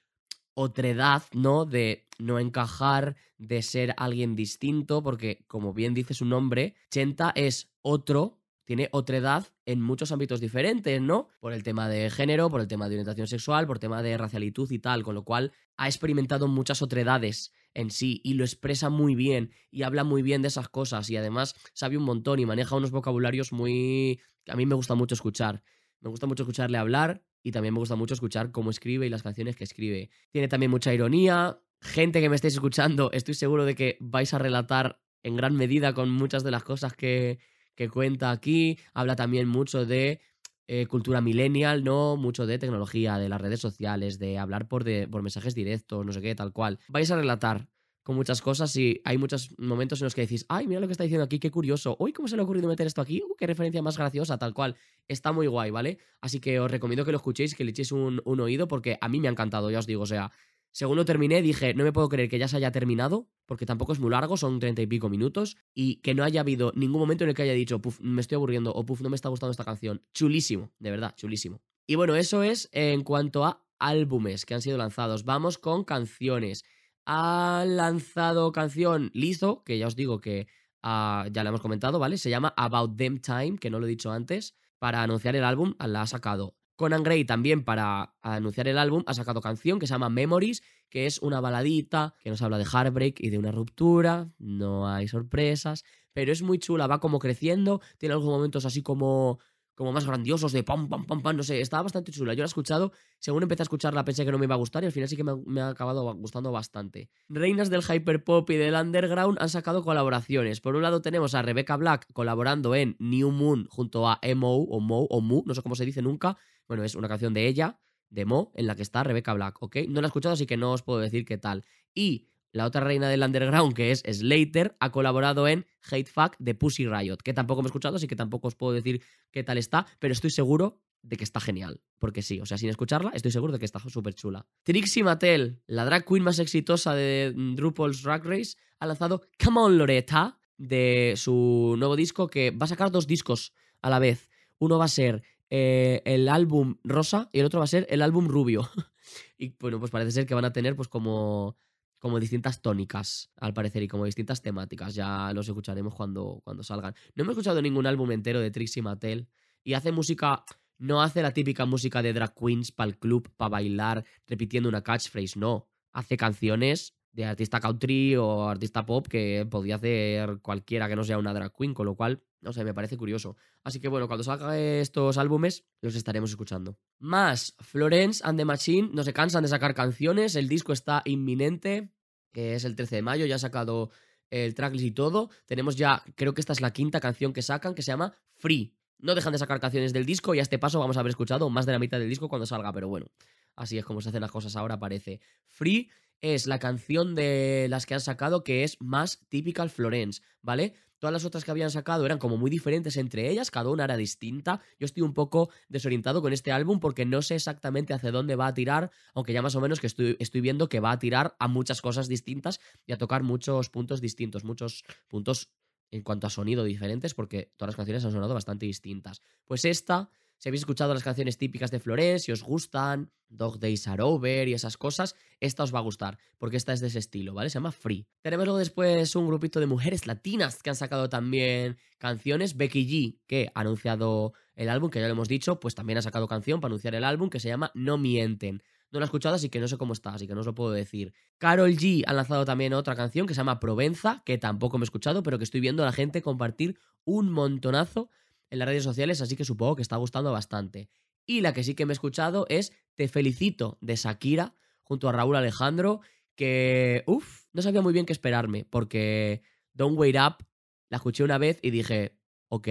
otredad, 0.54 1.24
¿no? 1.34 1.66
De 1.66 2.08
no 2.18 2.40
encajar, 2.40 3.18
de 3.38 3.62
ser 3.62 3.94
alguien 3.98 4.36
distinto, 4.36 5.04
porque 5.04 5.44
como 5.48 5.74
bien 5.74 5.94
dice 5.94 6.14
su 6.14 6.26
nombre, 6.26 6.76
Chenta 6.90 7.34
es 7.36 7.72
otro 7.82 8.41
tiene 8.72 8.88
otra 8.94 9.18
edad 9.18 9.48
en 9.66 9.82
muchos 9.82 10.14
ámbitos 10.14 10.40
diferentes, 10.40 11.02
¿no? 11.02 11.28
Por 11.42 11.52
el 11.52 11.62
tema 11.62 11.90
de 11.90 12.10
género, 12.10 12.50
por 12.50 12.62
el 12.62 12.70
tema 12.70 12.88
de 12.88 12.96
orientación 12.96 13.28
sexual, 13.28 13.68
por 13.68 13.76
el 13.76 13.82
tema 13.82 14.02
de 14.02 14.18
racialitud 14.18 14.72
y 14.72 14.80
tal, 14.80 15.04
con 15.04 15.14
lo 15.14 15.26
cual 15.26 15.52
ha 15.76 15.88
experimentado 15.88 16.48
muchas 16.48 16.82
otredades 16.82 17.52
en 17.74 17.92
sí 17.92 18.22
y 18.24 18.36
lo 18.36 18.46
expresa 18.46 18.90
muy 18.90 19.14
bien 19.14 19.52
y 19.72 19.84
habla 19.84 20.06
muy 20.06 20.22
bien 20.22 20.42
de 20.42 20.48
esas 20.48 20.70
cosas 20.70 21.10
y 21.10 21.18
además 21.18 21.54
sabe 21.74 21.98
un 21.98 22.04
montón 22.04 22.40
y 22.40 22.46
maneja 22.46 22.78
unos 22.78 22.92
vocabularios 22.92 23.52
muy... 23.52 24.22
que 24.46 24.54
a 24.54 24.56
mí 24.56 24.66
me 24.66 24.76
gusta 24.76 24.96
mucho 24.96 25.16
escuchar. 25.16 25.64
Me 26.00 26.10
gusta 26.10 26.26
mucho 26.26 26.44
escucharle 26.44 26.78
hablar 26.78 27.26
y 27.44 27.52
también 27.52 27.74
me 27.74 27.82
gusta 27.82 27.98
mucho 27.98 28.14
escuchar 28.14 28.54
cómo 28.54 28.70
escribe 28.70 29.06
y 29.06 29.10
las 29.10 29.22
canciones 29.22 29.58
que 29.58 29.66
escribe. 29.66 30.12
Tiene 30.32 30.48
también 30.48 30.72
mucha 30.72 30.94
ironía. 30.94 31.60
Gente 31.82 32.22
que 32.22 32.30
me 32.30 32.36
estéis 32.36 32.54
escuchando, 32.54 33.12
estoy 33.12 33.34
seguro 33.34 33.66
de 33.66 33.76
que 33.76 33.98
vais 34.00 34.34
a 34.34 34.38
relatar 34.38 35.02
en 35.24 35.36
gran 35.36 35.58
medida 35.58 35.94
con 35.94 36.10
muchas 36.10 36.46
de 36.46 36.52
las 36.52 36.64
cosas 36.64 36.94
que, 36.94 37.40
que 37.76 37.90
cuenta 37.90 38.32
aquí. 38.32 38.78
Habla 38.94 39.16
también 39.16 39.48
mucho 39.48 39.86
de 39.86 40.22
eh, 40.68 40.88
cultura 40.88 41.22
millennial, 41.22 41.84
¿no? 41.84 42.16
Mucho 42.16 42.46
de 42.46 42.58
tecnología, 42.58 43.18
de 43.18 43.30
las 43.30 43.42
redes 43.42 43.60
sociales, 43.60 44.20
de 44.20 44.38
hablar 44.38 44.68
por, 44.68 44.84
de, 44.84 45.08
por 45.08 45.22
mensajes 45.22 45.56
directos, 45.56 46.06
no 46.06 46.14
sé 46.14 46.22
qué, 46.22 46.34
tal 46.36 46.54
cual. 46.54 46.80
Vais 46.88 47.12
a 47.12 47.16
relatar 47.16 47.68
con 48.04 48.16
muchas 48.16 48.42
cosas 48.42 48.76
y 48.76 49.02
hay 49.04 49.18
muchos 49.18 49.54
momentos 49.60 50.02
en 50.02 50.06
los 50.06 50.16
que 50.16 50.22
decís, 50.22 50.46
ay, 50.50 50.68
mira 50.68 50.80
lo 50.80 50.88
que 50.88 50.94
está 50.94 51.04
diciendo 51.04 51.24
aquí, 51.24 51.40
qué 51.40 51.52
curioso, 51.52 51.96
uy, 52.00 52.14
¿cómo 52.14 52.28
se 52.28 52.36
le 52.36 52.42
ha 52.42 52.46
ocurrido 52.46 52.68
meter 52.68 52.88
esto 52.88 53.02
aquí? 53.02 53.22
Uh, 53.22 53.36
qué 53.36 53.46
referencia 53.46 53.82
más 53.82 53.98
graciosa, 53.98 54.38
tal 54.38 54.54
cual. 54.54 54.76
Está 55.08 55.32
muy 55.32 55.48
guay, 55.48 55.72
¿vale? 55.72 56.00
Así 56.20 56.40
que 56.40 56.60
os 56.60 56.72
recomiendo 56.72 57.06
que 57.06 57.12
lo 57.12 57.18
escuchéis, 57.18 57.54
que 57.54 57.64
le 57.64 57.72
echéis 57.72 57.92
un, 57.92 58.22
un 58.26 58.40
oído 58.40 58.68
porque 58.68 58.98
a 59.02 59.08
mí 59.08 59.20
me 59.20 59.28
ha 59.28 59.32
encantado, 59.32 59.70
ya 59.70 59.80
os 59.80 59.88
digo, 59.88 60.04
o 60.04 60.08
sea, 60.08 60.32
según 60.72 60.96
lo 60.96 61.06
terminé, 61.06 61.42
dije, 61.42 61.74
no 61.74 61.84
me 61.84 61.92
puedo 61.92 62.08
creer 62.08 62.30
que 62.30 62.40
ya 62.40 62.48
se 62.48 62.58
haya 62.58 62.72
terminado, 62.72 63.28
porque 63.46 63.66
tampoco 63.66 63.92
es 63.92 64.00
muy 64.00 64.10
largo, 64.10 64.38
son 64.38 64.60
treinta 64.60 64.82
y 64.82 64.88
pico 64.88 65.10
minutos, 65.10 65.58
y 65.74 65.98
que 65.98 66.14
no 66.14 66.24
haya 66.24 66.42
habido 66.42 66.72
ningún 66.76 67.02
momento 67.02 67.26
en 67.26 67.32
el 67.32 67.36
que 67.36 67.42
haya 67.42 67.54
dicho, 67.54 67.80
puf, 67.82 68.00
me 68.00 68.22
estoy 68.22 68.36
aburriendo, 68.36 68.72
o 68.74 68.86
puf, 68.86 69.02
no 69.02 69.10
me 69.10 69.16
está 69.16 69.30
gustando 69.30 69.52
esta 69.52 69.66
canción. 69.66 70.02
Chulísimo, 70.14 70.72
de 70.80 70.92
verdad, 70.92 71.14
chulísimo. 71.16 71.62
Y 71.88 71.96
bueno, 71.96 72.16
eso 72.16 72.44
es 72.44 72.70
en 72.72 73.04
cuanto 73.04 73.44
a 73.44 73.66
álbumes 73.80 74.46
que 74.46 74.54
han 74.54 74.62
sido 74.62 74.78
lanzados. 74.78 75.26
Vamos 75.26 75.58
con 75.58 75.84
canciones. 75.84 76.64
Ha 77.06 77.66
lanzado 77.68 78.52
canción 78.54 79.12
Lizo, 79.14 79.64
que 79.66 79.78
ya 79.78 79.88
os 79.88 79.96
digo 79.96 80.22
que 80.22 80.48
ah, 80.84 81.28
ya 81.32 81.44
la 81.44 81.50
hemos 81.50 81.62
comentado, 81.62 82.00
¿vale? 82.00 82.18
Se 82.18 82.30
llama 82.30 82.54
About 82.56 82.96
Them 82.96 83.20
Time, 83.20 83.58
que 83.58 83.70
no 83.70 83.80
lo 83.80 83.88
he 83.88 83.90
dicho 83.90 84.12
antes. 84.12 84.56
Para 84.80 85.04
anunciar 85.04 85.36
el 85.36 85.44
álbum, 85.44 85.76
la 85.80 86.04
ha 86.04 86.08
sacado 86.08 86.56
Conan 86.82 87.04
Gray 87.04 87.26
también 87.26 87.64
para 87.64 88.16
anunciar 88.24 88.68
el 88.68 88.80
álbum 88.80 89.04
ha 89.06 89.14
sacado 89.14 89.40
canción 89.40 89.78
que 89.78 89.86
se 89.86 89.94
llama 89.94 90.10
Memories, 90.10 90.64
que 90.90 91.06
es 91.06 91.20
una 91.20 91.40
baladita 91.40 92.16
que 92.24 92.32
nos 92.32 92.42
habla 92.42 92.58
de 92.58 92.66
heartbreak 92.66 93.20
y 93.20 93.30
de 93.30 93.38
una 93.38 93.52
ruptura, 93.52 94.32
no 94.40 94.90
hay 94.90 95.08
sorpresas, 95.08 95.84
pero 96.12 96.32
es 96.32 96.42
muy 96.42 96.58
chula, 96.58 96.88
va 96.88 97.00
como 97.00 97.20
creciendo, 97.20 97.82
tiene 98.00 98.14
algunos 98.14 98.36
momentos 98.36 98.66
así 98.66 98.82
como 98.82 99.40
como 99.76 99.94
más 99.94 100.06
grandiosos 100.06 100.52
de 100.52 100.64
pam, 100.64 100.90
pam, 100.90 101.06
pam, 101.06 101.24
pam, 101.24 101.38
no 101.38 101.44
sé, 101.44 101.60
estaba 101.60 101.84
bastante 101.84 102.12
chula. 102.12 102.34
Yo 102.34 102.42
la 102.42 102.46
he 102.46 102.48
escuchado, 102.48 102.92
según 103.18 103.42
empecé 103.42 103.64
a 103.64 103.66
escucharla 103.66 104.06
pensé 104.06 104.26
que 104.26 104.32
no 104.32 104.38
me 104.38 104.46
iba 104.46 104.54
a 104.54 104.58
gustar 104.58 104.84
y 104.84 104.86
al 104.86 104.92
final 104.92 105.10
sí 105.10 105.16
que 105.16 105.24
me 105.24 105.62
ha, 105.62 105.70
acabado 105.70 106.14
gustando 106.16 106.52
bastante. 106.52 107.10
Reinas 107.30 107.72
del 107.72 107.82
hyperpop 107.82 108.48
y 108.52 108.58
del 108.58 108.76
underground 108.76 109.38
han 109.42 109.50
sacado 109.50 109.84
colaboraciones. 109.84 110.62
Por 110.62 110.76
un 110.76 110.84
lado 110.84 111.02
tenemos 111.02 111.34
a 111.34 111.42
Rebecca 111.42 111.78
Black 111.78 112.06
colaborando 112.14 112.76
en 112.76 112.96
New 113.00 113.32
Moon 113.32 113.66
junto 113.70 114.08
a 114.08 114.20
Mo 114.36 114.58
o 114.58 114.80
Mo 114.80 115.08
o 115.10 115.22
Mu, 115.22 115.42
no 115.46 115.56
sé 115.56 115.62
cómo 115.64 115.76
se 115.76 115.86
dice 115.86 116.02
nunca. 116.02 116.38
Bueno, 116.72 116.86
es 116.86 116.96
una 116.96 117.10
canción 117.10 117.34
de 117.34 117.48
ella, 117.48 117.82
de 118.10 118.24
Mo, 118.24 118.54
en 118.56 118.66
la 118.66 118.78
que 118.78 118.82
está 118.82 119.04
Rebecca 119.04 119.34
Black, 119.34 119.62
¿ok? 119.62 119.76
No 119.90 120.00
la 120.00 120.08
he 120.08 120.08
escuchado, 120.08 120.36
así 120.36 120.46
que 120.46 120.56
no 120.56 120.72
os 120.72 120.84
puedo 120.84 121.02
decir 121.02 121.26
qué 121.26 121.38
tal. 121.38 121.66
Y 121.94 122.30
la 122.54 122.66
otra 122.66 122.80
reina 122.80 123.10
del 123.10 123.24
underground, 123.24 123.74
que 123.74 123.92
es 123.92 124.04
Slater, 124.10 124.78
ha 124.80 124.90
colaborado 124.90 125.50
en 125.50 125.66
Hate 125.92 126.08
Fuck 126.08 126.38
de 126.40 126.56
Pussy 126.56 126.88
Riot, 126.88 127.18
que 127.26 127.34
tampoco 127.34 127.62
me 127.62 127.66
he 127.66 127.72
escuchado, 127.72 127.98
así 127.98 128.08
que 128.08 128.16
tampoco 128.16 128.48
os 128.48 128.56
puedo 128.56 128.72
decir 128.72 129.04
qué 129.32 129.44
tal 129.44 129.58
está, 129.58 129.86
pero 130.00 130.14
estoy 130.14 130.30
seguro 130.30 130.80
de 131.02 131.18
que 131.18 131.26
está 131.26 131.42
genial. 131.42 131.82
Porque 132.00 132.22
sí, 132.22 132.40
o 132.40 132.46
sea, 132.46 132.58
sin 132.58 132.70
escucharla, 132.70 133.12
estoy 133.14 133.32
seguro 133.32 133.52
de 133.52 133.60
que 133.60 133.66
está 133.66 133.80
súper 133.80 134.14
chula. 134.14 134.48
Trixie 134.64 135.04
Mattel, 135.04 135.62
la 135.68 135.84
drag 135.84 136.06
queen 136.06 136.24
más 136.24 136.40
exitosa 136.40 136.96
de 136.96 137.34
RuPaul's 137.58 138.02
Drag 138.02 138.24
Race, 138.24 138.56
ha 138.80 138.86
lanzado 138.86 139.28
Come 139.44 139.60
On 139.60 139.78
Loretta 139.78 140.40
de 140.56 141.16
su 141.18 141.76
nuevo 141.78 141.98
disco, 141.98 142.30
que 142.30 142.52
va 142.52 142.64
a 142.64 142.70
sacar 142.70 142.92
dos 142.92 143.08
discos 143.08 143.52
a 143.82 143.90
la 143.90 144.00
vez. 144.00 144.30
Uno 144.58 144.78
va 144.78 144.86
a 144.86 144.88
ser 144.88 145.24
eh, 145.52 146.02
el 146.06 146.30
álbum 146.30 146.78
rosa 146.84 147.30
y 147.34 147.40
el 147.40 147.46
otro 147.46 147.60
va 147.60 147.66
a 147.66 147.68
ser 147.68 147.86
el 147.90 148.02
álbum 148.02 148.28
rubio. 148.28 148.70
y 149.38 149.50
bueno, 149.60 149.80
pues 149.80 149.92
parece 149.92 150.12
ser 150.12 150.26
que 150.26 150.34
van 150.34 150.46
a 150.46 150.54
tener 150.54 150.76
pues 150.76 150.88
como 150.88 151.58
como 152.00 152.20
distintas 152.20 152.64
tónicas, 152.64 153.32
al 153.38 153.54
parecer, 153.54 153.84
y 153.84 153.88
como 153.88 154.06
distintas 154.06 154.42
temáticas. 154.42 154.96
Ya 154.96 155.32
los 155.34 155.48
escucharemos 155.48 155.94
cuando, 155.94 156.42
cuando 156.44 156.64
salgan. 156.64 156.96
No 157.14 157.22
hemos 157.22 157.34
escuchado 157.34 157.62
ningún 157.62 157.86
álbum 157.86 158.12
entero 158.12 158.40
de 158.40 158.50
Trixie 158.50 158.82
Mattel. 158.82 159.30
Y 159.64 159.76
hace 159.76 159.92
música. 159.92 160.44
No 160.80 161.04
hace 161.04 161.22
la 161.22 161.32
típica 161.32 161.68
música 161.68 162.02
de 162.02 162.12
drag 162.12 162.34
queens 162.34 162.72
para 162.72 162.90
el 162.90 162.98
club, 162.98 163.32
para 163.38 163.50
bailar, 163.50 164.04
repitiendo 164.26 164.68
una 164.68 164.82
catchphrase. 164.82 165.38
No. 165.38 165.70
Hace 165.94 166.18
canciones 166.18 166.96
de 167.14 167.26
artista 167.26 167.60
country 167.60 168.16
o 168.16 168.48
artista 168.48 168.86
pop 168.86 169.08
que 169.08 169.46
podría 169.50 169.76
hacer 169.76 170.40
cualquiera 170.42 170.88
que 170.88 170.96
no 170.96 171.04
sea 171.04 171.18
una 171.18 171.34
drag 171.34 171.54
queen, 171.54 171.74
con 171.74 171.86
lo 171.86 171.96
cual, 171.96 172.24
no 172.40 172.54
sé, 172.54 172.64
me 172.64 172.74
parece 172.74 172.98
curioso. 172.98 173.36
Así 173.64 173.80
que 173.80 173.88
bueno, 173.88 174.08
cuando 174.08 174.24
salgan 174.24 174.56
estos 174.56 175.18
álbumes, 175.18 175.66
los 175.82 175.96
estaremos 175.96 176.30
escuchando. 176.30 176.78
Más, 177.00 177.56
Florence 177.60 178.22
and 178.26 178.40
the 178.40 178.46
Machine 178.46 178.90
no 178.94 179.04
se 179.04 179.14
cansan 179.14 179.44
de 179.44 179.50
sacar 179.50 179.74
canciones, 179.74 180.36
el 180.36 180.48
disco 180.48 180.74
está 180.74 181.02
inminente, 181.06 181.92
que 182.32 182.56
es 182.56 182.64
el 182.64 182.76
13 182.76 182.98
de 182.98 183.02
mayo, 183.02 183.26
ya 183.26 183.36
ha 183.36 183.40
sacado 183.40 183.92
el 184.30 184.56
tracklist 184.56 184.86
y 184.86 184.92
todo. 184.92 185.30
Tenemos 185.46 185.76
ya, 185.76 186.04
creo 186.16 186.34
que 186.34 186.42
esta 186.42 186.54
es 186.54 186.62
la 186.62 186.72
quinta 186.72 187.02
canción 187.02 187.34
que 187.34 187.42
sacan, 187.42 187.76
que 187.76 187.82
se 187.82 187.92
llama 187.92 188.16
Free. 188.36 188.74
No 189.00 189.16
dejan 189.16 189.34
de 189.34 189.40
sacar 189.40 189.60
canciones 189.60 189.94
del 189.94 190.06
disco 190.06 190.34
y 190.34 190.40
a 190.40 190.44
este 190.44 190.60
paso 190.60 190.80
vamos 190.80 190.96
a 190.96 191.02
haber 191.02 191.10
escuchado 191.10 191.50
más 191.50 191.66
de 191.66 191.74
la 191.74 191.80
mitad 191.80 192.00
del 192.00 192.08
disco 192.08 192.30
cuando 192.30 192.46
salga, 192.46 192.72
pero 192.72 192.88
bueno, 192.88 193.08
así 193.56 193.78
es 193.78 193.84
como 193.84 194.00
se 194.00 194.10
hacen 194.10 194.22
las 194.22 194.32
cosas 194.32 194.56
ahora, 194.56 194.80
parece. 194.80 195.20
Free 195.48 195.90
es 196.22 196.48
la 196.48 196.60
canción 196.60 197.16
de 197.16 197.68
las 197.70 197.86
que 197.86 197.96
han 197.96 198.02
sacado 198.02 198.44
que 198.44 198.64
es 198.64 198.78
más 198.80 199.20
typical 199.30 199.70
Florence, 199.70 200.22
¿vale? 200.42 200.76
Todas 201.00 201.14
las 201.14 201.26
otras 201.26 201.44
que 201.44 201.50
habían 201.50 201.72
sacado 201.72 202.06
eran 202.06 202.20
como 202.20 202.38
muy 202.38 202.52
diferentes 202.52 202.96
entre 202.96 203.28
ellas, 203.28 203.50
cada 203.50 203.72
una 203.72 203.86
era 203.86 203.98
distinta. 203.98 204.62
Yo 204.80 204.86
estoy 204.86 205.02
un 205.02 205.16
poco 205.16 205.50
desorientado 205.68 206.22
con 206.22 206.32
este 206.32 206.52
álbum 206.52 206.80
porque 206.80 207.06
no 207.06 207.24
sé 207.24 207.34
exactamente 207.36 207.96
hacia 207.96 208.12
dónde 208.12 208.36
va 208.36 208.46
a 208.46 208.54
tirar, 208.54 208.92
aunque 209.16 209.34
ya 209.34 209.42
más 209.42 209.56
o 209.56 209.62
menos 209.62 209.80
que 209.80 209.88
estoy, 209.88 210.16
estoy 210.20 210.42
viendo 210.42 210.70
que 210.70 210.80
va 210.80 210.92
a 210.92 211.00
tirar 211.00 211.36
a 211.40 211.48
muchas 211.48 211.82
cosas 211.82 212.08
distintas 212.08 212.60
y 212.86 212.94
a 212.94 213.00
tocar 213.00 213.24
muchos 213.24 213.72
puntos 213.72 214.00
distintos, 214.00 214.44
muchos 214.44 214.84
puntos 215.08 215.50
en 215.90 216.04
cuanto 216.04 216.28
a 216.28 216.30
sonido 216.30 216.64
diferentes, 216.64 217.16
porque 217.16 217.52
todas 217.58 217.70
las 217.70 217.76
canciones 217.76 218.06
han 218.06 218.12
sonado 218.12 218.36
bastante 218.36 218.68
distintas. 218.68 219.24
Pues 219.46 219.66
esta 219.66 220.10
Si 220.42 220.50
habéis 220.50 220.64
escuchado 220.64 220.96
las 220.96 221.04
canciones 221.04 221.38
típicas 221.38 221.70
de 221.70 221.80
Flores, 221.80 222.24
si 222.24 222.32
os 222.32 222.42
gustan, 222.42 223.12
Dog 223.30 223.60
Days 223.60 223.88
Are 223.88 224.02
Over 224.02 224.48
y 224.48 224.56
esas 224.56 224.76
cosas, 224.76 225.16
esta 225.40 225.62
os 225.62 225.72
va 225.72 225.78
a 225.78 225.84
gustar, 225.84 226.18
porque 226.40 226.58
esta 226.58 226.74
es 226.74 226.80
de 226.80 226.88
ese 226.88 226.98
estilo, 226.98 227.36
¿vale? 227.36 227.52
Se 227.52 227.60
llama 227.60 227.72
Free. 227.72 228.08
Tenemos 228.24 228.48
luego 228.48 228.58
después 228.58 229.16
un 229.16 229.28
grupito 229.28 229.60
de 229.60 229.68
mujeres 229.68 230.08
latinas 230.08 230.64
que 230.64 230.72
han 230.72 230.76
sacado 230.76 231.10
también 231.10 231.78
canciones. 232.00 232.58
Becky 232.58 232.88
G, 232.88 233.20
que 233.28 233.52
ha 233.54 233.60
anunciado 233.60 234.34
el 234.56 234.70
álbum, 234.70 234.90
que 234.90 235.00
ya 235.00 235.06
lo 235.06 235.12
hemos 235.12 235.28
dicho, 235.28 235.60
pues 235.60 235.76
también 235.76 236.00
ha 236.00 236.02
sacado 236.02 236.28
canción 236.28 236.60
para 236.60 236.72
anunciar 236.72 236.96
el 236.96 237.04
álbum 237.04 237.30
que 237.30 237.40
se 237.40 237.48
llama 237.48 237.70
No 237.76 238.00
Mienten. 238.00 238.64
No 238.90 239.00
lo 239.00 239.06
he 239.06 239.06
escuchado, 239.06 239.36
así 239.36 239.50
que 239.50 239.60
no 239.60 239.68
sé 239.68 239.78
cómo 239.78 239.94
está, 239.94 240.16
así 240.16 240.28
que 240.28 240.34
no 240.34 240.40
os 240.40 240.48
lo 240.48 240.56
puedo 240.56 240.72
decir. 240.72 241.14
Carol 241.38 241.72
G 241.78 242.04
ha 242.08 242.14
lanzado 242.14 242.46
también 242.46 242.74
otra 242.74 242.96
canción 242.96 243.28
que 243.28 243.36
se 243.36 243.42
llama 243.42 243.60
Provenza, 243.60 244.24
que 244.26 244.40
tampoco 244.40 244.80
me 244.80 244.84
he 244.84 244.86
escuchado, 244.86 245.22
pero 245.22 245.38
que 245.38 245.44
estoy 245.44 245.62
viendo 245.62 245.84
a 245.84 245.86
la 245.86 245.92
gente 245.92 246.24
compartir 246.24 246.80
un 247.06 247.30
montonazo 247.30 248.10
en 248.52 248.60
las 248.60 248.68
redes 248.68 248.84
sociales, 248.84 249.22
así 249.22 249.36
que 249.36 249.46
supongo 249.46 249.78
que 249.78 249.82
está 249.82 249.96
gustando 249.96 250.32
bastante. 250.32 250.90
Y 251.26 251.42
la 251.42 251.54
que 251.54 251.64
sí 251.64 251.74
que 251.74 251.86
me 251.86 251.94
he 251.94 251.96
escuchado 251.96 252.46
es 252.50 252.74
Te 252.96 253.08
felicito 253.08 253.78
de 253.82 253.96
Shakira 253.96 254.56
junto 254.84 255.10
a 255.10 255.14
Raúl 255.14 255.36
Alejandro, 255.36 256.02
que, 256.36 257.04
uff, 257.08 257.46
no 257.54 257.62
sabía 257.62 257.82
muy 257.82 257.94
bien 257.94 258.06
qué 258.06 258.14
esperarme, 258.14 258.66
porque 258.66 259.42
Don't 259.74 259.98
Wait 259.98 260.18
Up 260.18 260.46
la 260.90 260.98
escuché 260.98 261.24
una 261.24 261.38
vez 261.38 261.60
y 261.62 261.72
dije, 261.72 262.20
ok, 262.50 262.68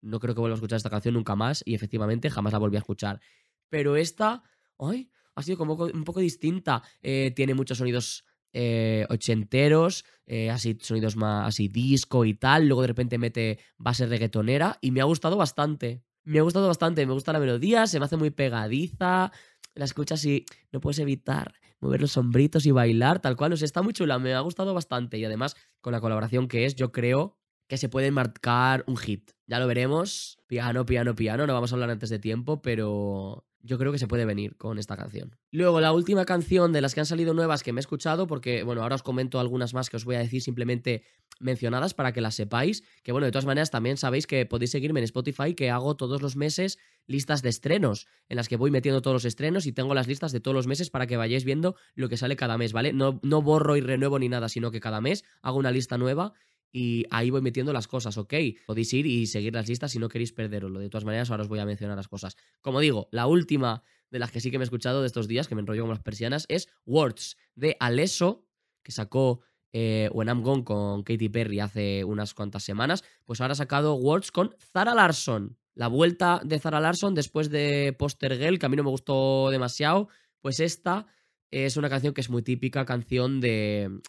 no 0.00 0.20
creo 0.20 0.34
que 0.34 0.40
vuelva 0.40 0.54
a 0.54 0.58
escuchar 0.58 0.76
esta 0.76 0.90
canción 0.90 1.14
nunca 1.14 1.34
más, 1.34 1.62
y 1.66 1.74
efectivamente 1.74 2.30
jamás 2.30 2.52
la 2.52 2.58
volví 2.60 2.76
a 2.76 2.80
escuchar. 2.80 3.20
Pero 3.68 3.96
esta, 3.96 4.44
ay, 4.78 5.10
ha 5.34 5.42
sido 5.42 5.58
como 5.58 5.74
un 5.74 6.04
poco 6.04 6.20
distinta. 6.20 6.82
Eh, 7.02 7.32
tiene 7.34 7.54
muchos 7.54 7.78
sonidos 7.78 8.24
eh, 8.54 9.04
ochenteros, 9.10 10.04
eh, 10.26 10.48
así 10.48 10.78
sonidos 10.80 11.16
más 11.16 11.48
así 11.48 11.68
disco 11.68 12.24
y 12.24 12.34
tal. 12.34 12.66
Luego 12.66 12.82
de 12.82 12.88
repente 12.88 13.18
mete 13.18 13.58
base 13.76 14.06
reggaetonera 14.06 14.78
y 14.80 14.92
me 14.92 15.00
ha 15.00 15.04
gustado 15.04 15.36
bastante. 15.36 16.02
Me 16.22 16.38
ha 16.38 16.42
gustado 16.42 16.66
bastante, 16.68 17.04
me 17.04 17.12
gusta 17.12 17.32
la 17.34 17.40
melodía, 17.40 17.86
se 17.86 17.98
me 17.98 18.06
hace 18.06 18.16
muy 18.16 18.30
pegadiza. 18.30 19.30
La 19.74 19.84
escuchas 19.84 20.24
y 20.24 20.46
no 20.72 20.80
puedes 20.80 21.00
evitar 21.00 21.52
mover 21.80 22.00
los 22.00 22.12
sombritos 22.12 22.64
y 22.64 22.70
bailar, 22.70 23.20
tal 23.20 23.36
cual. 23.36 23.52
O 23.52 23.54
está 23.56 23.82
muy 23.82 23.92
chula, 23.92 24.18
me 24.18 24.32
ha 24.34 24.40
gustado 24.40 24.72
bastante. 24.72 25.18
Y 25.18 25.24
además, 25.24 25.56
con 25.80 25.92
la 25.92 26.00
colaboración 26.00 26.48
que 26.48 26.64
es, 26.64 26.76
yo 26.76 26.92
creo 26.92 27.36
que 27.68 27.76
se 27.76 27.88
puede 27.88 28.10
marcar 28.10 28.84
un 28.86 28.96
hit. 28.96 29.32
Ya 29.46 29.58
lo 29.58 29.66
veremos. 29.66 30.38
Piano, 30.46 30.86
piano, 30.86 31.14
piano. 31.14 31.46
No 31.46 31.54
vamos 31.54 31.72
a 31.72 31.74
hablar 31.74 31.90
antes 31.90 32.10
de 32.10 32.18
tiempo, 32.18 32.62
pero 32.62 33.44
yo 33.64 33.78
creo 33.78 33.92
que 33.92 33.98
se 33.98 34.06
puede 34.06 34.26
venir 34.26 34.56
con 34.56 34.78
esta 34.78 34.96
canción. 34.96 35.36
Luego, 35.50 35.80
la 35.80 35.92
última 35.92 36.26
canción 36.26 36.72
de 36.72 36.82
las 36.82 36.94
que 36.94 37.00
han 37.00 37.06
salido 37.06 37.32
nuevas 37.32 37.62
que 37.62 37.72
me 37.72 37.78
he 37.78 37.82
escuchado, 37.82 38.26
porque, 38.26 38.62
bueno, 38.62 38.82
ahora 38.82 38.96
os 38.96 39.02
comento 39.02 39.40
algunas 39.40 39.72
más 39.72 39.88
que 39.88 39.96
os 39.96 40.04
voy 40.04 40.16
a 40.16 40.18
decir 40.18 40.42
simplemente 40.42 41.02
mencionadas 41.40 41.94
para 41.94 42.12
que 42.12 42.20
las 42.20 42.34
sepáis. 42.34 42.84
Que, 43.02 43.12
bueno, 43.12 43.24
de 43.24 43.32
todas 43.32 43.46
maneras, 43.46 43.70
también 43.70 43.96
sabéis 43.96 44.26
que 44.26 44.44
podéis 44.44 44.70
seguirme 44.70 45.00
en 45.00 45.04
Spotify, 45.04 45.54
que 45.54 45.70
hago 45.70 45.96
todos 45.96 46.20
los 46.20 46.36
meses 46.36 46.78
listas 47.06 47.42
de 47.42 47.48
estrenos, 47.48 48.06
en 48.28 48.36
las 48.36 48.48
que 48.48 48.56
voy 48.56 48.70
metiendo 48.70 49.00
todos 49.00 49.14
los 49.14 49.24
estrenos 49.24 49.66
y 49.66 49.72
tengo 49.72 49.94
las 49.94 50.08
listas 50.08 50.32
de 50.32 50.40
todos 50.40 50.54
los 50.54 50.66
meses 50.66 50.90
para 50.90 51.06
que 51.06 51.16
vayáis 51.16 51.44
viendo 51.44 51.74
lo 51.94 52.08
que 52.08 52.16
sale 52.16 52.36
cada 52.36 52.58
mes, 52.58 52.72
¿vale? 52.72 52.92
No, 52.92 53.20
no 53.22 53.42
borro 53.42 53.76
y 53.76 53.80
renuevo 53.80 54.18
ni 54.18 54.28
nada, 54.28 54.48
sino 54.48 54.70
que 54.70 54.80
cada 54.80 55.00
mes 55.00 55.24
hago 55.42 55.58
una 55.58 55.70
lista 55.70 55.98
nueva 55.98 56.34
y 56.76 57.06
ahí 57.10 57.30
voy 57.30 57.40
metiendo 57.40 57.72
las 57.72 57.86
cosas, 57.86 58.18
¿ok? 58.18 58.34
Podéis 58.66 58.92
ir 58.94 59.06
y 59.06 59.28
seguir 59.28 59.54
las 59.54 59.68
listas 59.68 59.92
si 59.92 60.00
no 60.00 60.08
queréis 60.08 60.32
perderoslo. 60.32 60.80
De 60.80 60.90
todas 60.90 61.04
maneras, 61.04 61.30
ahora 61.30 61.44
os 61.44 61.48
voy 61.48 61.60
a 61.60 61.64
mencionar 61.64 61.96
las 61.96 62.08
cosas. 62.08 62.36
Como 62.60 62.80
digo, 62.80 63.06
la 63.12 63.28
última 63.28 63.84
de 64.10 64.18
las 64.18 64.32
que 64.32 64.40
sí 64.40 64.50
que 64.50 64.58
me 64.58 64.64
he 64.64 64.66
escuchado 64.66 65.00
de 65.00 65.06
estos 65.06 65.28
días, 65.28 65.46
que 65.46 65.54
me 65.54 65.60
enrollo 65.60 65.82
como 65.82 65.92
las 65.92 66.02
persianas, 66.02 66.46
es 66.48 66.68
Words 66.84 67.36
de 67.54 67.76
Alesso, 67.78 68.44
que 68.82 68.90
sacó 68.90 69.42
eh, 69.72 70.10
When 70.12 70.26
I'm 70.26 70.42
Gone 70.42 70.64
con 70.64 71.04
Katy 71.04 71.28
Perry 71.28 71.60
hace 71.60 72.02
unas 72.02 72.34
cuantas 72.34 72.64
semanas. 72.64 73.04
Pues 73.24 73.40
ahora 73.40 73.52
ha 73.52 73.56
sacado 73.56 73.94
Words 73.94 74.32
con 74.32 74.56
Zara 74.58 74.96
Larson. 74.96 75.56
La 75.76 75.86
vuelta 75.86 76.40
de 76.44 76.58
Zara 76.58 76.80
Larson 76.80 77.14
después 77.14 77.50
de 77.50 77.94
Poster 77.96 78.36
Girl, 78.36 78.58
que 78.58 78.66
a 78.66 78.68
mí 78.68 78.74
no 78.76 78.82
me 78.82 78.90
gustó 78.90 79.48
demasiado. 79.50 80.08
Pues 80.40 80.58
esta 80.58 81.06
es 81.52 81.76
una 81.76 81.88
canción 81.88 82.14
que 82.14 82.20
es 82.20 82.30
muy 82.30 82.42
típica, 82.42 82.84
canción 82.84 83.40
de 83.40 84.00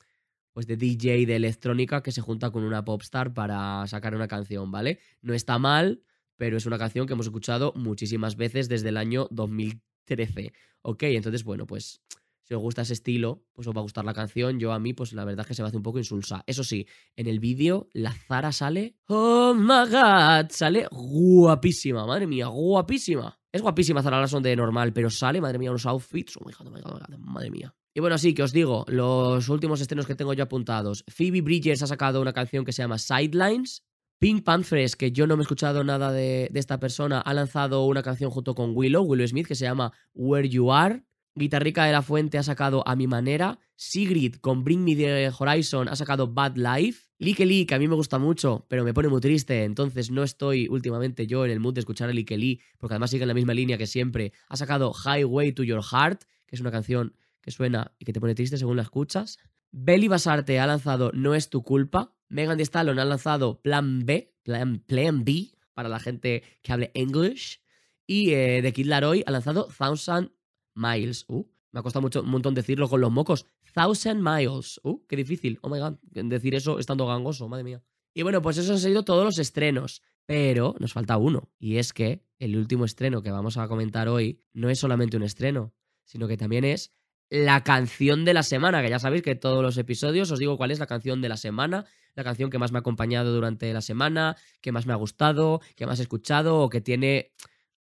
pues 0.56 0.68
de 0.68 0.78
DJ 0.78 1.26
de 1.26 1.36
electrónica 1.36 2.02
que 2.02 2.14
se 2.14 2.22
junta 2.22 2.50
con 2.50 2.64
una 2.64 2.86
popstar 2.86 3.34
para 3.34 3.86
sacar 3.88 4.16
una 4.16 4.30
canción, 4.30 4.72
¿vale? 4.72 5.00
No 5.22 5.34
está 5.34 5.60
mal, 5.60 6.02
pero 6.38 6.56
es 6.56 6.66
una 6.66 6.78
canción 6.78 7.06
que 7.06 7.12
hemos 7.12 7.26
escuchado 7.26 7.74
muchísimas 7.76 8.38
veces 8.38 8.70
desde 8.70 8.88
el 8.88 8.96
año 8.96 9.28
2013. 9.32 10.54
Ok, 10.82 11.04
entonces, 11.04 11.44
bueno, 11.44 11.68
pues 11.68 12.02
si 12.44 12.54
os 12.54 12.62
gusta 12.62 12.84
ese 12.84 12.94
estilo, 12.94 13.44
pues 13.52 13.68
os 13.68 13.76
va 13.76 13.80
a 13.80 13.84
gustar 13.84 14.06
la 14.06 14.14
canción. 14.14 14.58
Yo 14.58 14.72
a 14.72 14.80
mí, 14.80 14.94
pues 14.94 15.12
la 15.12 15.26
verdad 15.26 15.42
es 15.42 15.48
que 15.48 15.56
se 15.56 15.62
me 15.62 15.68
hace 15.68 15.76
un 15.76 15.84
poco 15.84 15.98
insulsa. 15.98 16.46
Eso 16.48 16.64
sí, 16.64 16.88
en 17.18 17.28
el 17.28 17.42
vídeo 17.42 17.90
la 17.92 18.14
Zara 18.14 18.54
sale... 18.54 18.96
¡Oh, 19.08 19.54
my 19.54 19.92
God! 19.92 20.52
Sale 20.52 20.88
guapísima, 20.90 22.06
madre 22.06 22.28
mía, 22.28 22.48
guapísima. 22.48 23.38
Es 23.52 23.62
guapísima 23.62 24.02
Zara 24.02 24.22
Larson 24.22 24.42
de 24.42 24.56
normal, 24.56 24.94
pero 24.94 25.10
sale, 25.10 25.42
madre 25.42 25.60
mía, 25.60 25.72
unos 25.72 25.86
outfits. 25.86 26.38
Oh 26.38 26.46
my 26.46 26.54
God, 26.54 26.68
oh 26.68 26.72
my 26.72 26.80
God, 26.80 27.02
oh 27.14 27.18
madre 27.18 27.52
mía. 27.52 27.76
Y 27.98 28.02
bueno, 28.02 28.18
sí, 28.18 28.34
que 28.34 28.44
os 28.44 28.52
digo, 28.52 28.84
los 28.90 29.48
últimos 29.48 29.80
estrenos 29.80 30.06
que 30.06 30.16
tengo 30.16 30.34
yo 30.34 30.44
apuntados. 30.44 31.06
Phoebe 31.08 31.40
Bridgers 31.40 31.82
ha 31.82 31.88
sacado 31.88 32.22
una 32.22 32.34
canción 32.34 32.66
que 32.66 32.74
se 32.74 32.82
llama 32.82 32.98
Sidelines. 32.98 33.86
Pink 34.20 34.44
Panthers, 34.44 34.98
que 34.98 35.14
yo 35.14 35.28
no 35.28 35.38
me 35.38 35.44
he 35.44 35.46
escuchado 35.46 35.82
nada 35.86 36.12
de, 36.12 36.52
esta 36.56 36.78
persona, 36.78 37.22
ha 37.22 37.34
lanzado 37.34 37.86
una 37.86 38.04
canción 38.04 38.32
junto 38.32 38.54
con 38.54 38.76
Willow, 38.76 39.02
Willow 39.02 39.26
Smith, 39.26 39.48
que 39.48 39.56
se 39.56 39.64
llama 39.64 39.94
Where 40.14 40.50
You 40.50 40.74
Are. 40.74 41.06
Guitarrica 41.36 41.86
de 41.86 41.94
la 41.94 42.02
Fuente 42.02 42.38
ha 42.38 42.44
sacado 42.44 42.86
A 42.86 42.98
Mi 42.98 43.08
Manera. 43.08 43.60
Sigrid 43.78 44.36
con 44.42 44.66
Bring 44.66 44.84
Me 44.84 44.98
the 44.98 45.32
Horizon 45.38 45.88
ha 45.88 45.96
sacado 45.96 46.28
Bad 46.28 46.58
Life. 46.58 47.08
Lique 47.18 47.46
Lee, 47.46 47.66
que 47.66 47.76
a 47.76 47.80
mí 47.80 47.88
me 47.88 47.96
gusta 47.96 48.20
mucho, 48.20 48.66
pero 48.68 48.84
me 48.84 48.94
pone 48.94 49.08
muy 49.08 49.22
triste, 49.22 49.64
entonces 49.64 50.12
no 50.12 50.24
estoy 50.24 50.68
últimamente 50.68 51.28
yo 51.28 51.46
en 51.46 51.52
el 51.52 51.62
mood 51.62 51.76
de 51.76 51.80
escuchar 51.80 52.10
a 52.10 52.12
Lee, 52.12 52.60
porque 52.78 52.96
además 52.96 53.12
sigue 53.12 53.24
en 53.24 53.30
la 53.30 53.34
misma 53.34 53.54
línea 53.54 53.78
que 53.78 53.88
siempre. 53.88 54.34
Ha 54.50 54.58
sacado 54.58 54.92
Highway 54.94 55.54
to 55.54 55.64
Your 55.64 55.82
Heart, 55.82 56.24
que 56.46 56.58
es 56.58 56.60
una 56.60 56.72
canción 56.72 57.16
que 57.46 57.52
suena 57.52 57.94
y 58.00 58.06
que 58.06 58.12
te 58.12 58.20
pone 58.20 58.34
triste 58.34 58.58
según 58.58 58.78
la 58.78 58.82
escuchas. 58.82 59.38
Belly 59.72 60.08
Basarte 60.08 60.60
ha 60.60 60.66
lanzado 60.66 61.12
No 61.14 61.36
es 61.36 61.52
tu 61.52 61.62
culpa. 61.62 62.16
Megan 62.28 62.58
Thee 62.58 62.66
Stallion 62.66 62.98
ha 62.98 63.06
lanzado 63.06 63.62
Plan 63.62 64.04
B, 64.04 64.34
Plan, 64.42 64.80
Plan 64.80 65.24
B, 65.24 65.52
para 65.76 65.88
la 65.88 66.00
gente 66.00 66.42
que 66.64 66.74
hable 66.74 66.92
English. 66.96 67.62
Y 68.08 68.32
eh, 68.32 68.62
The 68.64 68.74
Kid 68.74 68.88
Laroi 68.88 69.24
ha 69.28 69.32
lanzado 69.32 69.68
Thousand 69.78 70.32
Miles. 70.74 71.26
Uh, 71.28 71.46
me 71.72 71.82
ha 71.82 71.84
costado 71.84 72.02
mucho, 72.02 72.24
un 72.24 72.32
montón 72.32 72.56
decirlo 72.56 72.90
con 72.90 73.00
los 73.00 73.12
mocos. 73.12 73.46
Thousand 73.76 74.24
Miles. 74.24 74.82
Uh, 74.84 75.06
qué 75.06 75.16
difícil. 75.16 75.60
Oh 75.62 75.70
my 75.70 75.80
god. 75.80 75.98
Decir 76.02 76.56
eso 76.56 76.80
estando 76.80 77.06
gangoso, 77.06 77.48
madre 77.48 77.64
mía. 77.64 77.84
Y 78.16 78.24
bueno, 78.24 78.42
pues 78.42 78.58
esos 78.58 78.72
han 78.72 78.80
sido 78.80 79.04
todos 79.04 79.24
los 79.24 79.38
estrenos. 79.38 80.02
Pero 80.26 80.76
nos 80.80 80.94
falta 80.94 81.18
uno. 81.18 81.52
Y 81.60 81.78
es 81.78 81.94
que 81.94 82.26
el 82.40 82.58
último 82.58 82.86
estreno 82.86 83.22
que 83.22 83.30
vamos 83.30 83.58
a 83.58 83.68
comentar 83.68 84.08
hoy 84.08 84.40
no 84.54 84.72
es 84.72 84.80
solamente 84.80 85.16
un 85.16 85.22
estreno, 85.22 85.76
sino 86.06 86.28
que 86.28 86.38
también 86.38 86.66
es 86.66 86.92
la 87.30 87.64
canción 87.64 88.26
de 88.26 88.34
la 88.34 88.44
semana, 88.44 88.82
que 88.82 88.90
ya 88.90 89.00
sabéis 89.00 89.24
que 89.24 89.36
todos 89.36 89.64
los 89.64 89.78
episodios 89.78 90.32
os 90.32 90.40
digo 90.40 90.58
cuál 90.58 90.72
es 90.72 90.80
la 90.80 90.88
canción 90.88 91.22
de 91.22 91.30
la 91.30 91.38
semana, 91.38 91.86
la 92.14 92.24
canción 92.24 92.50
que 92.50 92.60
más 92.60 92.72
me 92.72 92.78
ha 92.78 92.82
acompañado 92.82 93.34
durante 93.34 93.74
la 93.74 93.82
semana, 93.82 94.38
que 94.62 94.72
más 94.72 94.86
me 94.86 94.94
ha 94.94 94.98
gustado, 94.98 95.62
que 95.76 95.86
más 95.86 96.00
he 96.00 96.04
escuchado 96.04 96.60
o 96.60 96.70
que 96.70 96.82
tiene 96.82 97.34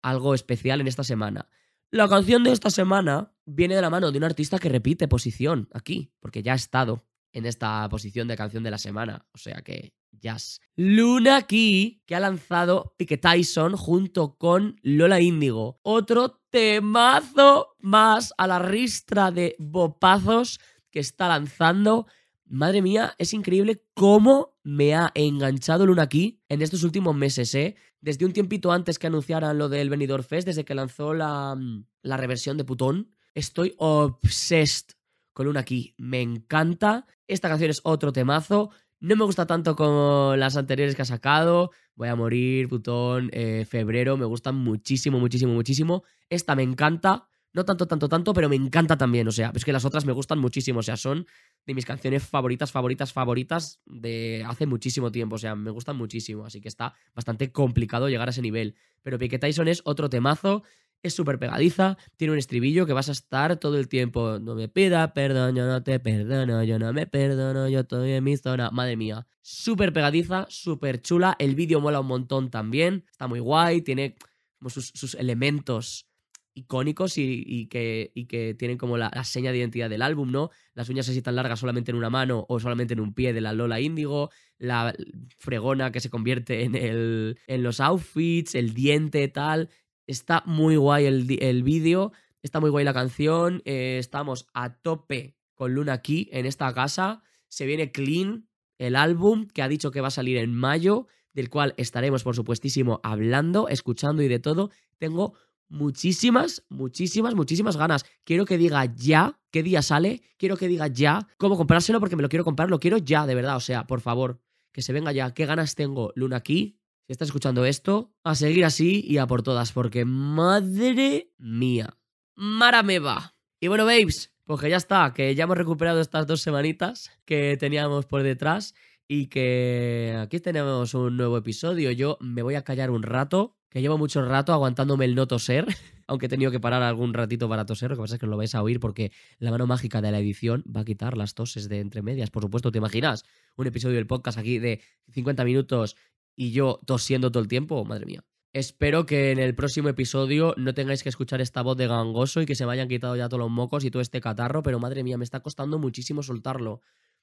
algo 0.03 0.35
especial 0.35 0.81
en 0.81 0.89
esta 0.89 1.05
semana. 1.05 1.49
La 1.91 2.09
canción 2.09 2.43
de 2.43 2.53
esta 2.53 2.71
semana 2.71 3.33
viene 3.45 3.77
de 3.77 3.83
la 3.83 3.91
mano 3.91 4.11
de 4.11 4.19
un 4.19 4.25
artista 4.25 4.59
que 4.59 4.69
repite 4.69 5.09
posición 5.09 5.69
aquí, 5.73 6.13
porque 6.21 6.43
ya 6.43 6.53
ha 6.53 6.57
estado 6.57 7.07
en 7.33 7.47
esta 7.47 7.89
posición 7.89 8.29
de 8.29 8.37
canción 8.37 8.63
de 8.65 8.71
la 8.71 8.79
semana, 8.79 9.27
o 9.33 9.39
sea 9.39 9.63
que 9.63 9.95
jazz. 10.11 10.61
Luna 10.77 11.43
Key, 11.43 12.03
que 12.07 12.15
ha 12.15 12.21
lanzado 12.21 12.95
Pique 12.97 13.19
Tyson 13.19 13.77
junto 13.77 14.37
con 14.37 14.81
Lola 14.83 15.21
Índigo. 15.21 15.81
Otro 15.83 16.44
temazo 16.55 17.75
más 17.81 18.33
a 18.39 18.47
la 18.47 18.61
ristra 18.61 19.33
de 19.33 19.57
bopazos 19.59 20.61
que 20.93 21.01
está 21.01 21.27
lanzando. 21.27 22.07
Madre 22.47 22.81
mía, 22.81 23.17
es 23.19 23.35
increíble 23.35 23.83
cómo 23.93 24.57
me 24.63 24.95
ha 24.95 25.11
enganchado 25.15 25.85
Luna 25.85 26.09
Key 26.09 26.41
en 26.49 26.63
estos 26.63 26.85
últimos 26.85 27.17
meses, 27.17 27.53
¿eh? 27.57 27.75
Desde 28.01 28.25
un 28.25 28.33
tiempito 28.33 28.71
antes 28.71 29.01
que 29.01 29.09
anunciaran 29.09 29.59
lo 29.59 29.69
del 29.69 29.91
Benidorm 29.91 30.23
Fest, 30.23 30.47
desde 30.47 30.65
que 30.65 30.77
lanzó 30.77 31.13
la, 31.13 31.59
la 32.03 32.17
reversión 32.17 32.57
de 32.57 32.63
Putón, 32.63 33.11
estoy 33.35 33.75
obsessed 33.79 34.95
con 35.33 35.47
Luna 35.47 35.65
Key. 35.65 35.97
Me 35.99 36.23
encanta. 36.23 37.05
Esta 37.27 37.49
canción 37.49 37.71
es 37.71 37.81
otro 37.83 38.13
temazo. 38.13 38.71
No 39.01 39.17
me 39.17 39.25
gusta 39.25 39.45
tanto 39.45 39.75
como 39.75 40.35
las 40.37 40.57
anteriores 40.57 40.95
que 40.95 41.03
ha 41.03 41.07
sacado. 41.07 41.73
Voy 41.97 42.09
a 42.09 42.17
morir, 42.17 42.69
putón, 42.69 43.31
eh, 43.33 43.65
febrero. 43.69 44.17
Me 44.17 44.25
gustan 44.25 44.57
muchísimo, 44.57 45.21
muchísimo, 45.21 45.55
muchísimo. 45.55 46.03
Esta 46.29 46.55
me 46.55 46.63
encanta. 46.63 47.29
No 47.53 47.65
tanto, 47.65 47.87
tanto, 47.87 48.09
tanto, 48.09 48.35
pero 48.35 48.49
me 48.49 48.57
encanta 48.57 48.97
también. 48.97 49.29
O 49.29 49.33
sea, 49.33 49.53
es 49.55 49.65
que 49.65 49.73
las 49.73 49.85
otras 49.85 50.05
me 50.05 50.13
gustan 50.13 50.41
muchísimo. 50.41 50.81
O 50.81 50.83
sea, 50.83 50.97
son 50.97 51.25
de 51.67 51.75
mis 51.75 51.87
canciones 51.87 52.25
favoritas, 52.25 52.73
favoritas, 52.73 53.13
favoritas 53.13 53.81
de 53.87 54.45
hace 54.45 54.67
muchísimo 54.67 55.13
tiempo. 55.13 55.37
O 55.37 55.39
sea, 55.39 55.55
me 55.55 55.71
gustan 55.71 55.97
muchísimo. 55.97 56.45
Así 56.45 56.61
que 56.61 56.67
está 56.67 56.95
bastante 57.15 57.53
complicado 57.53 58.09
llegar 58.09 58.27
a 58.29 58.33
ese 58.33 58.43
nivel. 58.43 58.75
Pero 59.03 59.19
Pique 59.19 59.39
Tyson 59.39 59.69
es 59.69 59.83
otro 59.85 60.09
temazo 60.11 60.65
es 61.05 61.15
súper 61.15 61.39
pegadiza, 61.39 61.99
tiene 62.17 62.33
un 62.33 62.39
estribillo 62.39 62.87
que 62.87 62.95
vas 62.95 63.11
a 63.11 63.13
estar 63.13 63.59
todo 63.59 63.79
el 63.79 63.89
tiempo, 63.89 64.39
no 64.41 64.55
me 64.55 64.69
pida 64.69 65.13
perdón, 65.13 65.55
yo 65.55 65.67
no 65.67 65.83
te 65.83 66.01
perdono, 66.01 66.65
yo 66.65 66.79
no 66.79 66.93
me 66.95 67.07
perdono, 67.07 67.69
yo 67.69 67.81
estoy 67.81 68.13
en 68.13 68.25
mi 68.25 68.37
zona, 68.39 68.71
madre 68.71 68.97
mía, 68.97 69.27
súper 69.43 69.93
pegadiza, 69.93 70.47
súper 70.49 71.03
chula, 71.03 71.37
el 71.39 71.55
vídeo 71.55 71.81
mola 71.81 72.01
un 72.01 72.07
montón 72.07 72.51
también, 72.51 73.05
está 73.11 73.29
muy 73.29 73.39
guay, 73.39 73.83
tiene 73.83 74.17
como 74.59 74.71
sus, 74.71 75.15
elementos 75.15 76.09
icónicos 76.55 77.19
y, 77.19 77.67
que, 77.67 78.13
y 78.15 78.25
que 78.27 78.55
tienen 78.55 78.79
como 78.79 78.97
la, 78.97 79.11
seña 79.25 79.53
de 79.53 79.59
identidad 79.59 79.91
del 79.91 80.01
álbum, 80.01 80.31
¿no? 80.31 80.51
Las 80.73 80.89
uñas 80.89 81.09
así 81.09 81.21
tan 81.21 81.35
largas 81.35 81.61
solamente 81.61 81.91
en 81.91 81.99
una 81.99 82.09
mano 82.09 82.47
o 82.49 82.61
solamente 82.61 82.95
en 82.95 83.01
un 83.01 83.13
pie 83.13 83.35
de 83.35 83.43
la 83.43 83.53
Lola 83.53 83.81
Índigo, 83.81 84.31
la 84.57 84.95
fregona 85.37 85.93
que 85.93 86.01
se 86.01 86.09
convierte 86.09 86.63
en, 86.63 86.77
el, 86.77 87.39
en 87.47 87.63
los 87.63 87.81
outfits, 87.81 88.55
el 88.55 88.73
diente, 88.73 89.29
tal. 89.29 89.69
Está 90.07 90.43
muy 90.47 90.77
guay 90.77 91.07
el, 91.07 91.39
el 91.41 91.63
vídeo, 91.63 92.13
está 92.43 92.61
muy 92.61 92.71
guay 92.71 92.85
la 92.85 92.93
canción, 92.93 93.63
eh, 93.65 93.97
estamos 93.99 94.47
a 94.53 94.77
tope 94.77 95.37
con 95.55 95.75
Luna 95.75 95.95
aquí 95.95 96.29
en 96.33 96.47
esta 96.47 96.73
casa, 96.75 97.23
se 97.49 97.67
viene 97.67 97.93
clean 97.93 98.49
el 98.79 98.97
álbum 98.97 99.47
que 99.47 99.63
ha 99.63 99.69
dicho 99.69 99.91
que 99.91 100.01
va 100.01 100.09
a 100.09 100.13
salir 100.13 100.37
en 100.37 100.55
mayo, 100.55 101.07
del 101.33 101.51
cual 101.51 101.75
estaremos 101.77 102.23
por 102.23 102.37
supuestísimo 102.37 103.01
hablando, 103.03 103.69
escuchando 103.69 104.23
y 104.23 104.29
de 104.29 104.39
todo. 104.39 104.71
Tengo 104.99 105.35
muchísimas, 105.69 106.65
muchísimas, 106.69 107.35
muchísimas 107.35 107.77
ganas. 107.77 108.05
Quiero 108.25 108.45
que 108.45 108.59
diga 108.59 108.85
ya 108.95 109.41
qué 109.51 109.63
día 109.63 109.83
sale, 109.83 110.23
quiero 110.37 110.57
que 110.57 110.69
diga 110.69 110.87
ya 110.87 111.27
cómo 111.39 111.57
comprárselo 111.57 112.01
porque 112.01 112.17
me 112.17 112.23
lo 112.23 112.29
quiero 112.29 112.45
comprar, 112.45 112.71
lo 112.71 112.81
quiero 112.81 112.99
ya, 112.99 113.27
de 113.27 113.35
verdad. 113.35 113.57
O 113.57 113.61
sea, 113.61 113.87
por 113.87 114.01
favor, 114.01 114.41
que 114.73 114.83
se 114.83 114.93
venga 114.93 115.13
ya. 115.13 115.35
¿Qué 115.35 115.47
ganas 115.47 115.75
tengo, 115.75 116.13
Luna 116.15 116.37
aquí? 116.37 116.79
Si 117.07 117.13
estás 117.13 117.29
escuchando 117.29 117.67
esto, 117.67 118.15
a 118.25 118.35
seguir 118.35 118.65
así 118.65 119.05
y 119.07 119.19
a 119.19 119.27
por 119.27 119.43
todas, 119.43 119.73
porque 119.73 120.07
madre 120.07 121.35
mía, 121.37 121.99
Mara 122.35 122.83
me 122.83 122.99
va. 122.99 123.35
Y 123.61 123.69
bueno, 123.69 123.85
babes, 123.85 124.35
pues 124.45 124.59
que 124.59 124.71
ya 124.71 124.79
está, 124.79 125.13
que 125.13 125.35
ya 125.35 125.45
hemos 125.45 125.59
recuperado 125.59 126.01
estas 126.01 126.27
dos 126.27 126.41
semanitas 126.41 127.11
que 127.27 127.59
teníamos 127.59 128.07
por 128.07 128.23
detrás 128.23 128.75
y 129.07 129.27
que 129.27 130.19
aquí 130.19 130.41
tenemos 130.41 130.95
un 130.95 131.19
nuevo 131.19 131.37
episodio. 131.37 131.91
Yo 131.91 132.17
me 132.21 132.41
voy 132.41 132.55
a 132.55 132.63
callar 132.63 132.91
un 132.91 133.03
rato 133.03 133.55
que 133.69 133.83
llevo 133.83 133.99
mucho 133.99 134.25
rato 134.25 134.53
aguantándome 134.53 135.05
el 135.05 135.15
no 135.15 135.27
toser, 135.27 135.67
aunque 136.07 136.27
he 136.27 136.29
tenido 136.29 136.51
que 136.51 136.61
parar 136.61 136.83
algún 136.83 137.13
ratito 137.13 137.49
para 137.49 137.67
toser, 137.67 137.91
lo 137.91 137.97
que 137.97 138.03
pasa 138.03 138.15
es 138.15 138.21
que 138.21 138.27
lo 138.27 138.37
vais 138.37 138.55
a 138.55 138.63
oír 138.63 138.81
porque 138.81 139.11
la 139.39 139.51
mano 139.51 139.67
mágica 139.67 140.01
de 140.01 140.13
la 140.13 140.21
edición 140.21 140.65
va 140.65 140.83
a 140.83 140.85
quitar 140.85 141.17
las 141.17 141.35
toses 141.35 141.69
de 141.69 141.81
entre 141.81 142.01
medias, 142.01 142.31
por 142.31 142.45
supuesto, 142.45 142.71
¿te 142.71 142.79
imaginas? 142.79 143.25
Un 143.57 143.67
episodio 143.67 143.97
del 143.97 144.07
podcast 144.07 144.39
aquí 144.39 144.59
de 144.59 144.81
50 145.13 145.45
minutos 145.45 145.97
y 146.37 146.53
yo 146.53 146.81
tosiendo 146.87 147.31
todo 147.31 147.43
el 147.43 147.49
tiempo, 147.49 147.85
madre 147.85 148.07
mía. 148.07 148.25
Espero 148.53 149.05
que 149.05 149.33
en 149.33 149.41
el 149.41 149.55
próximo 149.55 149.89
episodio 149.89 150.55
no 150.57 150.75
tengáis 150.75 151.03
que 151.03 151.09
escuchar 151.09 151.41
esta 151.41 151.63
voz 151.63 151.77
de 151.77 151.89
gangoso 151.89 152.41
y 152.41 152.47
que 152.47 152.55
se 152.55 152.65
me 152.65 152.73
hayan 152.73 152.89
quitado 152.89 153.17
ya 153.17 153.29
todos 153.29 153.41
los 153.41 153.51
mocos 153.51 153.85
y 153.85 153.91
todo 153.91 154.01
este 154.01 154.21
catarro, 154.21 154.63
pero 154.63 154.79
madre 154.79 155.03
mía, 155.03 155.19
me 155.19 155.25
está 155.25 155.41
costando 155.41 155.79
muchísimo 155.79 156.23
soltarlo. 156.23 156.81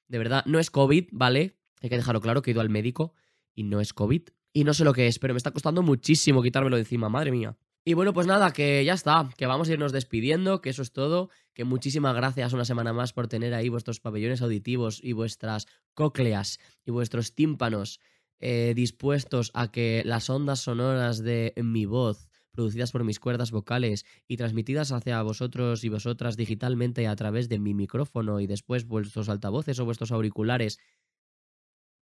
De 0.08 0.18
verdad, 0.18 0.44
no 0.44 0.58
es 0.58 0.70
COVID, 0.70 1.08
¿vale? 1.10 1.56
Hay 1.80 1.88
que 1.88 1.96
dejarlo 1.96 2.20
claro 2.20 2.42
que 2.42 2.50
he 2.50 2.52
ido 2.52 2.60
al 2.60 2.68
médico 2.68 3.14
y 3.54 3.62
no 3.62 3.80
es 3.80 3.94
COVID 3.94 4.24
y 4.52 4.64
no 4.64 4.74
sé 4.74 4.84
lo 4.84 4.92
que 4.92 5.06
es, 5.06 5.18
pero 5.18 5.32
me 5.32 5.38
está 5.38 5.50
costando 5.50 5.82
muchísimo 5.82 6.42
quitármelo 6.42 6.76
de 6.76 6.82
encima, 6.82 7.08
madre 7.08 7.30
mía. 7.30 7.56
Y 7.84 7.94
bueno, 7.94 8.12
pues 8.12 8.26
nada, 8.26 8.52
que 8.52 8.84
ya 8.84 8.92
está, 8.92 9.28
que 9.36 9.46
vamos 9.46 9.68
a 9.68 9.72
irnos 9.72 9.90
despidiendo, 9.90 10.60
que 10.60 10.70
eso 10.70 10.82
es 10.82 10.92
todo, 10.92 11.30
que 11.52 11.64
muchísimas 11.64 12.14
gracias 12.14 12.52
una 12.52 12.64
semana 12.64 12.92
más 12.92 13.12
por 13.12 13.26
tener 13.26 13.54
ahí 13.54 13.68
vuestros 13.68 13.98
pabellones 13.98 14.40
auditivos 14.42 15.00
y 15.02 15.14
vuestras 15.14 15.66
cócleas 15.94 16.60
y 16.84 16.92
vuestros 16.92 17.34
tímpanos 17.34 17.98
eh, 18.44 18.72
dispuestos 18.74 19.52
a 19.54 19.70
que 19.70 20.02
las 20.04 20.28
ondas 20.28 20.58
sonoras 20.58 21.22
de 21.22 21.54
mi 21.62 21.86
voz, 21.86 22.28
producidas 22.50 22.90
por 22.90 23.04
mis 23.04 23.20
cuerdas 23.20 23.52
vocales 23.52 24.04
y 24.26 24.36
transmitidas 24.36 24.90
hacia 24.90 25.22
vosotros 25.22 25.84
y 25.84 25.88
vosotras 25.88 26.36
digitalmente 26.36 27.06
a 27.06 27.14
través 27.14 27.48
de 27.48 27.60
mi 27.60 27.72
micrófono 27.72 28.40
y 28.40 28.48
después 28.48 28.84
vuestros 28.84 29.28
altavoces 29.28 29.78
o 29.78 29.84
vuestros 29.84 30.10
auriculares, 30.10 30.80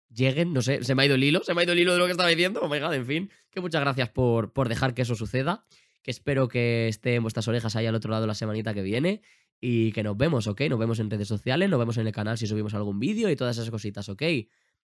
lleguen, 0.09 0.51
no 0.51 0.63
sé, 0.63 0.83
se 0.83 0.95
me 0.95 1.03
ha 1.03 1.05
ido 1.05 1.13
el 1.13 1.23
hilo, 1.23 1.43
se 1.43 1.53
me 1.53 1.61
ha 1.61 1.63
ido 1.63 1.73
el 1.73 1.79
hilo 1.79 1.93
de 1.93 1.99
lo 1.99 2.05
que 2.05 2.11
estaba 2.11 2.29
diciendo, 2.29 2.59
oh 2.63 2.67
my 2.67 2.79
god, 2.79 2.95
en 2.95 3.05
fin, 3.05 3.31
que 3.51 3.61
muchas 3.61 3.81
gracias 3.81 4.09
por, 4.09 4.51
por 4.51 4.67
dejar 4.67 4.95
que 4.95 5.03
eso 5.03 5.13
suceda, 5.13 5.63
que 6.01 6.09
espero 6.09 6.47
que 6.47 6.87
esté 6.87 7.13
en 7.13 7.21
vuestras 7.21 7.47
orejas 7.47 7.75
ahí 7.75 7.85
al 7.85 7.93
otro 7.93 8.09
lado 8.09 8.25
la 8.25 8.33
semanita 8.33 8.73
que 8.73 8.81
viene 8.81 9.21
y 9.59 9.91
que 9.91 10.01
nos 10.01 10.17
vemos, 10.17 10.47
¿ok? 10.47 10.61
Nos 10.71 10.79
vemos 10.79 10.99
en 10.99 11.11
redes 11.11 11.27
sociales, 11.27 11.69
nos 11.69 11.77
vemos 11.77 11.97
en 11.97 12.07
el 12.07 12.13
canal 12.13 12.39
si 12.39 12.47
subimos 12.47 12.73
algún 12.73 12.99
vídeo 12.99 13.29
y 13.29 13.35
todas 13.35 13.57
esas 13.57 13.69
cositas, 13.69 14.09
¿ok? 14.09 14.23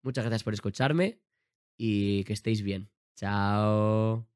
Muchas 0.02 0.24
gracias 0.24 0.44
por 0.44 0.54
escucharme 0.54 1.20
y 1.82 2.24
que 2.26 2.34
estéis 2.34 2.62
bien. 2.62 2.90
Chao. 3.16 4.31